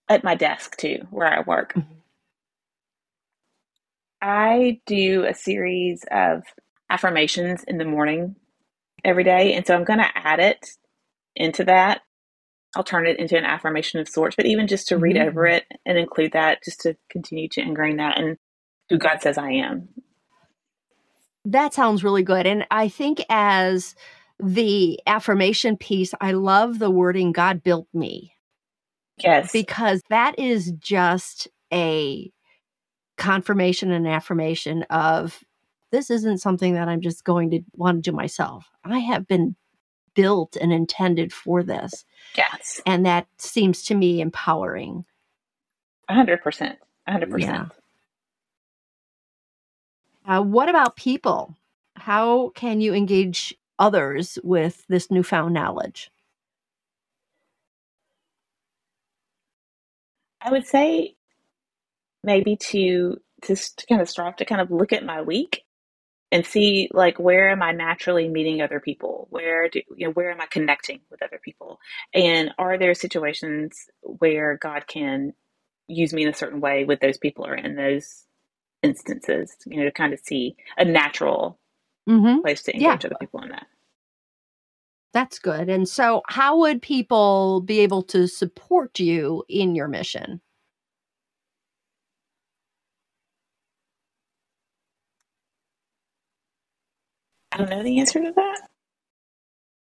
at 0.09 0.24
my 0.24 0.34
desk 0.34 0.76
too, 0.76 1.07
where 1.11 1.26
I 1.26 1.40
work. 1.40 1.74
Mm-hmm. 1.74 1.92
I 4.22 4.80
do 4.86 5.24
a 5.24 5.34
series 5.34 6.05
of 6.11 6.42
affirmations 6.88 7.64
in 7.64 7.78
the 7.78 7.84
morning 7.84 8.36
every 9.05 9.24
day. 9.24 9.55
And 9.55 9.66
so 9.66 9.74
I'm 9.74 9.84
going 9.84 9.99
to 9.99 10.11
add 10.14 10.40
it 10.40 10.70
into 11.34 11.64
that. 11.64 12.03
I'll 12.74 12.84
turn 12.84 13.07
it 13.07 13.18
into 13.18 13.36
an 13.36 13.44
affirmation 13.44 14.01
of 14.01 14.09
sorts, 14.09 14.36
but 14.36 14.47
even 14.47 14.66
just 14.66 14.88
to 14.88 14.99
read 14.99 15.16
mm-hmm. 15.16 15.28
over 15.28 15.47
it 15.47 15.64
and 15.84 15.99
include 15.99 16.32
that, 16.32 16.62
just 16.64 16.80
to 16.80 16.97
continue 17.11 17.49
to 17.51 17.61
ingrain 17.61 17.97
that 17.97 18.18
and 18.18 18.36
who 18.88 18.99
God 18.99 19.20
says 19.20 19.38
I 19.38 19.51
am. 19.51 19.88
That 21.44 21.74
sounds 21.74 22.03
really 22.03 22.22
good. 22.22 22.47
And 22.47 22.66
I 22.70 22.88
think 22.88 23.24
as 23.28 23.94
the 24.43 25.01
affirmation 25.07 25.76
piece, 25.76 26.12
I 26.20 26.32
love 26.32 26.78
the 26.78 26.91
wording 26.91 27.32
God 27.32 27.62
built 27.62 27.89
me. 27.95 28.34
Yes. 29.18 29.53
Because 29.53 30.03
that 30.11 30.39
is 30.39 30.72
just 30.78 31.49
a 31.72 32.30
confirmation 33.16 33.91
and 33.91 34.07
affirmation 34.07 34.82
of 34.84 35.43
this 35.91 36.11
isn't 36.11 36.39
something 36.39 36.74
that 36.74 36.89
I'm 36.89 37.01
just 37.01 37.24
going 37.24 37.51
to 37.51 37.61
want 37.72 38.03
to 38.05 38.11
do 38.11 38.14
myself. 38.14 38.68
I 38.84 38.99
have 38.99 39.26
been 39.26 39.57
built 40.14 40.57
and 40.57 40.72
intended 40.72 41.32
for 41.32 41.62
this. 41.62 42.05
Yes. 42.37 42.80
And 42.84 43.07
that 43.07 43.26
seems 43.39 43.84
to 43.84 43.95
me 43.95 44.20
empowering. 44.20 45.05
100%. 46.11 46.76
100%. 47.09 47.41
Yeah. 47.41 47.66
Uh, 50.26 50.43
what 50.43 50.68
about 50.68 50.97
people? 50.97 51.55
How 51.95 52.51
can 52.51 52.80
you 52.80 52.95
engage 52.95 53.57
others 53.79 54.39
with 54.45 54.85
this 54.89 55.11
newfound 55.11 55.55
knowledge? 55.55 56.11
I 60.41 60.51
would 60.53 60.66
say 60.66 61.16
maybe 62.22 62.57
to 62.57 63.18
just 63.47 63.79
to 63.79 63.87
kind 63.87 64.01
of 64.03 64.09
start 64.09 64.39
to 64.39 64.45
kind 64.45 64.61
of 64.61 64.70
look 64.70 64.93
at 64.93 65.05
my 65.05 65.22
week 65.22 65.64
and 66.33 66.45
see 66.47 66.89
like 66.93 67.18
where 67.18 67.51
am 67.51 67.62
I 67.62 67.72
naturally 67.72 68.29
meeting 68.29 68.61
other 68.62 68.81
people? 68.81 69.27
Where 69.31 69.68
do 69.68 69.83
you 69.97 70.07
know 70.07 70.12
where 70.12 70.31
am 70.31 70.41
I 70.41 70.47
connecting 70.47 71.01
with 71.11 71.22
other 71.22 71.41
people? 71.43 71.79
And 72.14 72.51
are 72.59 72.79
there 72.79 72.95
situations 72.95 73.87
where 74.03 74.59
God 74.61 74.87
can 74.87 75.33
use 75.89 76.12
me 76.12 76.22
in 76.22 76.29
a 76.29 76.35
certain 76.35 76.61
way 76.61 76.85
with 76.85 77.01
those 77.01 77.18
people 77.18 77.47
or 77.47 77.55
in 77.55 77.77
those 77.77 78.24
instances, 78.83 79.57
you 79.66 79.79
know, 79.79 79.85
to 79.85 79.93
kind 79.93 80.14
of 80.14 80.20
see 80.20 80.57
a 80.79 80.85
natural 80.85 81.59
mm-hmm. 82.09 82.41
place 82.41 82.63
to 82.65 82.73
engage 82.75 83.05
yeah. 83.05 83.09
other 83.11 83.17
people 83.21 83.41
in 83.43 83.51
that. 83.51 83.67
That's 85.13 85.39
good. 85.39 85.71
And 85.71 85.89
so, 85.89 86.21
how 86.29 86.59
would 86.59 86.83
people 86.83 87.63
be 87.63 87.81
able 87.81 88.03
to 88.03 88.27
support 88.29 89.01
you 89.01 89.45
in 89.49 89.75
your 89.75 89.89
mission? 89.89 90.43
I 97.51 97.57
don't 97.57 97.71
know 97.71 97.83
the 97.83 97.99
answer 97.99 98.21
to 98.21 98.33
that. 98.37 98.69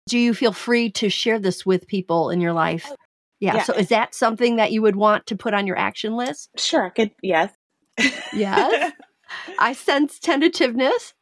Do 0.08 0.20
you 0.20 0.36
feel 0.36 0.52
free 0.52 0.92
to 0.92 1.10
share 1.10 1.40
this 1.40 1.66
with 1.66 1.88
people 1.88 2.30
in 2.30 2.40
your 2.40 2.54
life? 2.54 2.86
Oh, 2.88 2.96
yeah. 3.40 3.56
yeah. 3.56 3.64
So, 3.64 3.74
is 3.74 3.90
that 3.90 4.14
something 4.14 4.58
that 4.58 4.72
you 4.72 4.84
would 4.84 4.96
want 4.96 5.26
to 5.28 5.36
put 5.36 5.56
on 5.56 5.66
your 5.66 5.80
action 5.80 6.16
list? 6.16 6.52
Sure. 6.58 6.86
I 6.86 6.90
could. 6.90 7.10
Yes. 7.24 7.52
yes. 8.34 8.92
I 9.58 9.74
sense 9.74 10.20
tentativeness 10.20 11.14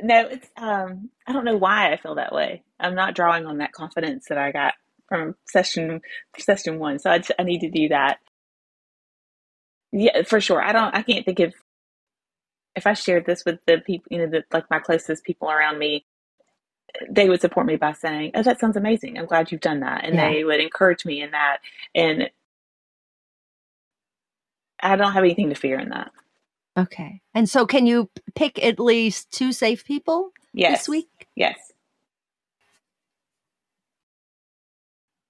no, 0.00 0.26
it's 0.28 0.48
um 0.56 1.10
I 1.26 1.32
don't 1.32 1.44
know 1.44 1.56
why 1.56 1.92
I 1.92 1.96
feel 1.96 2.16
that 2.16 2.32
way. 2.34 2.62
I'm 2.80 2.94
not 2.94 3.14
drawing 3.14 3.46
on 3.46 3.58
that 3.58 3.72
confidence 3.72 4.26
that 4.28 4.38
I 4.38 4.52
got 4.52 4.74
from 5.08 5.34
session 5.46 6.00
session 6.38 6.78
one. 6.78 6.98
So 6.98 7.10
I, 7.10 7.18
just, 7.18 7.32
I 7.38 7.42
need 7.44 7.60
to 7.60 7.70
do 7.70 7.88
that. 7.88 8.18
Yeah, 9.92 10.22
for 10.22 10.40
sure. 10.40 10.62
I 10.62 10.72
don't. 10.72 10.94
I 10.94 11.02
can't 11.02 11.24
think 11.24 11.40
of 11.40 11.54
if 12.74 12.86
I 12.86 12.94
shared 12.94 13.26
this 13.26 13.44
with 13.44 13.58
the 13.66 13.78
people, 13.78 14.06
you 14.10 14.18
know, 14.18 14.26
the, 14.26 14.44
like 14.52 14.70
my 14.70 14.78
closest 14.78 15.24
people 15.24 15.50
around 15.50 15.78
me. 15.78 16.06
They 17.10 17.28
would 17.28 17.40
support 17.40 17.66
me 17.66 17.76
by 17.76 17.92
saying, 17.92 18.32
"Oh, 18.34 18.42
that 18.42 18.60
sounds 18.60 18.76
amazing. 18.76 19.18
I'm 19.18 19.26
glad 19.26 19.50
you've 19.50 19.60
done 19.62 19.80
that," 19.80 20.04
and 20.04 20.14
yeah. 20.14 20.30
they 20.30 20.44
would 20.44 20.60
encourage 20.60 21.04
me 21.06 21.22
in 21.22 21.30
that. 21.32 21.58
And 21.94 22.30
I 24.82 24.96
don't 24.96 25.12
have 25.12 25.24
anything 25.24 25.48
to 25.50 25.54
fear 25.54 25.78
in 25.78 25.90
that. 25.90 26.10
Okay. 26.76 27.20
And 27.34 27.48
so 27.48 27.66
can 27.66 27.86
you 27.86 28.10
pick 28.34 28.62
at 28.62 28.80
least 28.80 29.30
two 29.30 29.52
safe 29.52 29.84
people 29.84 30.30
yes. 30.54 30.80
this 30.80 30.88
week? 30.88 31.28
Yes. 31.34 31.58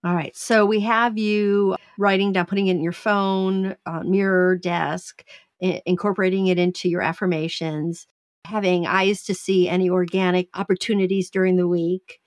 All 0.05 0.15
right. 0.15 0.37
So 0.37 0.67
we 0.67 0.81
have 0.81 1.17
you 1.17 1.77
writing 1.97 2.33
down, 2.33 2.47
putting 2.47 2.67
it 2.67 2.73
in 2.73 2.83
your 2.83 2.93
phone, 2.93 3.77
uh, 3.87 4.03
mirror, 4.03 4.57
desk, 4.57 5.25
I- 5.63 5.83
incorporating 5.87 6.49
it 6.49 6.59
into 6.59 6.89
your 6.89 7.03
affirmations, 7.03 8.07
having 8.45 8.87
eyes 8.87 9.23
to 9.25 9.35
see 9.35 9.69
any 9.69 9.89
organic 9.89 10.49
opportunities 10.55 11.31
during 11.31 11.57
the 11.57 11.69
week, 11.69 12.21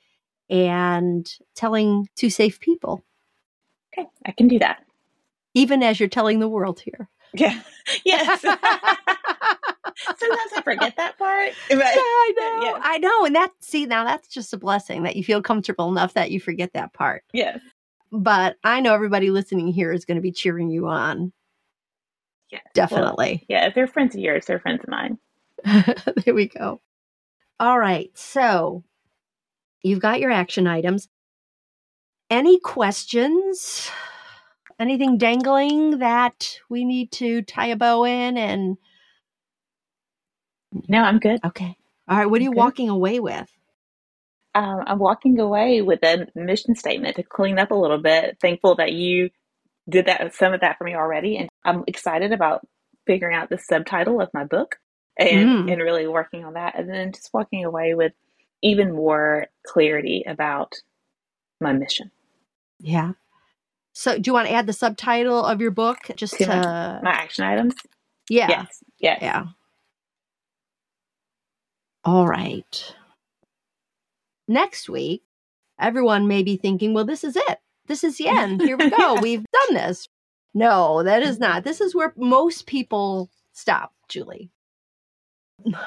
and 0.50 1.30
telling 1.54 2.08
two 2.16 2.30
safe 2.30 2.60
people. 2.60 3.04
Okay. 3.94 4.08
I 4.26 4.32
can 4.32 4.48
do 4.48 4.60
that. 4.60 4.86
Even 5.54 5.84
as 5.84 6.00
you're 6.00 6.10
telling 6.10 6.40
the 6.40 6.50
world 6.50 6.80
here. 6.80 7.10
Yeah. 7.36 7.62
Yes. 8.04 8.42
Sometimes 8.42 8.60
I 10.58 10.62
forget 10.64 10.96
that 10.98 11.20
part. 11.20 11.52
But, 11.70 11.78
uh, 11.78 11.82
yeah, 11.82 11.92
I 11.96 12.34
know. 12.36 12.64
Yeah. 12.64 12.80
I 12.82 12.98
know. 12.98 13.26
And 13.26 13.36
that, 13.36 13.52
see, 13.62 13.86
now 13.86 14.04
that's 14.04 14.28
just 14.28 14.52
a 14.54 14.58
blessing 14.58 15.04
that 15.04 15.16
you 15.16 15.24
feel 15.24 15.44
comfortable 15.44 15.88
enough 15.90 16.16
that 16.16 16.32
you 16.32 16.40
forget 16.40 16.74
that 16.74 16.94
part. 16.94 17.24
Yes. 17.32 17.60
But 18.12 18.56
I 18.64 18.82
know 18.82 18.96
everybody 18.96 19.30
listening 19.30 19.68
here 19.68 19.92
is 19.92 20.04
going 20.04 20.16
to 20.16 20.22
be 20.22 20.32
cheering 20.32 20.72
you 20.72 20.88
on. 20.88 21.32
Yes. 22.52 22.64
Definitely. 22.74 23.46
Well, 23.48 23.60
yeah. 23.60 23.68
If 23.68 23.76
they're 23.76 23.86
friends 23.86 24.16
of 24.16 24.22
yours, 24.22 24.48
they're 24.48 24.60
friends 24.60 24.82
of 24.84 24.90
mine. 24.90 25.20
there 26.26 26.34
we 26.34 26.48
go. 26.48 26.82
All 27.60 27.80
right. 27.80 28.10
So 28.16 28.84
you've 29.84 30.02
got 30.02 30.20
your 30.20 30.32
action 30.32 30.66
items. 30.66 31.08
Any 32.32 32.60
questions? 32.60 33.92
Anything 34.80 35.18
dangling 35.18 36.00
that 36.00 36.58
we 36.70 36.84
need 36.84 37.12
to 37.14 37.42
tie 37.44 37.68
a 37.68 37.76
bow 37.76 38.04
in 38.06 38.38
and 38.38 38.78
no 40.88 41.02
i'm 41.02 41.20
good. 41.20 41.40
Okay. 41.46 41.78
All 42.08 42.18
right 42.18 42.26
what 42.26 42.42
are 42.42 42.44
you 42.44 42.52
walking 42.52 42.90
away 42.90 43.20
with? 43.20 43.50
Um, 44.54 44.82
i'm 44.86 45.00
walking 45.00 45.40
away 45.40 45.82
with 45.82 46.04
a 46.04 46.28
mission 46.36 46.76
statement 46.76 47.16
to 47.16 47.24
clean 47.24 47.60
up 47.60 47.72
a 47.72 47.76
little 47.76 48.00
bit. 48.00 48.38
Thankful 48.42 48.76
that 48.76 48.94
you 48.94 49.30
did 49.90 50.08
that 50.08 50.34
some 50.34 50.54
of 50.54 50.62
that 50.62 50.78
for 50.78 50.84
me 50.84 50.96
already 50.96 51.38
and 51.38 51.48
i'm 51.64 51.84
excited 51.86 52.32
about 52.32 52.68
figuring 53.06 53.36
out 53.36 53.50
the 53.52 53.58
subtitle 53.60 54.20
of 54.20 54.34
my 54.34 54.44
book 54.44 54.78
and 55.18 55.70
mm. 55.70 55.72
and 55.72 55.82
really 55.82 56.08
working 56.08 56.44
on 56.44 56.54
that 56.54 56.78
and 56.78 56.90
then 56.90 57.12
just 57.12 57.30
walking 57.34 57.64
away 57.64 57.94
with 57.94 58.14
even 58.64 58.94
more 58.94 59.46
clarity 59.66 60.24
about 60.28 60.74
my 61.62 61.72
mission. 61.72 62.12
Yeah 62.80 63.12
so, 63.98 64.20
do 64.20 64.30
you 64.30 64.34
want 64.34 64.50
to 64.50 64.54
add 64.54 64.68
the 64.68 64.74
subtitle 64.74 65.46
of 65.46 65.62
your 65.62 65.72
book 65.72 66.00
just 66.18 66.38
to, 66.38 66.44
to 66.44 66.50
my, 66.50 67.00
my, 67.02 67.12
action 67.12 67.46
items? 67.46 67.76
Yeah. 68.30 68.48
Yes. 68.50 68.84
Yes. 69.00 69.20
Yeah. 69.22 69.46
All 72.04 72.28
right. 72.28 72.94
Next 74.50 74.90
week, 74.90 75.24
everyone 75.80 76.28
may 76.28 76.44
be 76.44 76.58
thinking, 76.58 76.94
well, 76.94 77.06
this 77.06 77.24
is 77.24 77.38
it. 77.38 77.60
This 77.88 78.04
is 78.04 78.18
the 78.18 78.28
end. 78.28 78.62
Here 78.62 78.76
we 78.76 78.90
go. 78.90 79.16
We've 79.22 79.46
done 79.54 79.76
this. 79.76 80.10
No, 80.54 81.02
that 81.02 81.24
is 81.24 81.40
not. 81.40 81.64
This 81.64 81.80
is 81.80 81.96
where 81.96 82.14
most 82.18 82.68
people 82.68 83.30
stop, 83.54 83.94
Julie. 84.10 84.52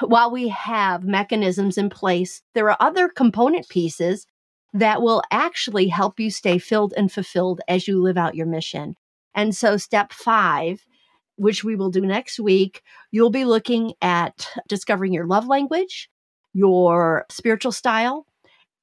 While 0.01 0.31
we 0.31 0.47
have 0.47 1.03
mechanisms 1.03 1.77
in 1.77 1.91
place, 1.91 2.41
there 2.55 2.71
are 2.71 2.77
other 2.79 3.07
component 3.07 3.69
pieces 3.69 4.25
that 4.73 5.01
will 5.01 5.21
actually 5.31 5.87
help 5.87 6.19
you 6.19 6.29
stay 6.29 6.57
filled 6.57 6.93
and 6.95 7.11
fulfilled 7.11 7.61
as 7.67 7.87
you 7.87 8.01
live 8.01 8.17
out 8.17 8.35
your 8.35 8.45
mission. 8.45 8.95
And 9.33 9.55
so, 9.55 9.77
step 9.77 10.11
five, 10.11 10.85
which 11.35 11.63
we 11.63 11.75
will 11.75 11.89
do 11.89 12.01
next 12.01 12.39
week, 12.39 12.81
you'll 13.11 13.29
be 13.29 13.45
looking 13.45 13.93
at 14.01 14.47
discovering 14.67 15.13
your 15.13 15.25
love 15.25 15.47
language, 15.47 16.09
your 16.53 17.25
spiritual 17.29 17.71
style, 17.71 18.25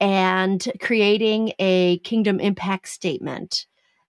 and 0.00 0.66
creating 0.80 1.52
a 1.58 1.98
kingdom 1.98 2.40
impact 2.40 2.88
statement 2.88 3.66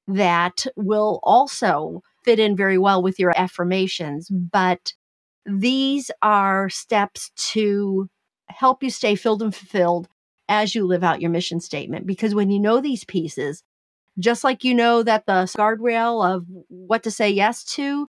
that 0.07 0.65
will 0.75 1.19
also 1.23 2.01
fit 2.23 2.39
in 2.39 2.55
very 2.55 2.77
well 2.77 3.01
with 3.01 3.19
your 3.19 3.37
affirmations. 3.37 4.29
But 4.29 4.93
these 5.45 6.11
are 6.21 6.69
steps 6.69 7.31
to 7.53 8.09
help 8.47 8.83
you 8.83 8.89
stay 8.89 9.15
filled 9.15 9.41
and 9.41 9.53
fulfilled 9.53 10.07
as 10.49 10.75
you 10.75 10.85
live 10.85 11.03
out 11.03 11.21
your 11.21 11.31
mission 11.31 11.59
statement. 11.59 12.05
Because 12.05 12.35
when 12.35 12.49
you 12.49 12.59
know 12.59 12.79
these 12.81 13.03
pieces, 13.03 13.63
just 14.19 14.43
like 14.43 14.63
you 14.63 14.73
know 14.73 15.03
that 15.03 15.25
the 15.25 15.43
guardrail 15.57 16.25
of 16.25 16.45
what 16.69 17.03
to 17.03 17.11
say 17.11 17.29
yes 17.29 17.63
to, 17.63 18.07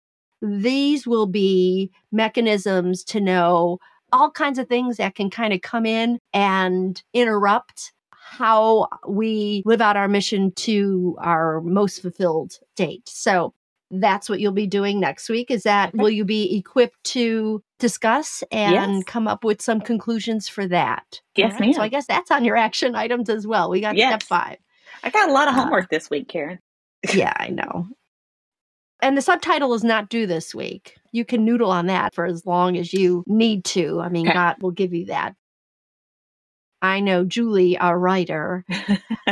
these 0.41 1.05
will 1.05 1.27
be 1.27 1.91
mechanisms 2.11 3.03
to 3.03 3.21
know 3.21 3.77
all 4.11 4.32
kinds 4.32 4.59
of 4.59 4.67
things 4.67 4.97
that 4.97 5.15
can 5.15 5.29
kind 5.29 5.53
of 5.53 5.61
come 5.61 5.86
in 5.86 6.19
and 6.34 7.01
interrupt 7.13 7.93
how 8.11 8.88
we 9.07 9.61
live 9.65 9.82
out 9.82 9.97
our 9.97 10.07
mission 10.07 10.51
to 10.53 11.17
our 11.21 11.61
most 11.61 12.01
fulfilled 12.01 12.57
date. 12.75 13.07
So 13.07 13.53
that's 13.91 14.29
what 14.29 14.39
you'll 14.39 14.51
be 14.51 14.67
doing 14.67 14.99
next 14.99 15.29
week 15.29 15.51
is 15.51 15.63
that 15.63 15.93
will 15.93 16.09
you 16.09 16.23
be 16.23 16.55
equipped 16.55 17.03
to 17.03 17.61
discuss 17.79 18.43
and 18.51 18.95
yes. 18.95 19.03
come 19.05 19.27
up 19.27 19.43
with 19.43 19.61
some 19.61 19.81
conclusions 19.81 20.47
for 20.47 20.67
that 20.67 21.21
yes 21.35 21.51
right? 21.53 21.61
ma'am. 21.61 21.73
so 21.73 21.81
i 21.81 21.87
guess 21.87 22.07
that's 22.07 22.31
on 22.31 22.45
your 22.45 22.57
action 22.67 22.95
items 22.95 23.29
as 23.29 23.45
well 23.45 23.69
we 23.69 23.81
got 23.81 23.95
yes. 23.95 24.09
step 24.09 24.23
five 24.23 24.57
i 25.03 25.09
got 25.09 25.29
a 25.29 25.33
lot 25.33 25.47
of 25.47 25.55
uh, 25.55 25.61
homework 25.61 25.85
uh, 25.85 25.87
this 25.91 26.09
week 26.09 26.27
Karyn 26.29 26.59
yeah 27.13 27.33
i 27.37 27.49
know 27.49 27.87
and 29.01 29.17
the 29.17 29.21
subtitle 29.21 29.73
is 29.73 29.83
not 29.83 30.09
due 30.09 30.25
this 30.25 30.55
week 30.55 30.95
you 31.11 31.25
can 31.25 31.43
noodle 31.43 31.71
on 31.71 31.87
that 31.87 32.15
for 32.15 32.25
as 32.25 32.45
long 32.45 32.77
as 32.77 32.93
you 32.93 33.23
need 33.27 33.65
to 33.65 33.99
i 33.99 34.09
mean 34.09 34.27
okay. 34.27 34.33
god 34.33 34.55
will 34.61 34.71
give 34.71 34.93
you 34.93 35.05
that 35.05 35.35
I 36.82 36.99
know 36.99 37.23
Julie, 37.23 37.77
our 37.77 37.97
writer, 37.97 38.65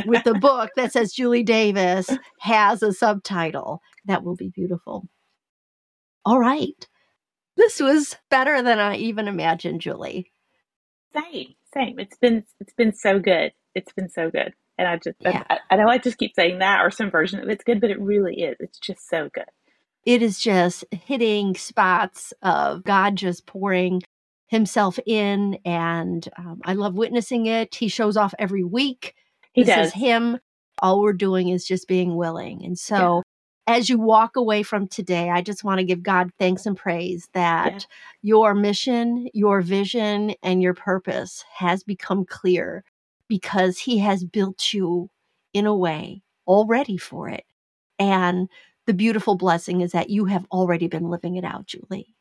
with 0.05 0.25
a 0.27 0.35
book 0.35 0.71
that 0.75 0.93
says 0.93 1.13
Julie 1.13 1.43
Davis 1.43 2.09
has 2.39 2.83
a 2.83 2.93
subtitle. 2.93 3.81
That 4.05 4.23
will 4.23 4.35
be 4.35 4.49
beautiful. 4.49 5.07
All 6.25 6.39
right. 6.39 6.87
This 7.57 7.79
was 7.79 8.17
better 8.29 8.61
than 8.61 8.79
I 8.79 8.97
even 8.97 9.27
imagined, 9.27 9.81
Julie. 9.81 10.31
Same, 11.13 11.55
same. 11.73 11.99
It's 11.99 12.17
been 12.17 12.43
it's 12.59 12.73
been 12.73 12.93
so 12.93 13.19
good. 13.19 13.51
It's 13.75 13.91
been 13.93 14.09
so 14.09 14.29
good. 14.29 14.53
And 14.77 14.87
I 14.87 14.97
just 14.97 15.17
yeah. 15.19 15.43
I, 15.49 15.59
I 15.71 15.75
know 15.75 15.87
I 15.87 15.97
just 15.97 16.17
keep 16.17 16.33
saying 16.35 16.59
that 16.59 16.81
or 16.81 16.91
some 16.91 17.09
version 17.11 17.39
of 17.39 17.49
it's 17.49 17.63
good, 17.63 17.81
but 17.81 17.89
it 17.89 17.99
really 17.99 18.41
is. 18.41 18.57
It's 18.59 18.79
just 18.79 19.09
so 19.09 19.29
good. 19.33 19.45
It 20.05 20.21
is 20.21 20.39
just 20.39 20.85
hitting 20.91 21.55
spots 21.55 22.33
of 22.41 22.83
God 22.83 23.15
just 23.15 23.45
pouring 23.45 24.01
himself 24.49 24.99
in 25.05 25.57
and 25.63 26.27
um, 26.37 26.59
i 26.65 26.73
love 26.73 26.95
witnessing 26.95 27.45
it. 27.45 27.73
He 27.75 27.87
shows 27.87 28.17
off 28.17 28.33
every 28.37 28.63
week. 28.63 29.15
He 29.53 29.63
this 29.63 29.75
does. 29.75 29.87
is 29.87 29.93
him. 29.93 30.39
All 30.81 31.01
we're 31.01 31.13
doing 31.13 31.49
is 31.49 31.67
just 31.67 31.87
being 31.87 32.15
willing. 32.15 32.63
And 32.65 32.77
so 32.77 33.23
yeah. 33.67 33.75
as 33.75 33.89
you 33.89 33.99
walk 33.99 34.35
away 34.35 34.63
from 34.63 34.87
today 34.87 35.29
i 35.29 35.41
just 35.41 35.63
want 35.63 35.79
to 35.79 35.85
give 35.85 36.03
god 36.03 36.31
thanks 36.39 36.65
and 36.65 36.75
praise 36.75 37.29
that 37.33 37.73
yeah. 37.73 37.79
your 38.21 38.55
mission 38.55 39.27
your 39.33 39.61
vision 39.61 40.33
and 40.43 40.61
your 40.61 40.73
purpose 40.73 41.45
has 41.55 41.83
become 41.83 42.25
clear 42.25 42.83
because 43.29 43.77
he 43.77 43.99
has 43.99 44.25
built 44.25 44.73
you 44.73 45.09
in 45.53 45.65
a 45.65 45.75
way 45.75 46.21
already 46.47 46.97
for 46.97 47.29
it. 47.29 47.45
And 47.97 48.49
the 48.87 48.93
beautiful 48.93 49.35
blessing 49.35 49.81
is 49.81 49.91
that 49.91 50.09
you 50.09 50.25
have 50.25 50.45
already 50.51 50.87
been 50.87 51.09
living 51.09 51.35
it 51.35 51.45
out 51.45 51.67
julie. 51.67 52.15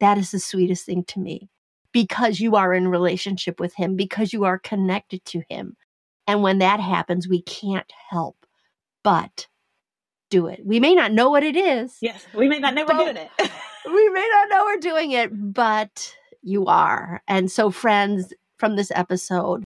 That 0.00 0.18
is 0.18 0.32
the 0.32 0.40
sweetest 0.40 0.86
thing 0.86 1.04
to 1.04 1.20
me 1.20 1.50
because 1.94 2.40
you 2.40 2.56
are 2.56 2.74
in 2.74 2.88
relationship 2.88 3.60
with 3.60 3.74
him, 3.76 3.96
because 3.96 4.34
you 4.34 4.44
are 4.44 4.58
connected 4.58 5.24
to 5.24 5.42
him. 5.48 5.76
And 6.26 6.42
when 6.42 6.58
that 6.58 6.80
happens, 6.80 7.28
we 7.28 7.40
can't 7.40 7.90
help 8.10 8.36
but 9.04 9.46
do 10.28 10.48
it. 10.48 10.60
We 10.64 10.80
may 10.80 10.94
not 10.94 11.12
know 11.12 11.30
what 11.30 11.44
it 11.44 11.56
is. 11.56 11.96
Yes, 12.02 12.26
we 12.34 12.48
may 12.48 12.58
not 12.58 12.74
know 12.74 12.84
we're 12.84 13.04
doing 13.04 13.16
it. 13.16 13.30
we 13.86 14.08
may 14.10 14.28
not 14.32 14.48
know 14.50 14.64
we're 14.64 14.80
doing 14.80 15.12
it, 15.12 15.30
but 15.54 16.14
you 16.42 16.66
are. 16.66 17.22
And 17.28 17.50
so, 17.50 17.70
friends, 17.70 18.34
from 18.58 18.74
this 18.74 18.90
episode, 18.94 19.62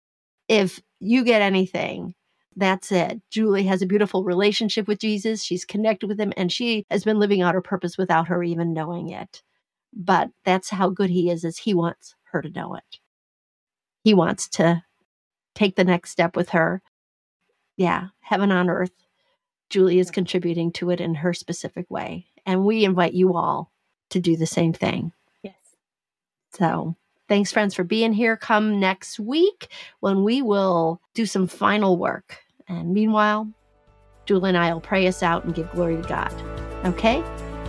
if 0.48 0.80
you 1.00 1.24
get 1.24 1.42
anything, 1.42 2.14
that's 2.54 2.92
it. 2.92 3.20
Julie 3.30 3.64
has 3.64 3.82
a 3.82 3.86
beautiful 3.86 4.22
relationship 4.22 4.86
with 4.86 5.00
Jesus. 5.00 5.42
She's 5.42 5.64
connected 5.64 6.06
with 6.06 6.20
him, 6.20 6.32
and 6.36 6.52
she 6.52 6.84
has 6.88 7.02
been 7.02 7.18
living 7.18 7.42
out 7.42 7.54
her 7.54 7.62
purpose 7.62 7.98
without 7.98 8.28
her 8.28 8.44
even 8.44 8.72
knowing 8.72 9.08
it 9.08 9.42
but 9.92 10.30
that's 10.44 10.70
how 10.70 10.88
good 10.90 11.10
he 11.10 11.30
is 11.30 11.44
is 11.44 11.58
he 11.58 11.74
wants 11.74 12.14
her 12.32 12.42
to 12.42 12.50
know 12.50 12.74
it. 12.74 12.98
He 14.02 14.14
wants 14.14 14.48
to 14.50 14.82
take 15.54 15.76
the 15.76 15.84
next 15.84 16.10
step 16.10 16.36
with 16.36 16.50
her. 16.50 16.82
Yeah 17.76 18.08
heaven 18.32 18.50
on 18.50 18.70
earth 18.70 18.92
julie 19.68 19.98
is 19.98 20.10
contributing 20.10 20.72
to 20.72 20.88
it 20.88 21.02
in 21.02 21.14
her 21.14 21.34
specific 21.34 21.84
way 21.90 22.24
and 22.46 22.64
we 22.64 22.82
invite 22.82 23.12
you 23.12 23.34
all 23.34 23.70
to 24.08 24.20
do 24.20 24.36
the 24.36 24.46
same 24.46 24.72
thing. 24.72 25.12
Yes. 25.42 25.54
So 26.54 26.96
thanks 27.28 27.52
friends 27.52 27.74
for 27.74 27.84
being 27.84 28.14
here. 28.14 28.38
Come 28.38 28.80
next 28.80 29.20
week 29.20 29.68
when 30.00 30.24
we 30.24 30.40
will 30.40 31.00
do 31.12 31.26
some 31.26 31.46
final 31.46 31.98
work 31.98 32.38
and 32.68 32.94
meanwhile 32.94 33.46
julie 34.24 34.50
and 34.50 34.56
i 34.56 34.72
will 34.72 34.80
pray 34.80 35.06
us 35.08 35.22
out 35.22 35.44
and 35.44 35.54
give 35.54 35.70
glory 35.72 36.00
to 36.00 36.08
god. 36.08 36.32
Okay? 36.86 37.22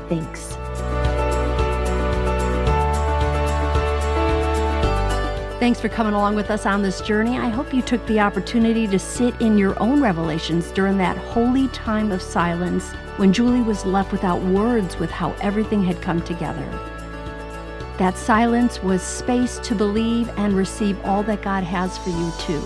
Thanks 0.07 1.02
Thanks 5.63 5.79
for 5.79 5.87
coming 5.87 6.13
along 6.13 6.35
with 6.35 6.51
us 6.51 6.65
on 6.65 6.81
this 6.81 6.99
journey. 6.99 7.37
I 7.37 7.47
hope 7.47 7.73
you 7.73 7.81
took 7.81 8.05
the 8.05 8.19
opportunity 8.19 8.85
to 8.85 8.99
sit 8.99 9.33
in 9.39 9.57
your 9.57 9.81
own 9.81 10.01
revelations 10.01 10.69
during 10.71 10.97
that 10.97 11.15
holy 11.15 11.69
time 11.69 12.11
of 12.11 12.21
silence 12.21 12.91
when 13.15 13.31
Julie 13.31 13.61
was 13.61 13.85
left 13.85 14.11
without 14.11 14.41
words 14.41 14.99
with 14.99 15.09
how 15.09 15.31
everything 15.39 15.81
had 15.81 16.01
come 16.01 16.21
together. 16.21 16.69
That 17.97 18.17
silence 18.17 18.83
was 18.83 19.01
space 19.01 19.57
to 19.59 19.73
believe 19.73 20.27
and 20.37 20.51
receive 20.51 20.99
all 21.05 21.23
that 21.23 21.41
God 21.41 21.63
has 21.63 21.97
for 21.97 22.09
you, 22.09 22.33
too. 22.39 22.61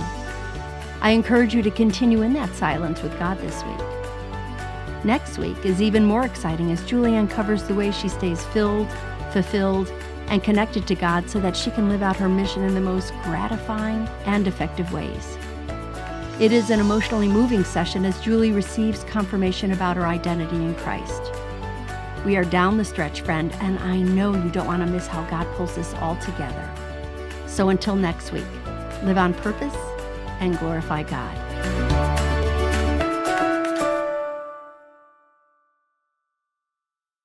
I 0.99 1.11
encourage 1.11 1.53
you 1.53 1.61
to 1.61 1.69
continue 1.69 2.23
in 2.23 2.33
that 2.33 2.55
silence 2.55 3.03
with 3.03 3.19
God 3.19 3.37
this 3.37 3.63
week. 3.63 5.05
Next 5.05 5.37
week 5.37 5.63
is 5.63 5.83
even 5.83 6.03
more 6.03 6.25
exciting 6.25 6.71
as 6.71 6.83
Julie 6.83 7.15
uncovers 7.15 7.61
the 7.61 7.75
way 7.75 7.91
she 7.91 8.09
stays 8.09 8.43
filled, 8.45 8.89
fulfilled, 9.33 9.93
and 10.27 10.43
connected 10.43 10.87
to 10.87 10.95
God 10.95 11.29
so 11.29 11.39
that 11.39 11.55
she 11.55 11.71
can 11.71 11.89
live 11.89 12.01
out 12.01 12.17
her 12.17 12.29
mission 12.29 12.63
in 12.63 12.73
the 12.73 12.81
most 12.81 13.13
gratifying 13.23 14.07
and 14.25 14.47
effective 14.47 14.91
ways. 14.91 15.37
It 16.39 16.51
is 16.51 16.69
an 16.69 16.79
emotionally 16.79 17.27
moving 17.27 17.63
session 17.63 18.05
as 18.05 18.21
Julie 18.21 18.51
receives 18.51 19.03
confirmation 19.05 19.71
about 19.71 19.95
her 19.95 20.05
identity 20.05 20.57
in 20.57 20.75
Christ. 20.75 21.21
We 22.25 22.35
are 22.35 22.43
down 22.43 22.77
the 22.77 22.85
stretch, 22.85 23.21
friend, 23.21 23.53
and 23.59 23.79
I 23.79 24.01
know 24.01 24.35
you 24.35 24.51
don't 24.51 24.67
want 24.67 24.83
to 24.83 24.91
miss 24.91 25.07
how 25.07 25.27
God 25.29 25.47
pulls 25.55 25.75
this 25.75 25.93
all 25.95 26.15
together. 26.17 26.69
So 27.47 27.69
until 27.69 27.95
next 27.95 28.31
week, 28.31 28.45
live 29.03 29.17
on 29.17 29.33
purpose 29.33 29.75
and 30.39 30.59
glorify 30.59 31.03
God. 31.03 31.86